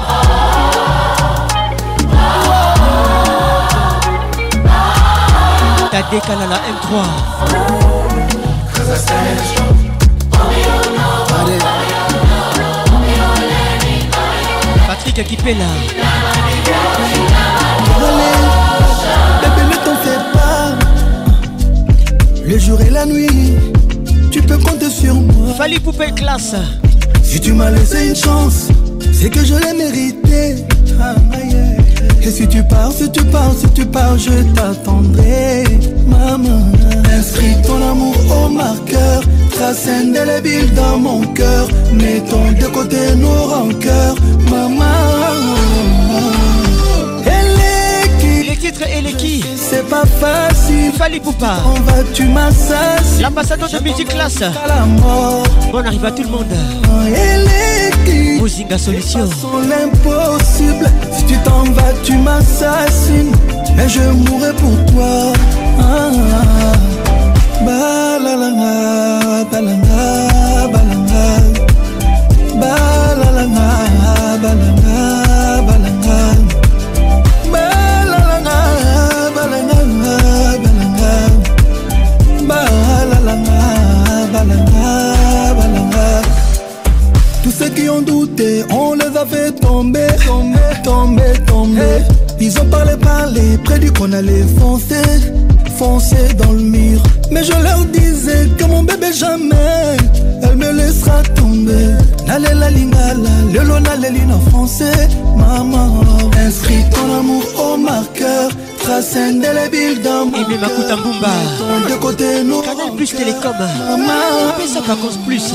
[5.91, 7.05] T'as décalé à la M3.
[14.87, 15.65] Patrick Akipela.
[22.47, 23.27] Le jour et la nuit,
[24.31, 25.53] tu peux compter sur moi.
[25.57, 26.55] Fali Poupée classe.
[27.21, 28.69] Si tu m'as laissé une chance,
[29.11, 30.63] c'est que je l'ai mérité.
[30.99, 31.77] Ah, yeah.
[32.23, 35.65] Et si tu pars, si tu pars, si tu pars, je t'attendrai,
[36.07, 36.61] maman.
[37.17, 41.67] Inscris ton amour au marqueur, trace indélébile dans mon cœur.
[41.93, 44.15] Mettons de côté nos rancœurs,
[44.49, 44.85] maman.
[48.49, 50.93] Les titres et les qui C'est pas facile.
[50.97, 51.57] Fali Poupa.
[51.65, 53.21] On va, tu m'assasines.
[53.21, 54.39] L'ambassadeur de musique classe.
[55.71, 56.45] Bon arrive à tout le monde.
[58.05, 59.27] Qui Bozinga Solution.
[59.69, 60.89] l'impossible.
[61.11, 63.33] Si tu t'en vas, tu m'assassines.
[63.77, 65.33] Et je mourrai pour toi.
[65.79, 66.11] Ah,
[67.65, 68.39] balalanga,
[69.21, 70.26] balanga, balanga.
[88.71, 92.01] On les a fait tomber, tomber, tomber, tomber.
[92.39, 95.01] Ils ont parlé, parlé, prédit qu'on allait foncer,
[95.77, 97.01] foncer dans le mur.
[97.31, 99.97] Mais je leur disais que mon bébé jamais,
[100.43, 101.95] elle me laissera tomber.
[102.27, 106.03] Nalela lingala, lelo naleli en français, maman.
[106.37, 111.89] Inscris ton amour au marqueur, trace indélébile dans mon Aimé Makuta Mbumba.
[111.89, 112.61] De côté, nous.
[112.61, 113.53] Canal Plus Télécom.
[113.89, 114.67] Maman.
[114.67, 115.53] Ça Vacances Plus.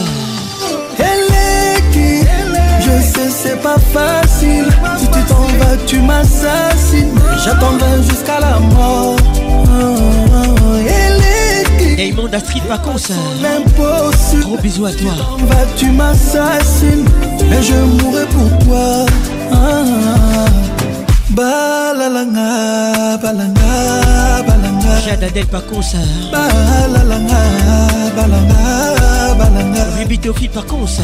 [3.63, 4.69] Pas facile.
[4.99, 7.19] Si tu t'en vas tu m'assassines.
[7.45, 9.17] J'attendrai jusqu'à la mort.
[10.87, 13.13] Est qui Raymond Astrid Vacances.
[14.41, 15.13] Gros bisous à toi.
[15.17, 17.07] t'en vas tu m'assassines.
[17.49, 19.07] Mais je mourrai pour toi.
[21.31, 25.97] Balalanga, balanga, balanga Jade Adel Vacances.
[26.31, 27.43] Balalanga,
[28.17, 31.01] balanga, balanga Ruby Théophile Vacances.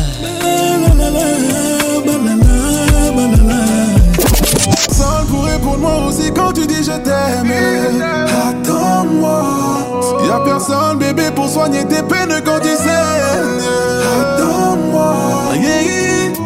[1.38, 1.67] Seul
[6.58, 7.52] tu dis je t'aime.
[8.48, 9.42] Attends-moi.
[10.26, 13.62] Y'a personne bébé pour soigner tes peines quand tu saignes.
[14.20, 15.14] Attends-moi.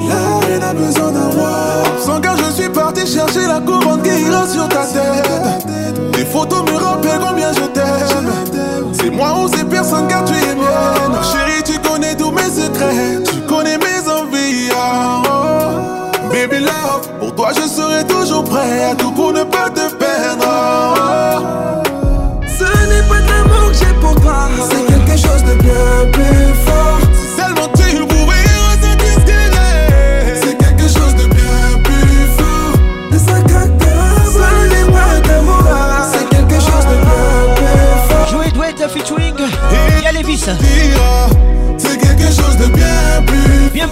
[0.08, 4.10] La reine a besoin d'un roi Sans car je suis parti chercher la couronne qui
[4.10, 6.12] ira sur ta tête.
[6.12, 8.30] Tes photos me rappellent combien je t'aime.
[8.92, 11.18] C'est moi ou c'est personne car tu es mienne.
[11.32, 13.22] Chérie tu connais tous mes secrets.
[13.24, 16.28] Tu connais mes envies ah, oh.
[16.30, 18.94] Baby love, pour toi je serai toujours prêt à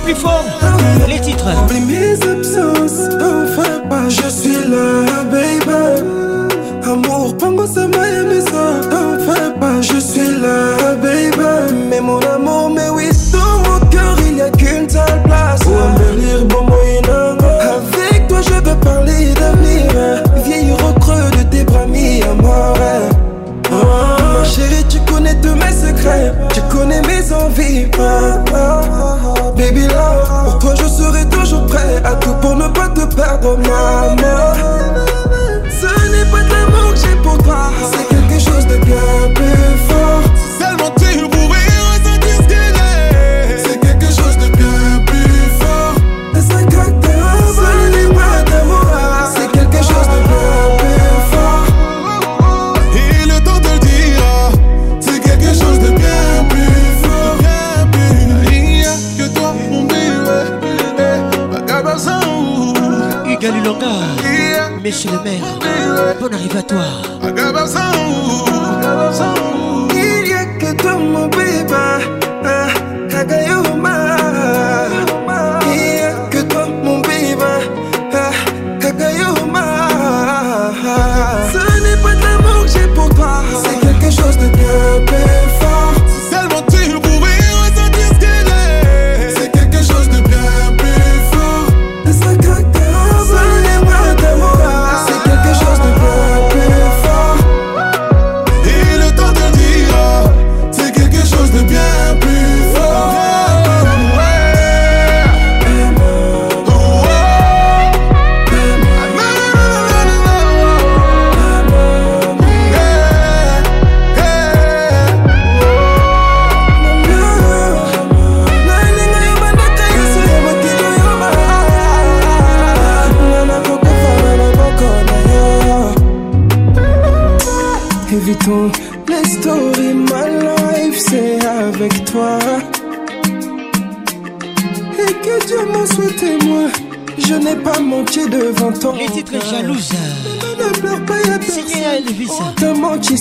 [0.05, 0.45] plus fort.
[1.09, 1.47] Les titres.
[1.65, 6.03] Oublie mes absences, t'en fais pas, je suis là, baby.
[6.85, 11.75] Amour, pango, ça m'a aimé ça, t'en fais pas, je suis là, baby.
[11.89, 15.61] Mais mon amour, mais oui, dans mon cœur, il y a qu'une seule place.
[15.61, 16.67] Pour embellir, bon,
[17.61, 20.23] Avec toi, je veux parler d'avenir.
[20.45, 22.77] Vieille recreux de tes bras mis à mort.
[23.73, 23.77] Oh,
[24.39, 27.87] ma chérie, tu connais tous mes secrets, tu connais mes envies.
[27.99, 28.30] Ah,
[33.43, 34.55] maman.
[35.71, 39.60] Ce n'est pas de l'amour que j'ai pour toi, c'est quelque chose de bien
[64.91, 65.45] Monsieur le maire.
[66.19, 66.85] Bonne arrivée à toi.
[69.95, 71.29] Il y a que toi mon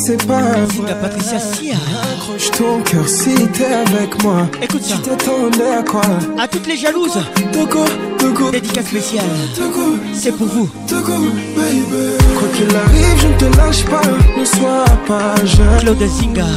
[0.10, 0.96] c'est pas vrai.
[1.02, 1.76] Patricia Sia.
[2.14, 4.48] Accroche ton cœur si t'es avec moi.
[4.62, 4.96] Écoute ça.
[4.96, 6.02] Tu t'attendais à quoi?
[6.38, 7.20] À toutes les jalouses.
[7.54, 7.86] Togo,
[8.18, 8.50] Togo.
[8.50, 9.26] Dédicace spéciale.
[9.56, 9.98] Togo.
[10.14, 10.68] C'est pour vous.
[10.88, 11.14] Togo,
[11.56, 12.18] baby?
[12.38, 14.02] Quoi qu'il arrive, je ne te lâche pas.
[14.40, 15.80] Ne sois pas jeune.
[15.82, 16.48] Claude Zinga.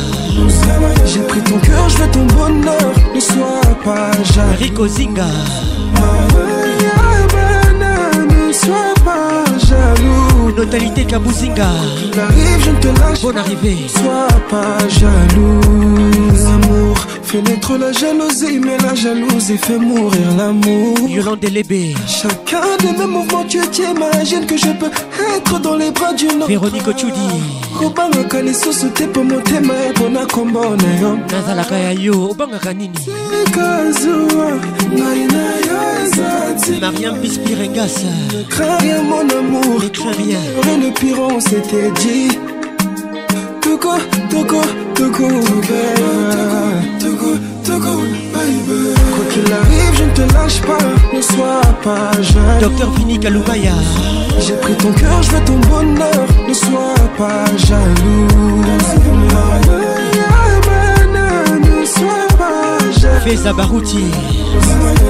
[1.05, 2.93] J'ai pris ton cœur, je veux ton bonheur.
[3.15, 4.57] Ne sois pas jaloux.
[4.61, 5.27] Rico Zinga.
[5.27, 6.52] Ne
[10.57, 11.67] Notalité Kabuzinga.
[11.67, 13.77] Arrive, je ne te lâche Bonne arrivée.
[13.83, 15.61] Ne sois pas jaloux.
[16.45, 20.99] L'amour fait naître la jalousie, mais la jalousie fait mourir l'amour.
[21.09, 21.95] Yolande Lébé.
[22.07, 24.91] Chacun de mes mouvements, tu t'imagines que je peux
[25.37, 26.49] être dans les bras d'une autre.
[26.49, 26.87] Véronique
[27.83, 27.87] Ochudi.
[27.87, 29.75] obangaka lisusu te mpo motema
[30.31, 31.19] kombo na yo.
[31.31, 32.99] Nazalaka ya yo obangaka nini?
[33.55, 34.59] Kazuwa
[34.93, 39.81] ngai na yo eza ti mariam bispirengasa ne crains rien mon amour.
[40.63, 42.39] Rien ne pire on s'était dit.
[43.61, 43.95] Toko,
[44.31, 44.61] toko,
[44.95, 45.29] toko,
[47.01, 47.31] toko,
[47.65, 47.93] toko,
[48.33, 48.95] baby.
[49.15, 50.85] Quoi qu'il arrive, je ne te lâche pas,
[51.17, 52.61] ne sois pas jeune.
[52.61, 53.73] Docteur Vini Kalumaya.
[54.41, 56.82] J'ai pris ton cœur, je veux ton bonheur, ne sois
[57.17, 58.63] pas jaloux.
[61.61, 63.21] Ne sois pas jaloux.
[63.25, 64.05] Feza Barouti.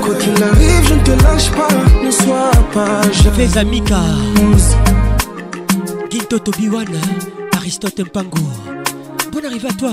[0.03, 1.69] Quoi qu'il arrive, je ne te lâche pas,
[2.05, 3.37] ne sois pas jaloux.
[3.37, 4.01] Feza Mika.
[6.11, 6.99] Ginto Tobiwana.
[7.57, 8.43] Aristote Mpango.
[9.33, 9.93] Bonne arrivée à toi,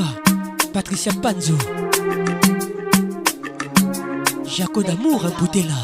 [0.73, 1.55] Patricia Panzo.
[4.45, 5.75] Jaco d'amour, un bouté là.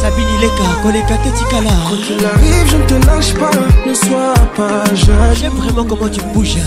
[0.00, 1.70] Sabine Ileka, Koleka Tetikala.
[1.88, 3.50] Quoi qu'il arrive, je ne te lâche pas,
[3.86, 5.34] ne sois pas jeune.
[5.34, 6.58] J'aime vraiment comment tu bouges.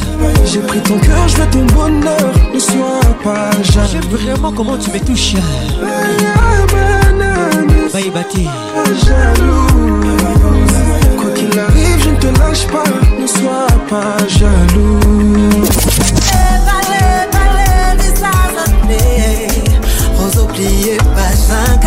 [0.46, 3.88] J'ai pris ton cœur, je veux ton bonheur, ne sois pas jeune.
[3.92, 5.36] J'aime vraiment comment tu me touches.
[7.94, 8.48] Baïbati.
[9.06, 10.02] Jaloux.
[11.18, 12.84] Quoi qu'il arrive, je ne te lâche pas,
[13.20, 15.00] ne sois pas jaloux.
[20.62, 21.81] oublié pas un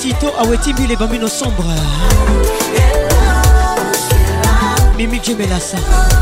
[0.00, 1.66] Tito Awetimbi les bambino sombres.
[4.96, 6.21] Mimi Djemelassa.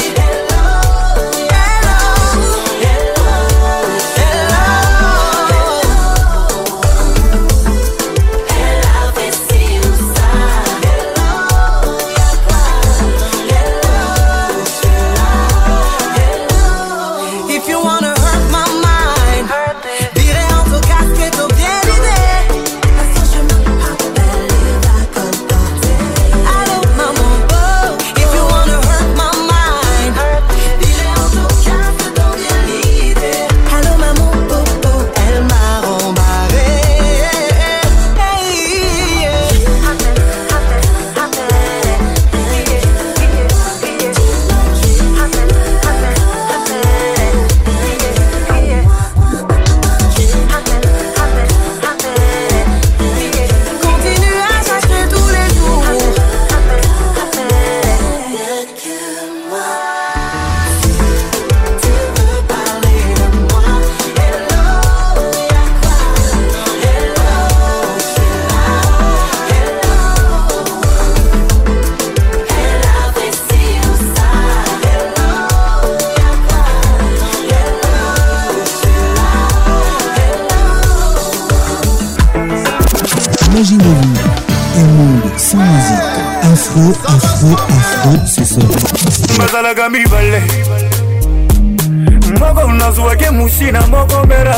[93.61, 94.55] nazwaki musina moko bera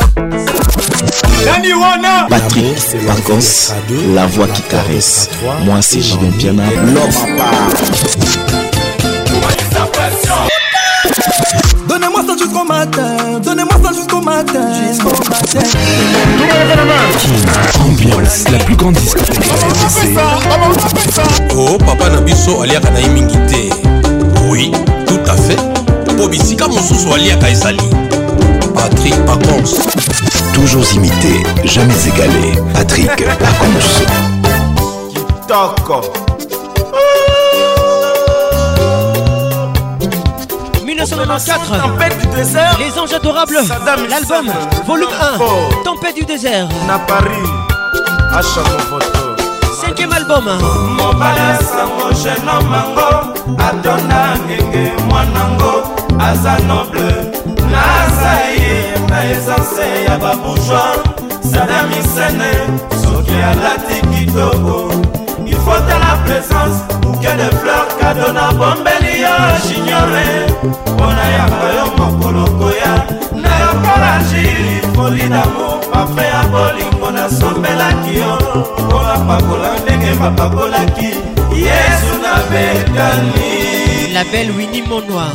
[1.44, 2.26] nani wana?
[2.28, 2.76] Patrick
[3.06, 3.72] Pacos,
[4.14, 5.28] la voix qui caresse.
[5.64, 6.96] Moi, c'est Julien Piana, l'homme.
[6.96, 7.00] À
[7.36, 7.68] part.
[11.88, 15.60] Donnez-moi ça jusqu'au matin, donnez-moi ça jusqu'au matin, jusqu'au matin.
[17.84, 20.18] Ambiance, la plus grande discothèque de la RDC.
[21.56, 23.70] oh papa na biso aliaka na ye mingi te
[24.48, 24.72] oui
[25.06, 25.56] tout à fait.
[26.12, 27.82] Mpo bisika mosusu aliaka ezali
[28.74, 29.78] patrik pacons
[30.52, 32.52] Toujours imité, jamais égalé.
[32.72, 34.04] Patrick Pacons.
[35.48, 36.00] Toko
[40.84, 42.46] 1994
[42.78, 43.58] Les Anges Adorables
[44.08, 44.52] L'album
[44.86, 46.68] volume 1 Tempête du désert.
[46.86, 47.32] Na paris
[48.42, 49.34] photo.
[49.80, 50.44] Cinquième album.
[50.96, 53.08] Mobala sango geno mango
[53.58, 55.82] atonda ngenge mwanango
[56.18, 57.32] aza noble
[57.70, 58.53] naza
[59.24, 60.96] na essence ya babourgeois.
[61.40, 62.52] Sadamisene
[63.02, 64.90] soki alati kitoko.
[65.46, 69.34] Ifota la présence bouquet de fleur kado na bombeli yo
[69.66, 70.26] jignore
[70.86, 72.94] mpona yaka yo mokolo koya
[73.42, 78.38] na yokola jili foli damo pafe ya bolingo nasombelaki yo
[78.78, 81.10] mpo bapakola ndenge bapakolaki
[81.52, 83.63] yesu na betani
[84.14, 85.32] La belle Winnie Monnoir.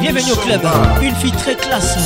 [0.00, 0.60] Bienvenue au club.
[1.02, 1.98] Une fille très classe.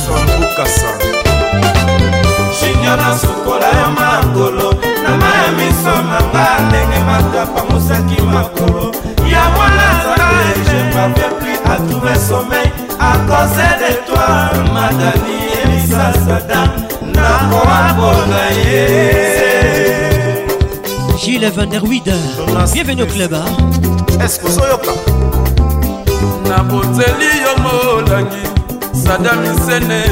[2.59, 4.73] Jinyo nasukola yo makolo
[5.03, 5.11] na
[5.55, 5.95] miso
[6.67, 6.99] ndenge
[8.21, 8.91] makolo.
[9.29, 9.89] Ya mwana
[12.29, 16.69] sommeil à cause de toi madani elisa sadam
[17.13, 18.83] nakoabona ye
[21.17, 22.11] Gilles Van der Wied
[22.73, 23.35] Bienvenue au club
[24.23, 24.91] Est-ce que ozoyoka
[26.49, 28.43] naboteli yo molangi
[29.03, 30.03] sadamisene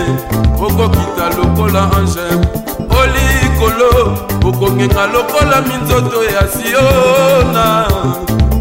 [0.66, 2.28] okokita lokola ange
[3.00, 7.86] olikolo okongenga lokola minzoto ya siona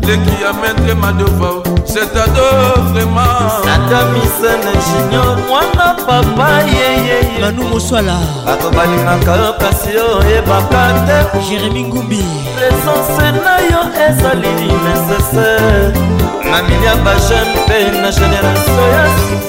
[0.07, 1.51] leki ya maître madova
[1.85, 2.47] setado
[2.93, 3.51] vraiment.
[3.65, 8.19] Sadamisene junior mwana papa yeyeye manu moswala.
[8.47, 12.25] Bato balingaka yo kasi oyebaka te jérémi ngumbi
[12.57, 14.53] presence na yo ezali
[14.85, 15.93] nécessaire.
[16.51, 19.05] Na milia bajeune mpe na génération ya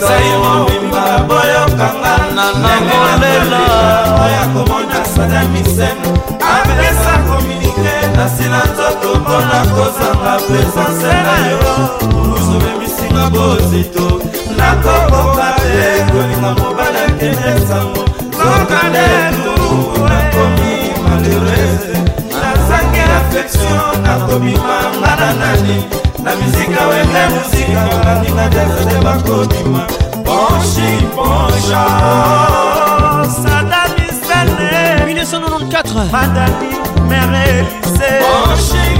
[0.07, 3.61] saimobimba boyokanga nanamolela
[4.23, 6.36] oya komona apesa komunike
[8.18, 11.73] nasila nzoto mpona kozanga presence na yo.
[12.34, 14.22] Ozobemisinga bozito.
[14.57, 18.03] Nakokoka te kolinga mobali akende sango
[18.38, 19.53] zokandetu
[20.10, 20.73] nakomi
[21.03, 21.98] malheureuse
[22.41, 25.77] nazangi affection nakobima nga na nani.
[26.23, 29.81] Na mizika wende muzika baninga desede bakobima
[30.26, 31.84] ponshi ponsha
[33.44, 36.86] sadamisene 1994 madani mere elise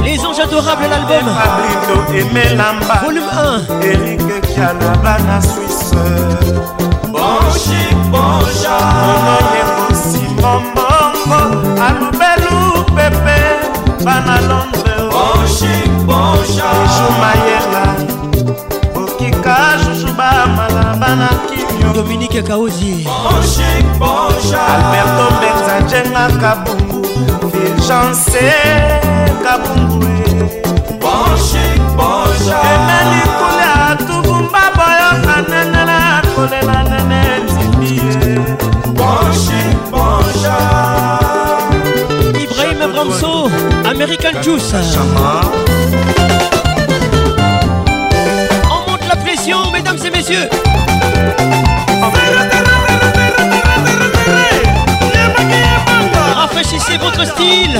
[0.03, 1.27] Les Anges Adorables l'album.
[3.03, 4.21] Volume 1 Eric
[5.41, 5.95] Suisse.
[7.11, 8.77] Bonchi bonja.
[9.03, 11.41] Mononyengo Simon Bongo
[11.81, 12.57] Alubelu
[12.95, 13.39] Pepe.
[14.03, 15.73] Bana Londres Bonchi
[16.05, 16.67] bonja.
[16.71, 17.85] Bijou Mayela.
[18.95, 23.03] Okika Jujuba Malaba na Kimio Dominique Kaozi.
[23.03, 23.69] Bonchi
[23.99, 24.59] bonja.
[24.73, 27.01] Alberto Benza Jenga Kabungu
[31.02, 31.65] Bonchi
[31.98, 33.76] bonja Emeli Kulia
[34.07, 35.99] Tubumba Boyoka Nenela
[36.35, 38.39] Kolela Nene Tibie.
[38.98, 39.61] Bonchi
[39.91, 40.57] bonja
[42.41, 43.34] Ibrahim Bramso
[43.85, 44.73] American Juice.
[48.69, 50.49] On monte la pression mesdames et messieurs
[56.88, 57.80] Rafraîchissez votre style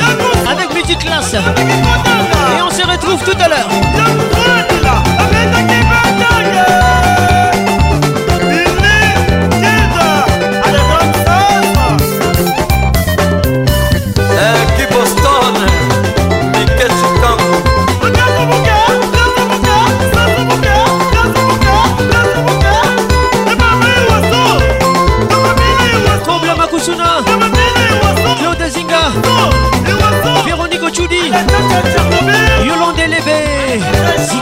[0.50, 3.70] avec musique classe Et on se retrouve tout à l'heure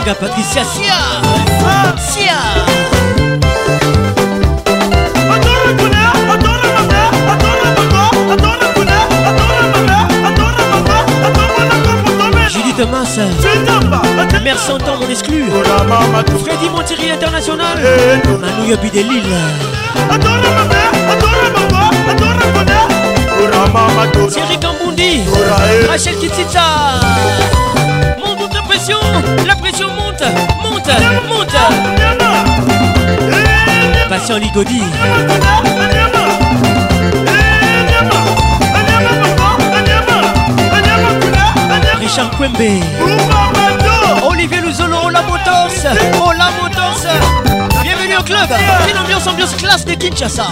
[0.06, 0.62] Banga Patricia.
[0.64, 0.94] Sia.
[1.98, 2.36] Sia.
[12.76, 13.18] Thomas.
[14.44, 15.44] Mère temps on exclut
[16.44, 17.78] Freddy Montieri International.
[18.38, 19.24] Manu Yabi de Lille.
[24.28, 25.24] Thierry Kambundi
[25.88, 27.00] Rachel Kitita
[28.76, 28.98] la pression.
[29.46, 29.54] La
[29.94, 30.22] monte.
[30.62, 30.90] Monte.
[31.28, 31.56] Monte.
[34.10, 34.82] Patient Ligodi.
[41.98, 42.82] Richard Kwembe
[44.28, 45.86] Olivier Luzolo Ola Motors
[46.22, 47.06] Ola Motors
[47.82, 48.50] Bienvenue au club
[49.00, 50.48] ambiance, ambiance classe de Kinshasa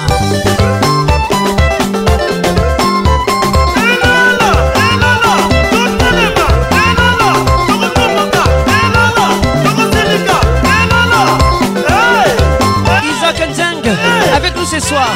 [14.34, 15.08] avec nous ce soir.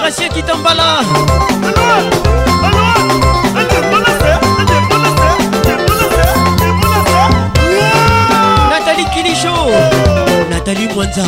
[0.00, 1.00] Gracieux Kitambala
[8.70, 9.54] Nathalie Kilicho
[10.50, 11.22] Nathalie Mwanza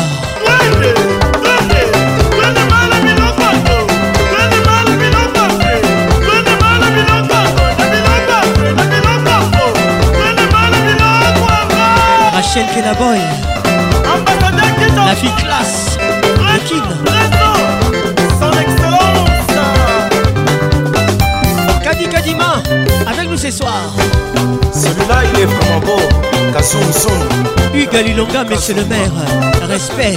[12.55, 13.19] Rachel Kenaboy
[14.95, 15.97] La fille classe
[16.39, 16.59] Le
[21.83, 22.63] Kadi Kadima
[23.05, 23.91] avec nous ce soir.
[24.71, 25.99] Celui-là, il est vraiment beau.
[26.53, 27.11] Kassoum Soum.
[27.73, 29.11] Hugues monsieur le maire.
[29.67, 30.15] Respect.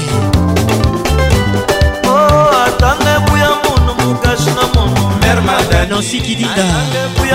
[2.06, 2.50] Oh,
[4.06, 5.02] mukashi na munu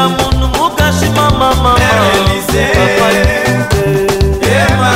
[0.07, 1.75] munu mukashi mama mama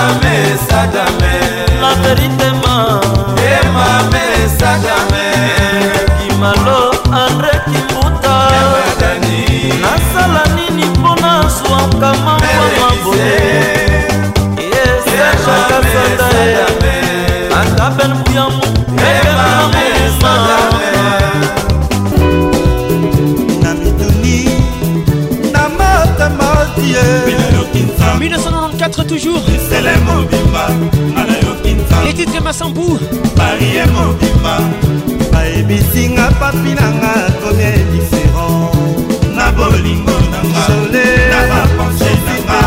[0.07, 1.33] mame sadame.
[1.81, 2.99] La verité ma.
[3.51, 4.25] E mame
[4.59, 5.25] sadame.
[6.17, 6.79] Kimalo
[7.11, 7.96] andre kimalo
[28.97, 29.41] 1994 toujours.
[32.05, 32.41] Les titres
[33.93, 34.57] mobimba
[35.31, 38.71] bayebisinga papi nanga komie différent.
[39.35, 40.65] Na bolingo nanga
[41.31, 42.59] na bapense nanga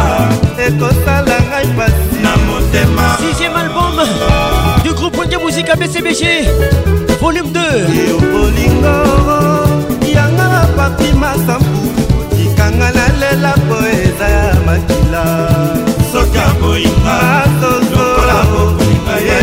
[0.67, 2.23] ekosala ngai pasi.
[2.23, 3.07] Na motema.
[3.19, 3.97] Sixième album
[4.85, 6.23] du groupe Wenge Musique BCBG
[7.21, 7.61] Volume 2
[8.33, 8.97] bolingo
[10.07, 11.91] yanga papi masambu
[12.79, 13.55] nalela
[16.81, 16.97] soki
[17.61, 19.41] aboyinga lokola bokolinga ye.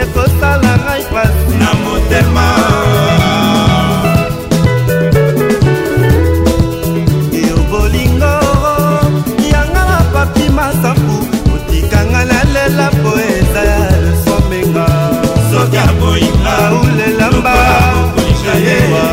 [0.00, 2.46] Ekosala ngai pasi na motema.
[7.32, 8.34] Yo bolingo
[9.52, 11.16] yanga na papi masambu
[11.54, 14.86] otikanga nalela po eza ya lesomenga.
[15.50, 17.56] Soki aboyinga ulelamba
[18.66, 19.04] yewa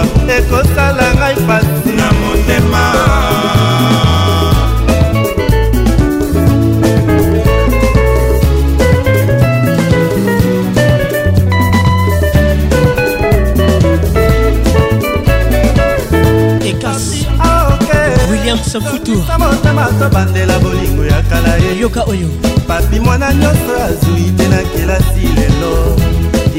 [18.76, 21.80] William Samfutu motema tobandela bolingo ya kala ye.
[21.80, 22.28] Yoka oyo.
[22.68, 25.96] Papi mwana nyonso azwi te na kelasi lelo.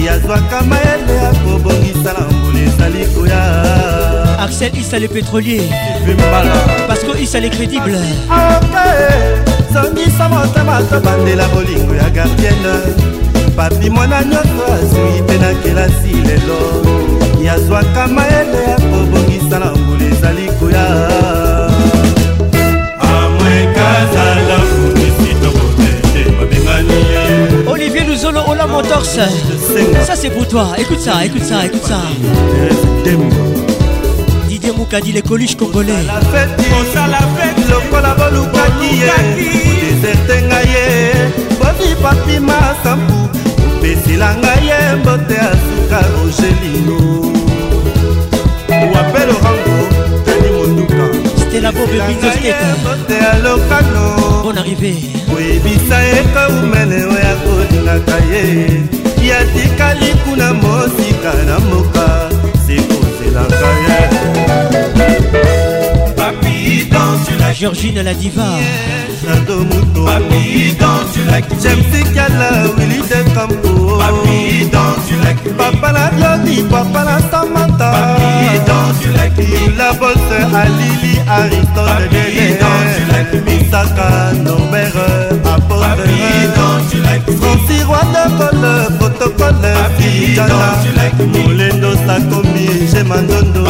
[0.06, 4.38] Yazwaka mayele ya kobongisa na mbula ezali koya.
[4.38, 5.62] Axel Issa le pétrolier.
[6.86, 7.98] Parce que Issa est crédible
[9.72, 12.94] songisa motema tobandela bolingo ya gardienne
[13.56, 16.60] papi mwana nyonso azwi te na kelasi lelo.
[17.43, 21.45] Yazwaka mayele ya kobongisa na mbula ezali koya
[28.66, 30.68] Luzolo Ola Motors Ça c'est pour toi.
[30.78, 32.01] Écoute ça, écoute ça, écoute ça.
[34.48, 35.93] Didier Moukadi les coluches congolais.
[36.80, 39.10] Osala fete lokola bolukaki ye
[39.72, 40.84] odeserte ngai ye
[41.59, 43.18] bobi papi masampu
[43.78, 46.98] opesila ngai ye mbote ya suka rogelino
[48.93, 49.78] wape lorango
[50.24, 51.05] tani monduka
[51.40, 52.66] Stella Bob Binzo Skate.
[52.80, 54.05] Mbote ya lokano
[54.43, 54.98] Bonne arrivée.
[55.28, 57.32] Koyebisa ye koumene oyo
[57.87, 58.45] ezongaka ye.
[59.29, 62.31] Yatikali kuna mosika na moka
[62.67, 64.01] sekozelaka ye.
[67.59, 68.49] Georgine la diva.
[69.33, 73.73] Ado motojamsikala wili de kampo
[75.57, 77.91] papa la lodi papa la samanta
[79.79, 82.59] la bolse alili aristone dele
[83.45, 84.07] misaka
[84.45, 85.26] norbert
[87.39, 90.69] franci rwandekole protokole fijana
[91.33, 93.61] molendo sakomi jemandondo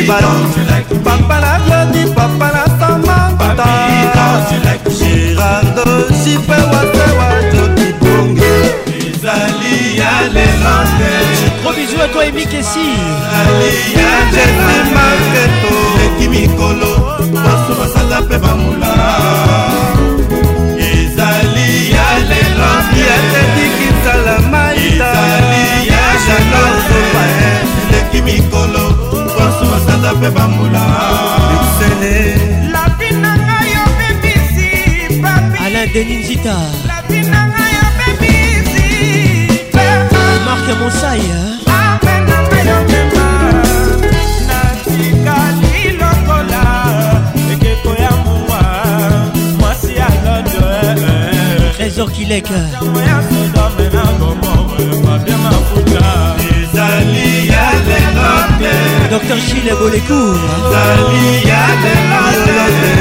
[0.00, 0.32] ebala
[1.04, 3.68] papa la glodi papa la samanta
[4.98, 5.86] gerardo
[6.24, 8.54] jipe wasewa joki bonge
[9.08, 11.12] ezali ya lelande.
[11.62, 12.88] Gros bisou à toi emi kesi
[13.38, 16.92] aliyajeemaketo leki mikolo.
[17.44, 18.92] Baso basala mpe bamula.
[24.06, 27.22] ezala maitali yajala osoba
[27.82, 28.84] eleki mikolo
[29.34, 30.82] poso masanda mpe bambula.
[31.48, 32.14] Bruxele
[32.74, 34.70] lapinanga yo bebisi
[35.66, 36.56] alain deninzita
[36.88, 38.88] lapinanga yo bebisi
[40.46, 43.26] marke mosaya apenanga yo mema
[44.48, 46.62] natikali lokola
[47.52, 48.60] ekeko ya mowa
[49.58, 51.74] mwasi ya lodo eh, eh.
[51.76, 52.60] trésor kileka
[55.36, 56.36] fabien mafuta.
[56.62, 58.72] Ezali ya lelo te
[59.10, 62.22] Docteur Chile Bolecourt ezali ya lelo
[62.80, 62.92] te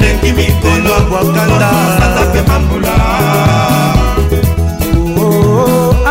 [0.00, 2.94] leki mikolo bwakanda sata mpe bambula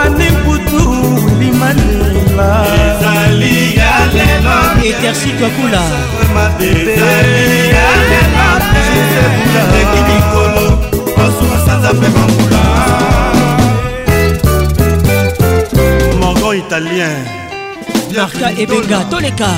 [0.03, 0.83] ani mputu
[1.39, 4.57] limanila ezali ya lelo
[4.89, 5.83] Etersi Twakula
[6.59, 10.65] ezali ya lelo te leki mikolo
[11.17, 13.30] basuka sanza mpe bambula
[16.33, 17.11] morgon italien
[18.15, 19.51] Marca Ebenga Toleka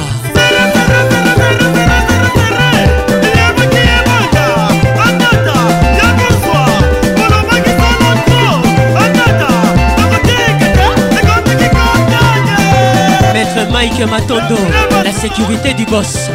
[13.34, 14.56] Maître Mike Matondo,
[15.04, 16.30] la sécurité du boss.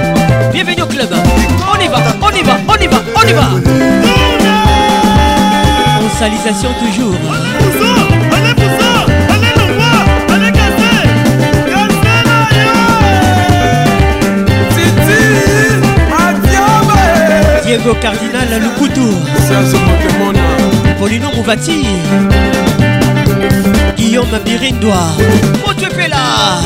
[0.53, 1.09] Bienvenue au club.
[1.73, 3.49] On y va, on y va, on y va, on y va.
[6.01, 7.15] En salisation toujours.
[18.01, 19.07] Cardinal Lukutu.
[20.99, 21.87] Polino Mouvati
[23.97, 25.17] Guillaume Birindois
[25.65, 26.59] Motepela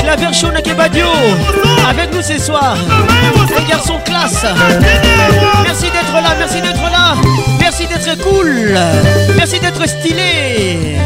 [0.00, 1.06] Claver Shona Kebadio
[1.88, 2.76] Avec nous ce soir.
[3.58, 4.46] Les garçons classe.
[5.64, 7.14] Merci d'être là, merci d'être là.
[7.58, 8.78] Merci d'être cool.
[9.36, 10.96] Merci d'être stylé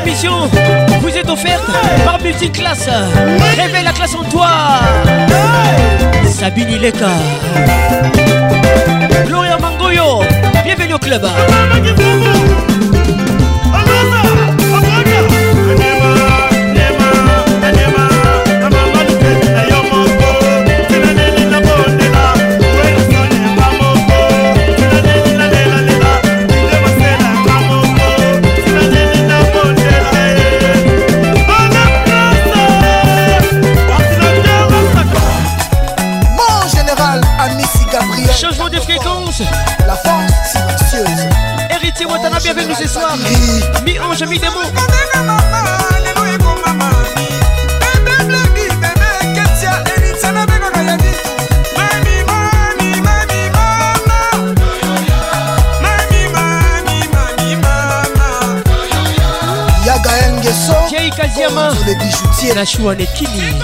[0.00, 0.48] émission
[1.00, 1.64] vous est offerte
[2.04, 2.88] par Multiclass.
[3.56, 4.48] Réveille la classe en toi.
[6.28, 7.10] Sabine Ileka.
[9.26, 10.22] Gloria Mangoyo.
[10.64, 11.26] Bienvenue au club.
[62.54, 63.54] Nashua Nekini.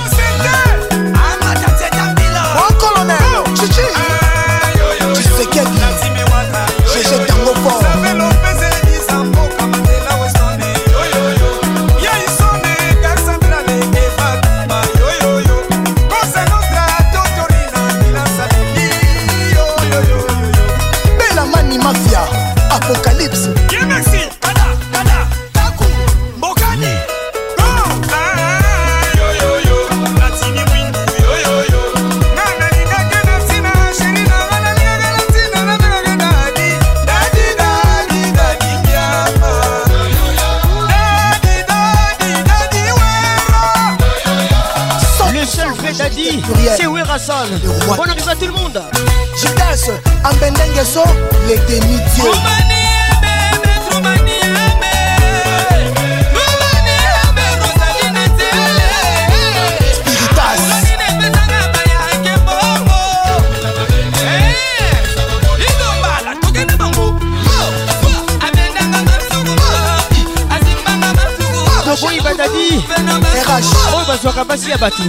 [74.87, 75.03] Fatou.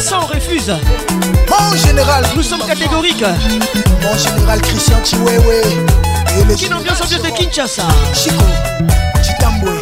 [0.00, 0.72] Sans refuse.
[1.50, 2.24] Mon général.
[2.34, 3.24] Nous sommes catégoriques.
[4.02, 5.60] Mon général Christian Chiwewe.
[6.56, 7.82] Qui l'ambiance ambiance de Kinshasa.
[8.14, 8.44] Chico,
[9.22, 9.72] Chitambwe,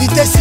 [0.00, 0.36] Vitesse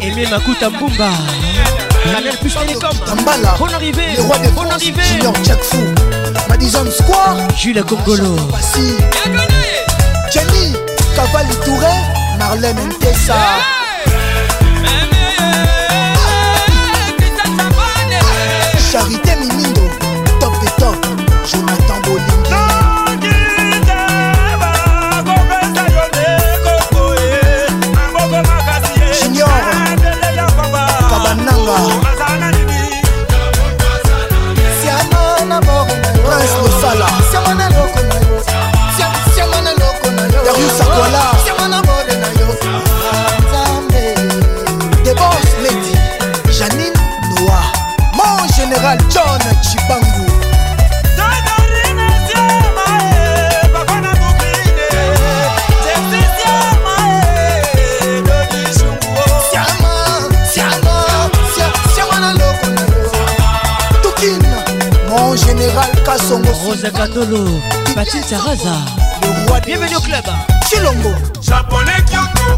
[0.00, 1.10] Aimé Makuta Mbumba.
[2.12, 5.78] La mère plus télécom Tambala Bon arrivé Le roi des France Junior Jack Fou
[6.48, 7.36] Madison Square.
[7.56, 8.36] Jules Congolo.
[8.50, 8.96] Passy.
[10.32, 10.72] Jenny
[11.14, 11.86] Cavalli Touré.
[12.38, 13.34] Marlène Ntessa
[66.78, 67.44] Zagatolo,
[67.94, 68.70] Patrice Raza.
[69.22, 70.24] Le roi, bienvenue au club.
[70.68, 71.10] Chilongo.
[71.42, 72.57] Japonais Kyoko.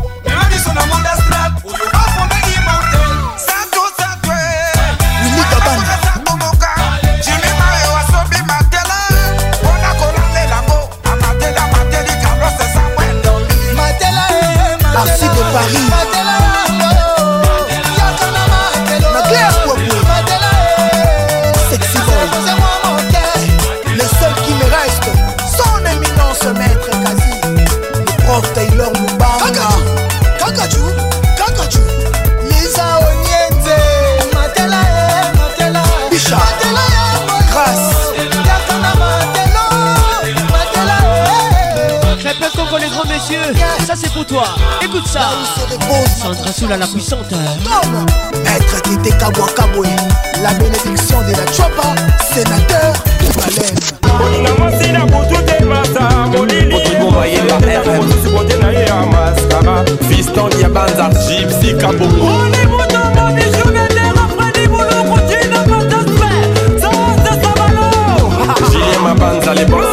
[44.30, 44.44] toi.
[44.80, 45.30] Écoute ça.
[46.22, 47.32] Sandra Soula la puissante.
[48.46, 49.88] Être qui était Kaboué.
[50.42, 51.94] La bénédiction de la Chopa,
[52.32, 53.78] sénateur de Malène.
[60.08, 62.28] Fiston Yabanza, Gypsy Kabongo.
[68.70, 69.89] Julien Mabanza, les bons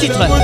[0.00, 0.39] 进门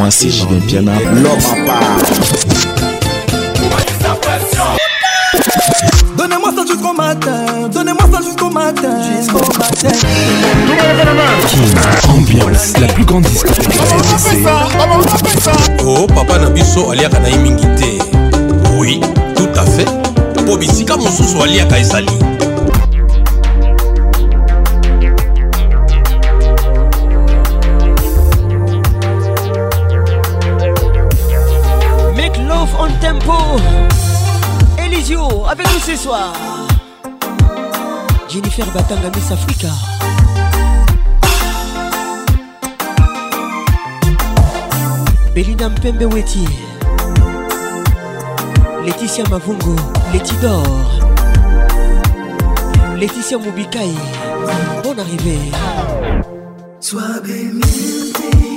[0.00, 0.80] moi si j'y vais bien.
[0.80, 1.89] L'homme à part.
[38.70, 39.72] Richard Batanga Miss Africa
[45.34, 46.48] Belinda Mpembe Weti.
[48.84, 49.76] Laetitia Mavungo
[50.12, 50.86] Letidor.
[52.96, 53.94] Laetitia Mubikai
[54.82, 55.52] Bonne arrivée.
[56.80, 58.49] Sois bénie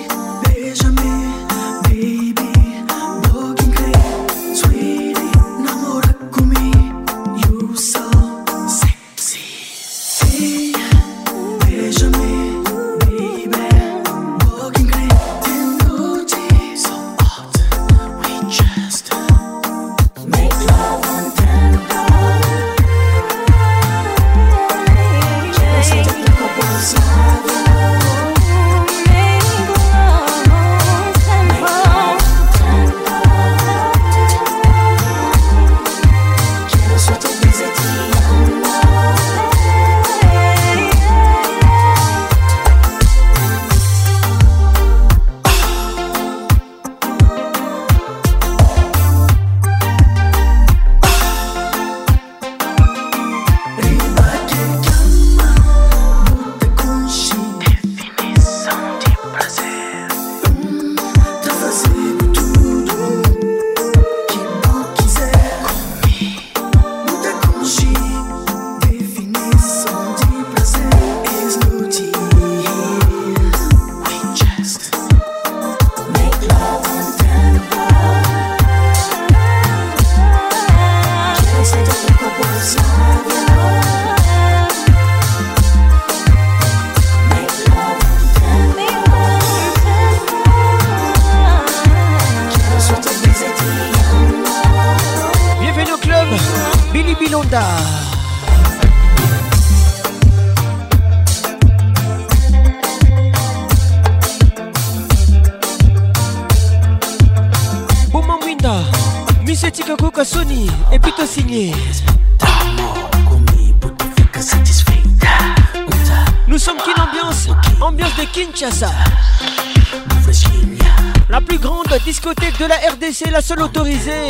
[123.32, 124.28] la seule autorisée.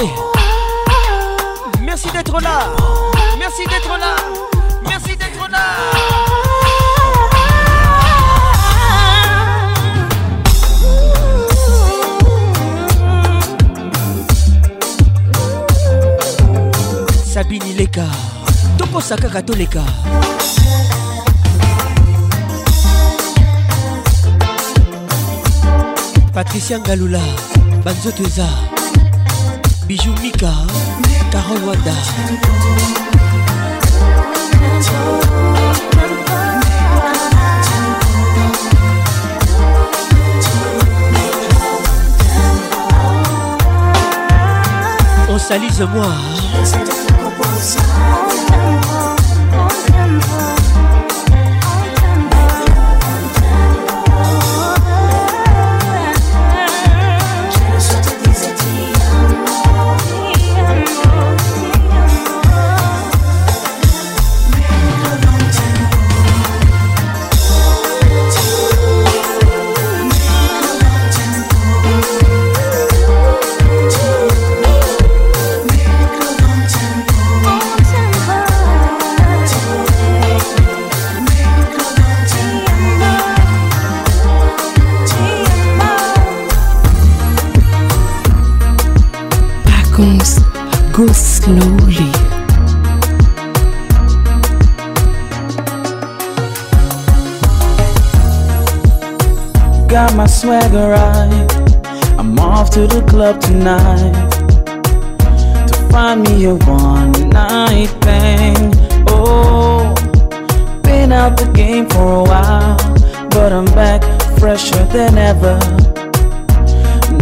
[1.82, 2.68] Merci d'être là.
[3.38, 4.16] Merci d'être là.
[4.88, 5.60] Merci d'être là.
[17.26, 18.06] Sabine Ileka,
[18.78, 19.82] Toko Sakaka Toleka.
[26.34, 27.22] Patricia Ngalula,
[27.84, 28.73] Banzo Teza
[29.94, 30.54] biju mika
[31.32, 31.94] carol wada.
[45.30, 46.33] On salise moi
[90.94, 92.12] go slowly.
[99.88, 101.48] Got my swagger right.
[102.20, 104.14] I'm off to the club tonight
[105.68, 108.56] to find me a one night thing.
[109.10, 109.96] Oh,
[110.84, 112.78] been out the game for a while,
[113.32, 114.04] but I'm back
[114.38, 116.03] fresher than ever.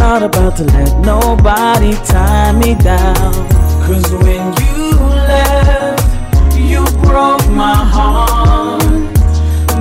[0.01, 3.33] I'm not about to let nobody tie me down.
[3.85, 6.03] Cause when you left,
[6.57, 8.81] you broke my heart.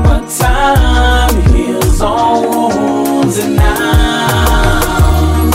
[0.05, 5.51] But time heals all wounds, and now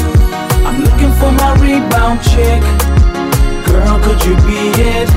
[0.65, 2.61] I'm looking for my rebound chick.
[3.67, 5.09] Girl, could you be it?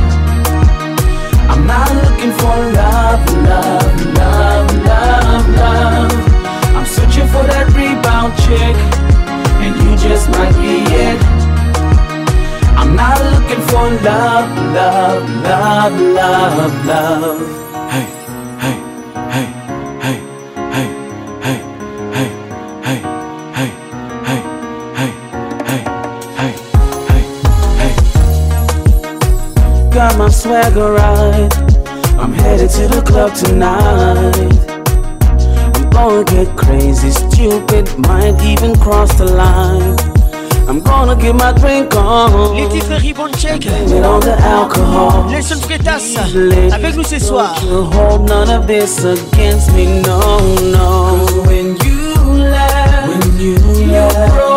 [1.48, 6.12] I'm not looking for love, love, love, love, love.
[6.76, 8.76] I'm searching for that rebound chick,
[9.68, 11.18] and you just might be it.
[12.76, 17.40] I'm not looking for love, love, love, love, love.
[17.90, 18.06] Hey,
[18.64, 18.76] hey,
[19.34, 19.48] hey, hey,
[20.04, 20.18] hey,
[20.74, 20.88] hey,
[21.44, 21.58] hey,
[22.14, 22.28] hey,
[22.86, 23.00] hey,
[23.58, 23.70] hey,
[24.98, 25.10] hey,
[25.68, 25.82] hey,
[26.38, 26.52] hey,
[27.08, 27.22] hey,
[27.80, 27.94] hey.
[29.90, 31.52] Got my swagger right.
[32.18, 34.57] I'm headed to the club tonight.
[36.18, 39.96] I'm gonna get crazy, stupid, might even cross the line.
[40.68, 42.56] I'm gonna get my drink on.
[42.56, 43.64] Les titres Ribbon Check.
[44.02, 45.30] On the alcohol.
[45.30, 46.16] Les sons Freitas.
[46.72, 47.54] Avec nous ce soir.
[47.62, 50.40] You hold none of this against me, no,
[50.72, 51.24] no.
[51.46, 52.16] When you
[52.50, 53.54] left, when you,
[53.86, 54.47] left,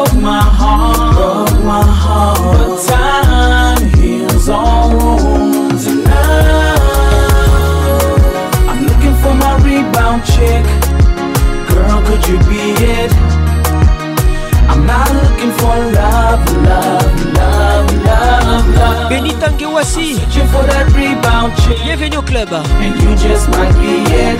[19.12, 19.22] love, love.
[19.24, 20.16] Benita Ngewasi.
[20.16, 21.78] Searching for that rebound chick.
[21.84, 22.54] Bienvenue au club.
[22.80, 24.40] And you just might be it.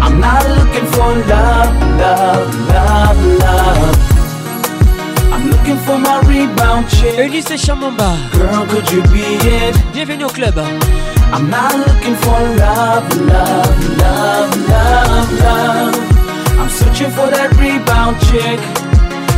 [0.00, 3.96] I'm not looking for love, love, love, love.
[5.32, 7.18] I'm looking for my rebound chick.
[7.18, 8.16] Elise Chamamba.
[8.32, 9.74] Girl, could you be it?
[9.92, 10.58] Bienvenue au club.
[11.32, 15.94] I'm not looking for love, love, love, love, love.
[16.58, 18.60] I'm searching for that rebound chick,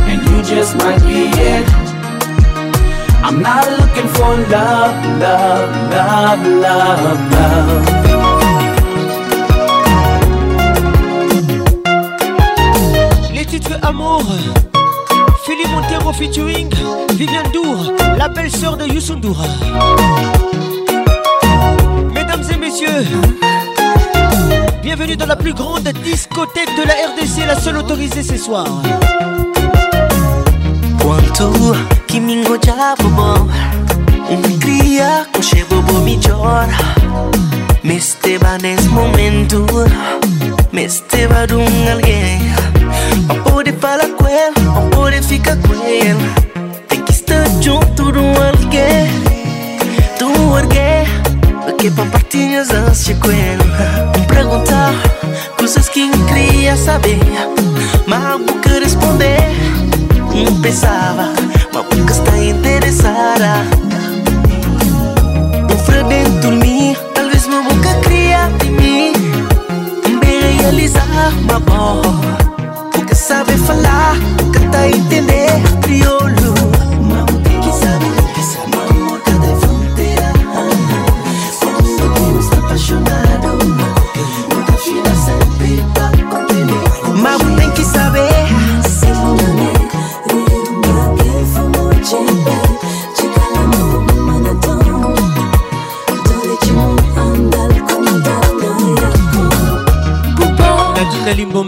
[0.07, 1.88] and you just might be it.
[3.21, 7.99] I'm not looking for love, love, love, love, love.
[13.33, 14.23] Les titres Amour.
[15.45, 16.69] Philippe Montero featuring
[17.15, 19.37] Viviane Dour, la belle sœur de Youssou Ndour.
[22.13, 23.05] Mesdames et messieurs,
[24.81, 28.65] bienvenue dans la plus grande discothèque de la RDC, la seule autorisée ce soir.
[31.01, 31.51] Quanto
[32.07, 33.47] kimingo jabo bom.
[34.29, 36.23] Me cria shebo bo mi me
[37.83, 39.65] Meste ba nesse momento
[40.71, 42.39] Meste ba um alguém.
[43.27, 46.29] Não pode falar com ele, não pode ficar com ele.
[46.87, 49.09] Tem que estar junto de alguém
[50.17, 51.05] De alguém.
[51.65, 53.63] Porque papatinhas ansia com ele.
[54.27, 54.93] Perguntar
[55.57, 57.19] coisas que queria saber
[58.05, 59.38] Mas eu que responder.
[60.61, 61.29] pensava,
[61.71, 63.65] uma boca está interessada.
[65.71, 69.13] Um fragmento de mim, talvez uma boca cria em mim.
[70.03, 72.19] Também realizar uma boa,
[72.91, 75.28] porque sabe falar, nunca está entendendo.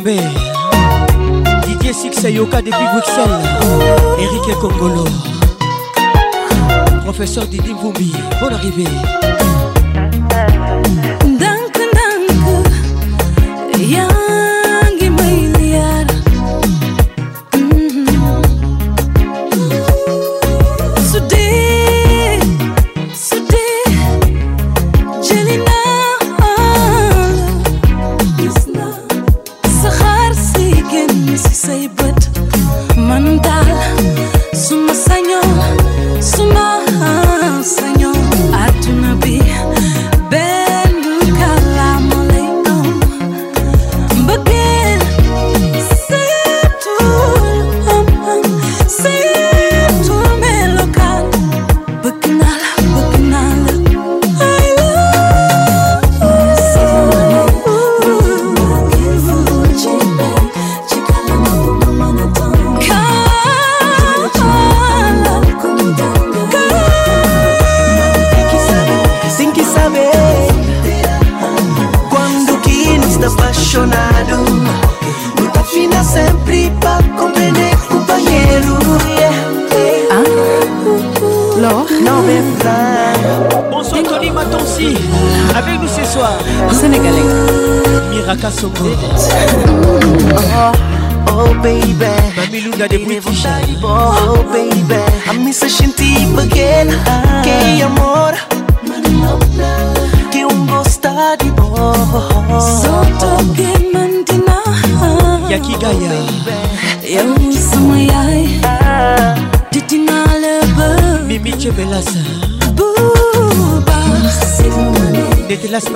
[0.04, 0.22] Limbombe
[1.68, 3.40] Didier Sixayoka depuis Bruxelles.
[4.20, 5.06] Eric Kongolo
[7.04, 8.86] Professeur Didi Mvumbi Bonne arrivée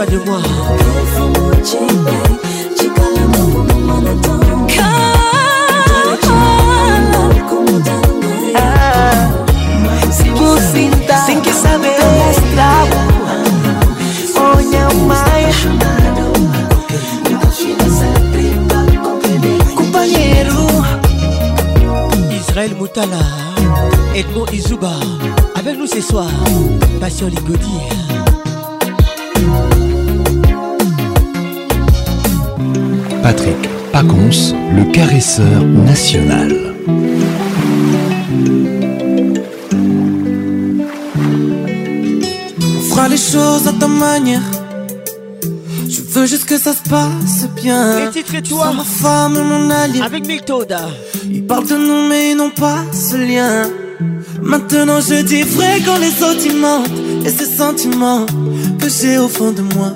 [0.05, 0.39] pas de moi.
[22.31, 23.17] Israël Moutala
[24.15, 24.91] Edmond Izuba
[25.55, 26.29] Avec nous ce soir
[27.01, 28.04] Passion Ligodi
[34.07, 36.53] Le caresseur national.
[42.59, 44.41] On fera les choses à ta manière.
[45.89, 48.05] Je veux juste que ça se passe bien.
[48.05, 50.01] Les titres et toi ma femme et mon allié.
[50.01, 50.87] Avec Miltoda
[51.31, 53.69] Ils parlent de nous, mais ils n'ont pas ce lien.
[54.41, 56.91] Maintenant, je dis vrai quand les autres ils mentent.
[57.25, 58.25] Et ces sentiments
[58.79, 59.93] que j'ai au fond de moi.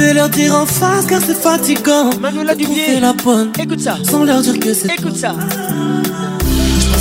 [0.00, 2.08] Je vais leur dire en face car c'est fatigant.
[2.22, 3.52] Manuela Dubier la bonne.
[3.58, 5.34] Écoute ça Sans leur dire que c'est Écoute ça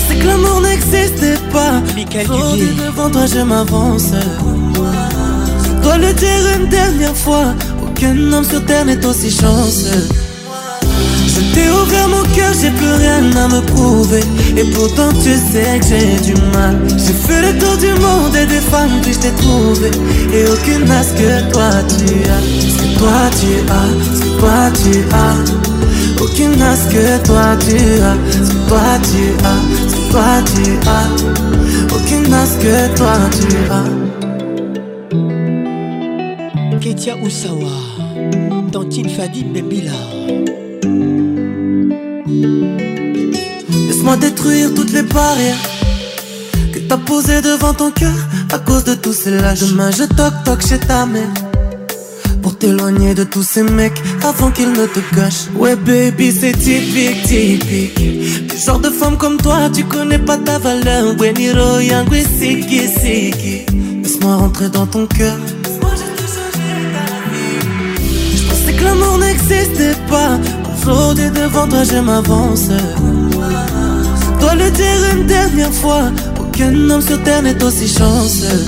[0.10, 1.82] C'est que l'amour n'existait pas.
[1.96, 4.12] Michael Dubier devant toi, je m'avance.
[5.64, 7.54] Je dois le dire une dernière fois.
[7.82, 10.10] Aucun homme sur terre n'est aussi chanceux.
[11.26, 14.24] Je t'ai ouvert mon cœur, j'ai plus rien à me prouver.
[14.58, 16.78] Et pourtant, tu sais que j'ai du mal.
[16.98, 19.90] J'ai fait le tour du monde et des femmes, puis je t'ai trouvé.
[20.34, 22.79] Et aucune n'a ce que toi tu as.
[23.00, 25.36] Toi tu as, ce que toi tu as.
[26.22, 28.18] Aucune n'a ce que toi tu as.
[28.44, 31.08] Ce que toi tu as, ce que toi tu as.
[31.96, 33.90] Aucune n'a ce que toi tu as.
[36.82, 37.72] Ketia Oussawa
[38.72, 39.92] Tantine Fadi Mbembila
[43.88, 45.56] Laisse-moi détruire toutes les barrières
[46.74, 48.16] que t'as posées devant ton cœur
[48.52, 49.60] à cause de tous ces lâches.
[49.60, 51.49] Demain je toque toque chez ta mère
[52.60, 55.48] t'éloigner de tous ces mecs avant qu'ils ne te gâchent.
[55.56, 58.48] Ouais baby c'est typique typique.
[58.50, 61.16] Du genre de femme comme toi tu connais pas ta valeur.
[61.16, 63.66] Bueniro yangui siki siki.
[64.04, 65.38] Laisse-moi rentrer dans ton cœur.
[68.36, 70.38] Je pensais que l'amour n'existait pas.
[70.76, 72.70] Aujourd'hui devant toi je m'avance.
[74.40, 76.12] Dois le dire une dernière fois.
[76.40, 78.66] Aucun homme sur terre n'est aussi chanceux.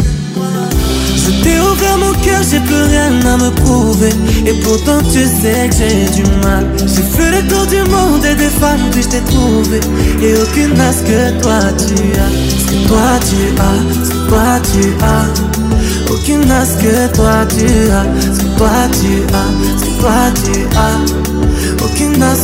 [1.15, 4.13] Je t'ai ouvert mon cœur, j'ai plus rien à me prouver.
[4.45, 6.65] Et pourtant tu sais que j'ai du mal.
[6.79, 9.79] J'ai fait le tour du monde et des femmes, puis je t'ai trouvé.
[10.21, 12.31] Et aucune n'a que toi tu as.
[12.59, 16.13] Ce que toi tu as, ce que toi tu as.
[16.13, 18.05] Aucune n'a que toi tu as.
[18.33, 21.20] Ce que toi tu as, ce que toi tu as.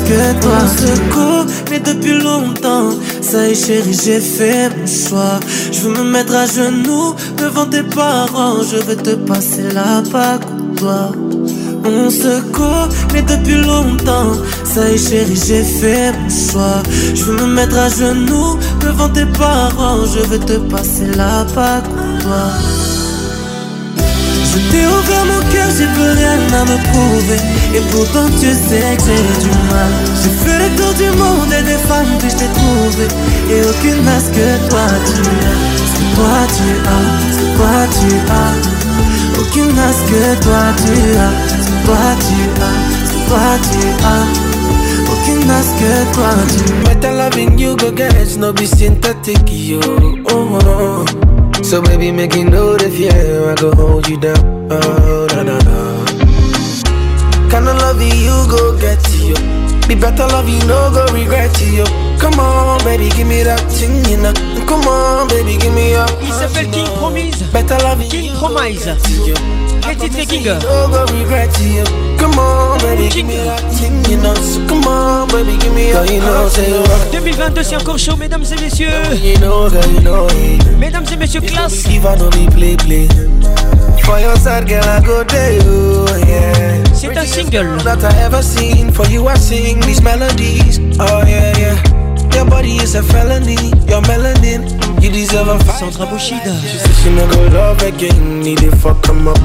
[0.08, 0.60] Que toi.
[0.64, 2.92] On se connaît depuis longtemps.
[3.22, 5.40] Ça y est chérie, j'ai fait mon choix.
[5.72, 8.61] Je veux me mettre à genoux devant tes parents.
[8.61, 10.45] Je veux te passer la bague
[10.77, 11.11] toi.
[11.84, 14.34] On se connaît depuis longtemps.
[14.64, 16.84] Ça y est, chérie, j'ai fait mon choix.
[17.16, 20.06] Je veux me mettre à genoux devant tes parents.
[20.06, 21.90] Je veux te passer la bague
[22.22, 22.87] toi.
[24.58, 27.38] Je t'ai ouvert mon cœur, j'ai plus rien à me prouver.
[27.76, 29.92] Et pourtant, tu sais que j'ai du mal.
[30.18, 33.06] J'ai fait le tour du monde et des femmes, puis je t'ai trouvé.
[33.52, 35.58] Et aucune n'a ce que toi tu as.
[35.86, 38.53] Ce que toi tu as, ce que toi tu as.
[39.40, 41.34] Aucune n'a ce que toi tu as.
[41.61, 44.26] Ce que toi tu as, ce que toi tu as.
[45.11, 46.95] Aucune n'a ce que toi tu as.
[46.95, 49.80] Better loving you go get it, no be synthetic, yo.
[50.32, 51.27] Oh, oh.
[51.68, 54.72] So baby, make you know the fear, I go hold you down.
[54.72, 56.06] Oh, na na na.
[57.52, 59.36] Kinda love you you go get you.
[59.86, 61.84] Be better love you, no go regret you.
[62.20, 64.32] Come on, baby, give me that thing, you know.
[64.66, 66.10] Come on, baby, give me up.
[66.22, 67.44] Il s'appelle King Promise.
[67.52, 68.10] Better love you.
[68.12, 68.88] King Promise.
[69.88, 70.46] Les titres King.
[70.46, 71.84] No go regret you.
[72.18, 74.34] Come on, baby, give me that thing, you know.
[74.36, 76.10] So come on, baby, give me up.
[76.10, 77.12] You know, say what.
[77.12, 78.90] 2022, c'est encore chaud, mesdames et messieurs.
[79.24, 80.78] You know, girl, you know it.
[80.78, 81.86] Mesdames et messieurs, classe.
[81.86, 83.08] If I me play, play.
[84.04, 86.84] For your side, girl, I go there, you, yeah.
[86.94, 87.78] C'est un single.
[87.84, 88.92] That I ever seen.
[88.92, 90.80] For you, I sing these melodies.
[91.00, 91.87] Oh, yeah, yeah.
[92.38, 93.56] Your body is a felony.
[93.90, 94.62] Your melanin.
[95.02, 95.80] You deserve a fight.
[95.80, 96.54] Sandra Bushida.
[96.62, 98.42] She said she go love again.
[98.42, 99.40] Need to fuck him up.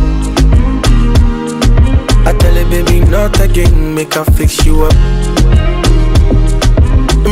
[2.28, 3.94] I tell her, baby, not again.
[3.94, 4.92] Make her fix you up.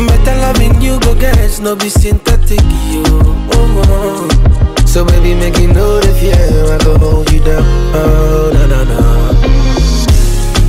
[0.09, 1.61] Better loving you, go get it.
[1.61, 3.05] No be synthetic, you.
[3.53, 4.87] Oh, oh.
[4.87, 6.73] So baby, make you know the fear.
[6.73, 7.65] I go hold you down.
[7.95, 9.01] Oh, na na na.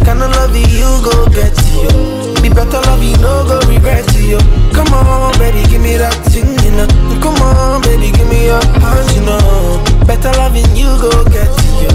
[0.03, 2.20] Kinda love you, go get you.
[2.41, 4.37] Be better love you, no go regret you.
[4.73, 6.87] Come on, baby, give me that thing, you know.
[7.21, 9.83] Come on, baby, give me your heart, you know.
[10.07, 11.49] Better loving you, go get
[11.81, 11.89] you.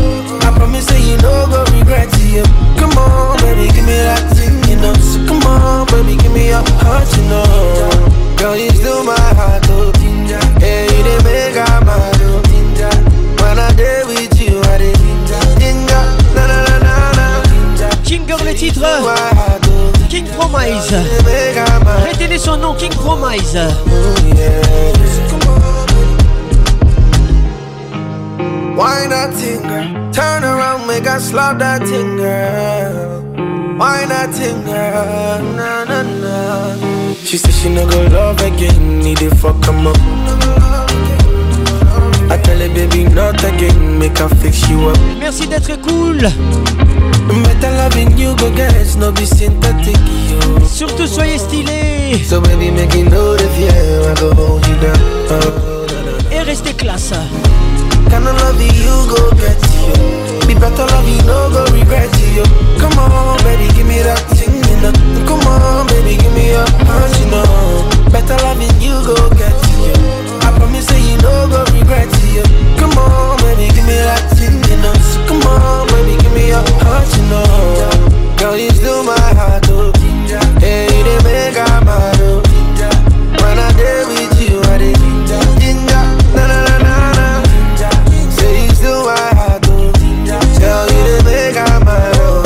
[0.47, 2.45] I promise that you no go regret you.
[2.79, 4.95] Come on, baby, give me that thing, you know.
[4.95, 7.43] So come on, baby, give me your heart, you know.
[8.39, 9.91] Girl, you still my heart, oh.
[10.63, 12.43] Hey, you the make I mad, oh.
[13.43, 14.95] When I day with you, I dey
[15.59, 17.27] ginger, na na na na na.
[18.05, 18.83] Kinger, les titres.
[20.57, 22.05] King Promise.
[22.05, 23.55] Retenez son nom, King Promise.
[28.77, 30.13] Why not thing, girl?
[30.13, 33.23] Turn around, make us slap that thing, girl.
[33.77, 35.43] Why not thing, girl?
[35.57, 37.15] Na na na.
[37.25, 40.66] She said she no go love again, need to fuck him up.
[42.57, 44.97] I her, baby, not again, make her fix you up.
[45.19, 46.17] Merci d'être cool.
[46.17, 49.99] Better loving you, go get it, no be synthetic,
[50.31, 50.65] yo.
[50.65, 52.25] Surtout soyez stylés.
[52.25, 54.99] So baby, make you know the I go hold you down.
[55.31, 56.33] Oh.
[56.33, 57.13] Et restez classe.
[58.09, 60.47] Kinda love you, go get you?
[60.47, 62.43] Be better love you, no go regret you.
[62.81, 64.93] Come on, baby, give me that thing, you know.
[65.27, 68.11] Come on, baby, give me your heart, you know.
[68.11, 70.26] Better loving you, go get you.
[70.77, 72.45] I promise that you no go regret you.
[72.77, 74.93] Come on, baby, give me that thing, you know.
[75.09, 78.37] So come on, baby, give me your heart, you know.
[78.37, 79.93] Girl, you still my heart, oh.
[80.61, 82.43] Hey, you the make I mad, oh.
[83.41, 84.93] When I day with you, I dey
[85.57, 86.05] ginger,
[86.37, 87.41] na na na na.
[88.37, 89.93] Say you still my heart, oh.
[90.61, 92.45] Tell you the make I mad, oh.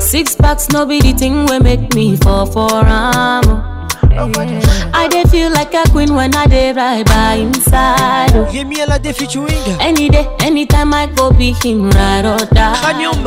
[0.00, 3.71] Six packs no be the thing we make me fall for am.
[4.14, 8.30] I dey feel like a queen when I dey right by inside.
[8.34, 8.44] oh.
[8.52, 9.80] Rémi Alade featuring.
[9.80, 12.76] Any day, anytime I go be him ride or die.
[12.82, 13.24] Cranium.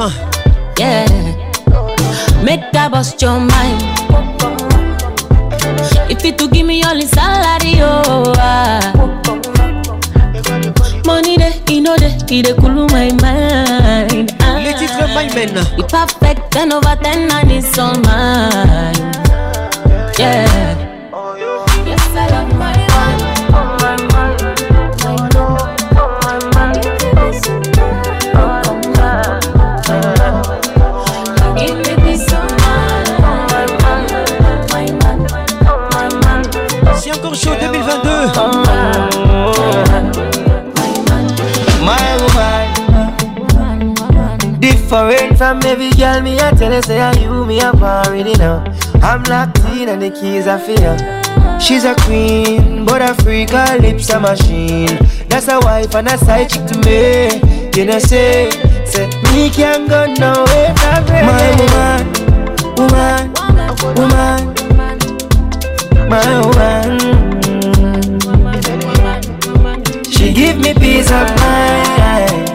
[0.77, 1.07] Yeah.
[2.43, 3.81] Make that bust your mind.
[6.11, 8.33] If it to give me all his salary, oh.
[8.38, 8.93] ah.
[11.05, 14.31] Money dey, he know dey, he dey cool my mind.
[14.39, 14.61] Ah.
[14.64, 15.65] Les titres My Men.
[15.75, 19.14] He perfect, 10 over 10 and it's all mine.
[20.17, 20.47] Yeah.
[21.85, 23.19] Yes, I love my man.
[23.51, 24.31] My man.
[25.03, 25.15] My
[26.23, 26.73] my man.
[31.57, 32.47] Give me my
[33.83, 33.99] man.
[34.71, 35.19] My man.
[35.91, 36.41] My man.
[36.95, 38.55] C'est encore chaud 2022.
[41.83, 42.15] My
[44.59, 46.21] different from every girl.
[46.21, 48.63] Me I tell her say I you me up already now.
[49.03, 50.97] I'm locked queen and the keys I feel.
[51.59, 54.97] She's a queen, but a freak, her lips a machine.
[55.30, 57.30] That's a wife and a side chick to me.
[57.75, 58.49] You know, say,
[58.85, 61.67] say, me can't go nowhere, my baby.
[61.75, 62.03] My
[62.77, 63.33] woman,
[63.97, 64.89] woman, woman,
[66.09, 66.99] my woman.
[70.11, 72.49] She give me peace of mind.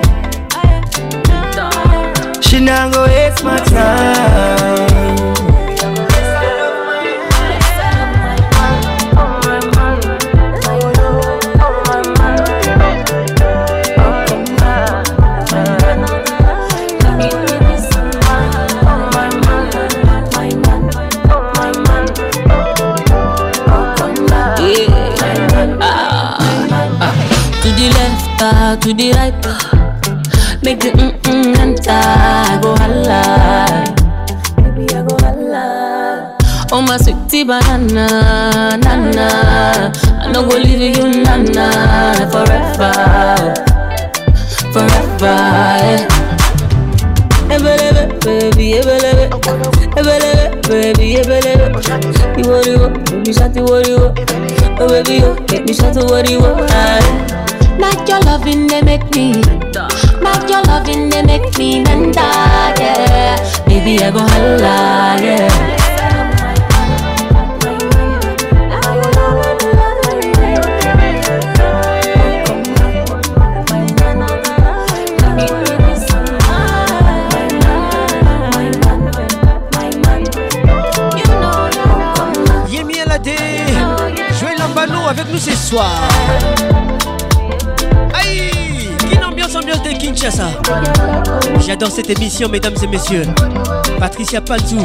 [2.45, 4.90] She now go waste my time.
[28.41, 29.35] to the right.
[30.65, 33.85] Make the mm mm enter, I go halal.
[34.57, 36.37] Baby, I go halal.
[36.73, 39.93] Oh my sweetie banana, nana.
[40.25, 42.93] I no go leave you, nana, forever,
[44.73, 45.37] forever.
[45.85, 46.09] Yeah.
[47.51, 49.31] baby ebelebe
[49.97, 51.67] ebelebe baby ebelebe
[52.41, 54.15] iworiwo baby shati woriwo
[54.81, 55.35] oh baby yo
[55.67, 57.11] me shati woriwo aye.
[57.81, 59.33] Make your loving, they make me.
[59.33, 59.43] Me.
[63.67, 65.17] Baby, I go holla,
[85.11, 86.09] avec nous ce soir.
[89.71, 90.49] Chaleur de Kinshasa.
[91.61, 93.23] J'adore cette émission, mesdames et messieurs.
[94.01, 94.85] Patricia Panzou.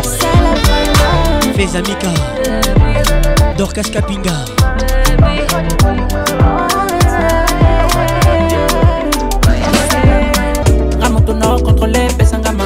[1.56, 2.10] Fez Amica.
[3.58, 4.32] Dorcas Kapinga.
[11.02, 12.66] Ramotono contrôlé Pesangama.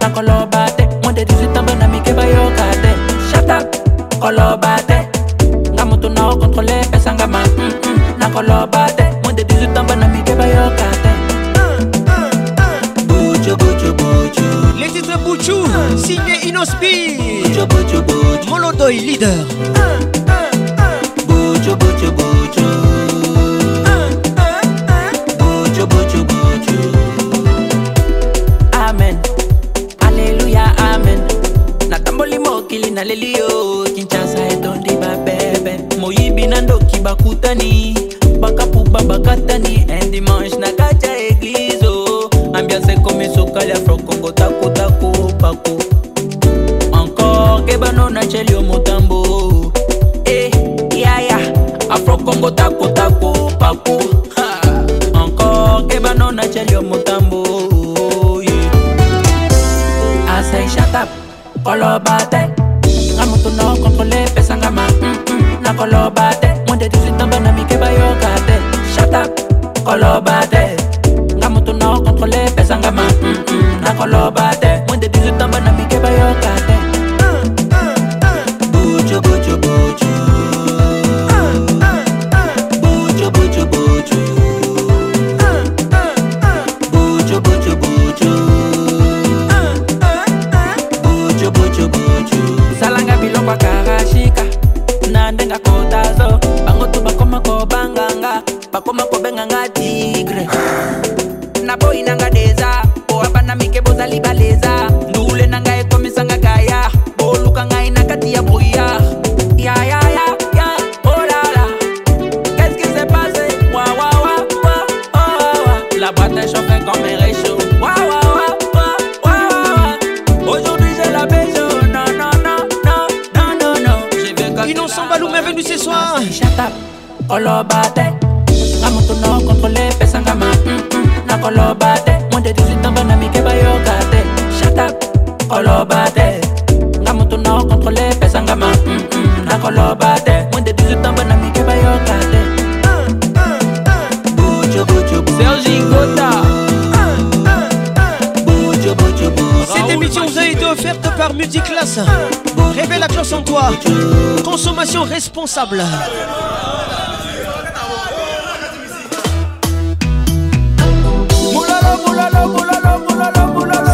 [0.00, 0.82] Nakolobate.
[0.82, 1.02] Mm, mm.
[1.04, 2.96] Moins de 18 ans, bon ami que Bayokate.
[3.30, 3.76] Shut up,
[4.20, 5.08] Kolobate.
[5.76, 7.38] Ramotono contrôlé Pesangama.
[8.18, 8.86] Nakolobate.
[8.86, 8.87] Mm,
[15.48, 15.64] Chou,
[15.96, 17.16] signé Inospi.
[18.46, 20.17] Molodoy, leader.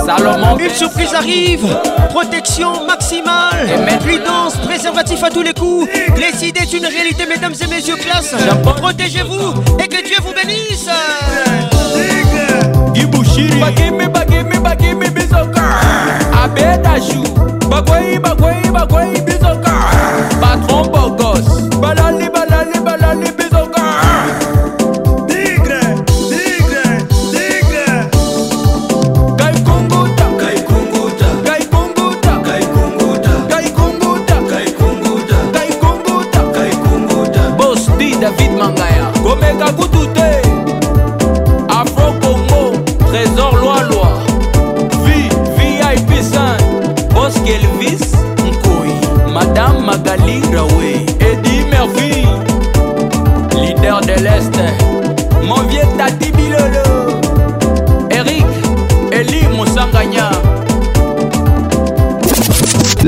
[0.05, 0.59] Salomon.
[0.59, 1.67] Une surprise arrive.
[2.11, 3.67] Protection maximale.
[4.01, 5.89] Prudence, préservatif à tous les coups.
[6.17, 8.35] Les idées est une réalité, mesdames et messieurs, classe.
[8.63, 10.91] Protégez-vous et que Dieu vous bénisse.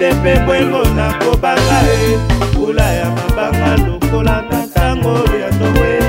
[0.00, 2.18] O ete mpe bwengo nakobanga e.
[2.52, 5.08] Mbula ya mabanga lokola na ntango
[5.40, 6.00] ya noe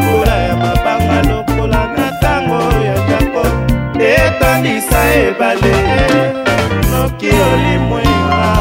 [0.00, 5.74] mbula ya mabanga lokola na ntango ya jakob etondisa ebale.
[6.92, 8.56] Noki olimwenga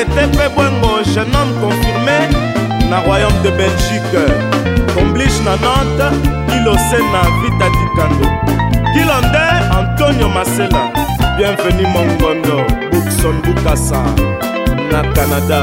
[0.00, 2.18] ete mpe bwengo jeune homme confirmé
[2.90, 4.24] na royaume de belgique.
[4.94, 6.18] Combliche na nantes
[6.56, 8.28] ilose na vita dikando
[8.92, 9.44] kilonde
[9.78, 10.99] antonio masela
[11.40, 12.56] bienvenu mongondo
[12.92, 14.02] bukson bukasa
[14.92, 15.62] na canada.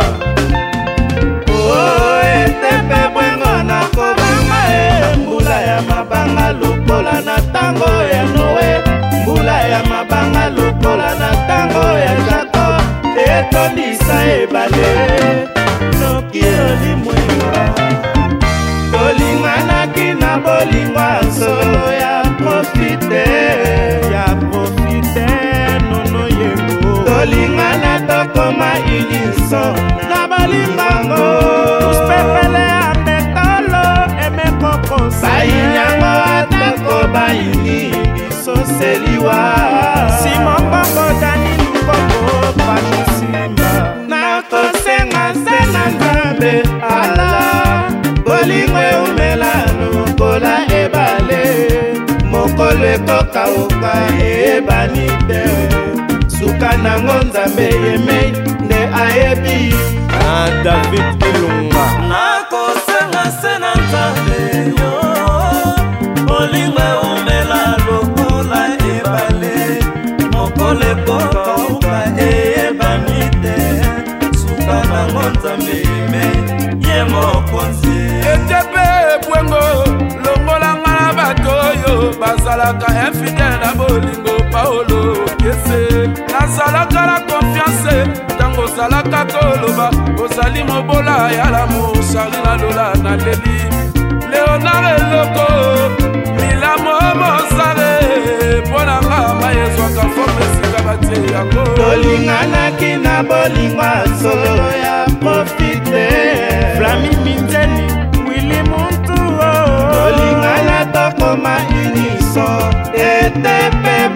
[1.53, 5.17] Oh, ete mpe bwengo nakobanga e.
[5.17, 8.69] Mbula ya mabanga lokola na ntango ya noe
[9.21, 12.81] mbula ya mabanga lokola na ntango ya jakob
[13.15, 14.89] etondisa ebale.
[16.01, 17.73] Noki olimwenga
[18.91, 23.27] tolinganaki na bolingwa solo ya profite
[27.17, 29.75] yengo tolingana tokoma unison
[30.09, 31.39] na bolingango
[31.89, 33.85] uspepele ya metolo
[34.25, 39.53] emekokosa bayinyango atako bayini biso seliwa
[40.21, 47.31] simokoko dani lukoko pakisimba nakosenga se na nzambe ala.
[48.25, 51.43] Bolingo eumela lokola ebale.
[52.31, 55.43] Mokolo ekokauka eyebani te
[56.39, 58.31] suka nango nzambe yemei
[58.65, 59.75] nde ayebi.
[60.19, 64.41] Ah, david ilunga nakosenga se na nzambe
[64.79, 64.91] yo
[66.25, 68.61] bolingo eumela lokola
[68.93, 69.55] ebale.
[70.31, 71.95] Mokolo ekokauka
[72.27, 73.55] eyebani te
[74.41, 76.37] suka nango nzambe yemei
[76.87, 77.97] ye mokonzi
[78.31, 78.85] ete mpe
[79.25, 79.63] bwengo
[80.23, 84.26] longolanga na bato oyo bazalaka infidele na bolingo.
[84.26, 84.26] paolo kese
[86.47, 87.95] nazalaka na konfiance
[88.35, 89.91] ntango ozalaka koloba
[90.23, 93.57] ozali mobola ya lamo shari na lola na leli.
[94.31, 95.47] Leonard eloko
[96.39, 97.91] milamo mozare
[98.67, 101.63] mpo na nga mai ezwaka forme esika batie yango.
[101.75, 106.07] Tolinganaki na bolingwa solo ya profite.
[106.77, 107.83] Flami miteni
[108.29, 109.17] wili muntu
[109.93, 114.09] tolingana tokoma unison ete mpe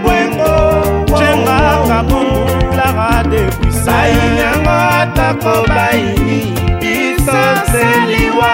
[1.92, 6.40] clara bongo clara debuisaini yango atako baini
[6.80, 8.54] biso seliwa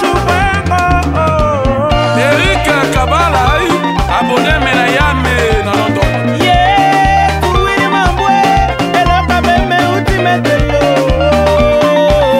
[0.00, 0.82] jubengo
[1.16, 2.18] oh, oh.
[2.26, 3.44] erike kabala
[4.18, 6.58] aboneme na yame na london ye
[7.40, 8.34] kuwili mambwe
[9.00, 10.84] elokabeme utimetelo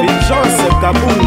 [0.03, 1.22] bijose kabungu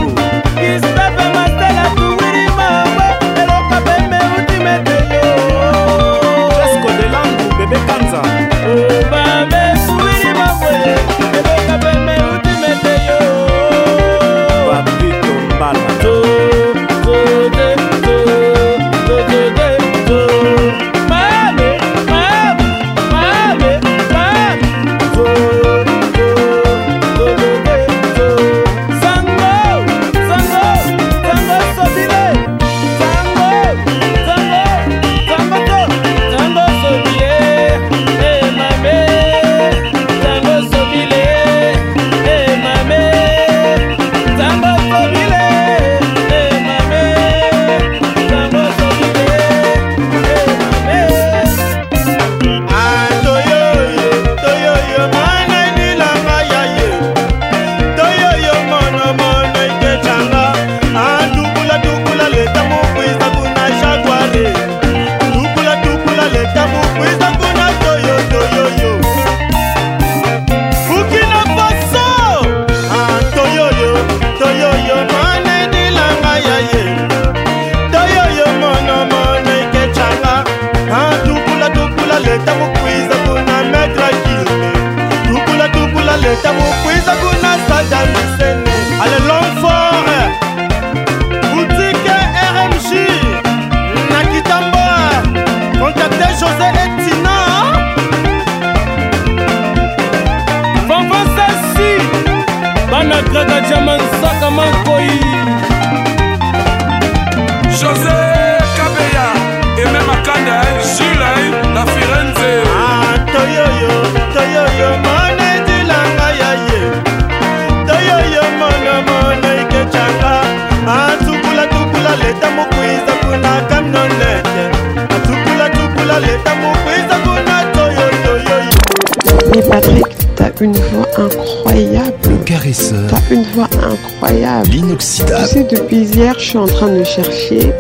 [134.70, 135.48] L'inoxydable.
[135.48, 137.74] Tu sais, depuis hier, je suis en train de chercher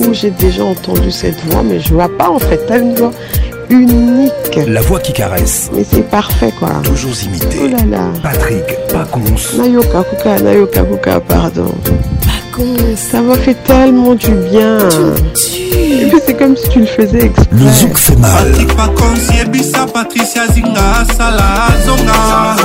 [0.00, 2.60] où j'ai déjà entendu cette voix, mais je vois pas en fait.
[2.66, 3.12] T'as une voix
[3.70, 4.58] unique.
[4.66, 5.70] La voix qui caresse.
[5.72, 6.70] Mais c'est parfait quoi.
[6.82, 7.58] Toujours imité.
[7.62, 8.04] Oh là là.
[8.22, 9.58] Patrick Pacons.
[9.58, 11.72] Nayoka Kuka, Nayoka Kuka, pardon.
[12.96, 14.78] Ça m'a fait tellement du bien.
[15.74, 17.48] Et puis c'est comme si tu le faisais exprès.
[17.52, 18.30] Le zouk fait mal.
[18.50, 21.04] patrick pakonsi ebisa patricia zinga
[21.86, 22.56] zonga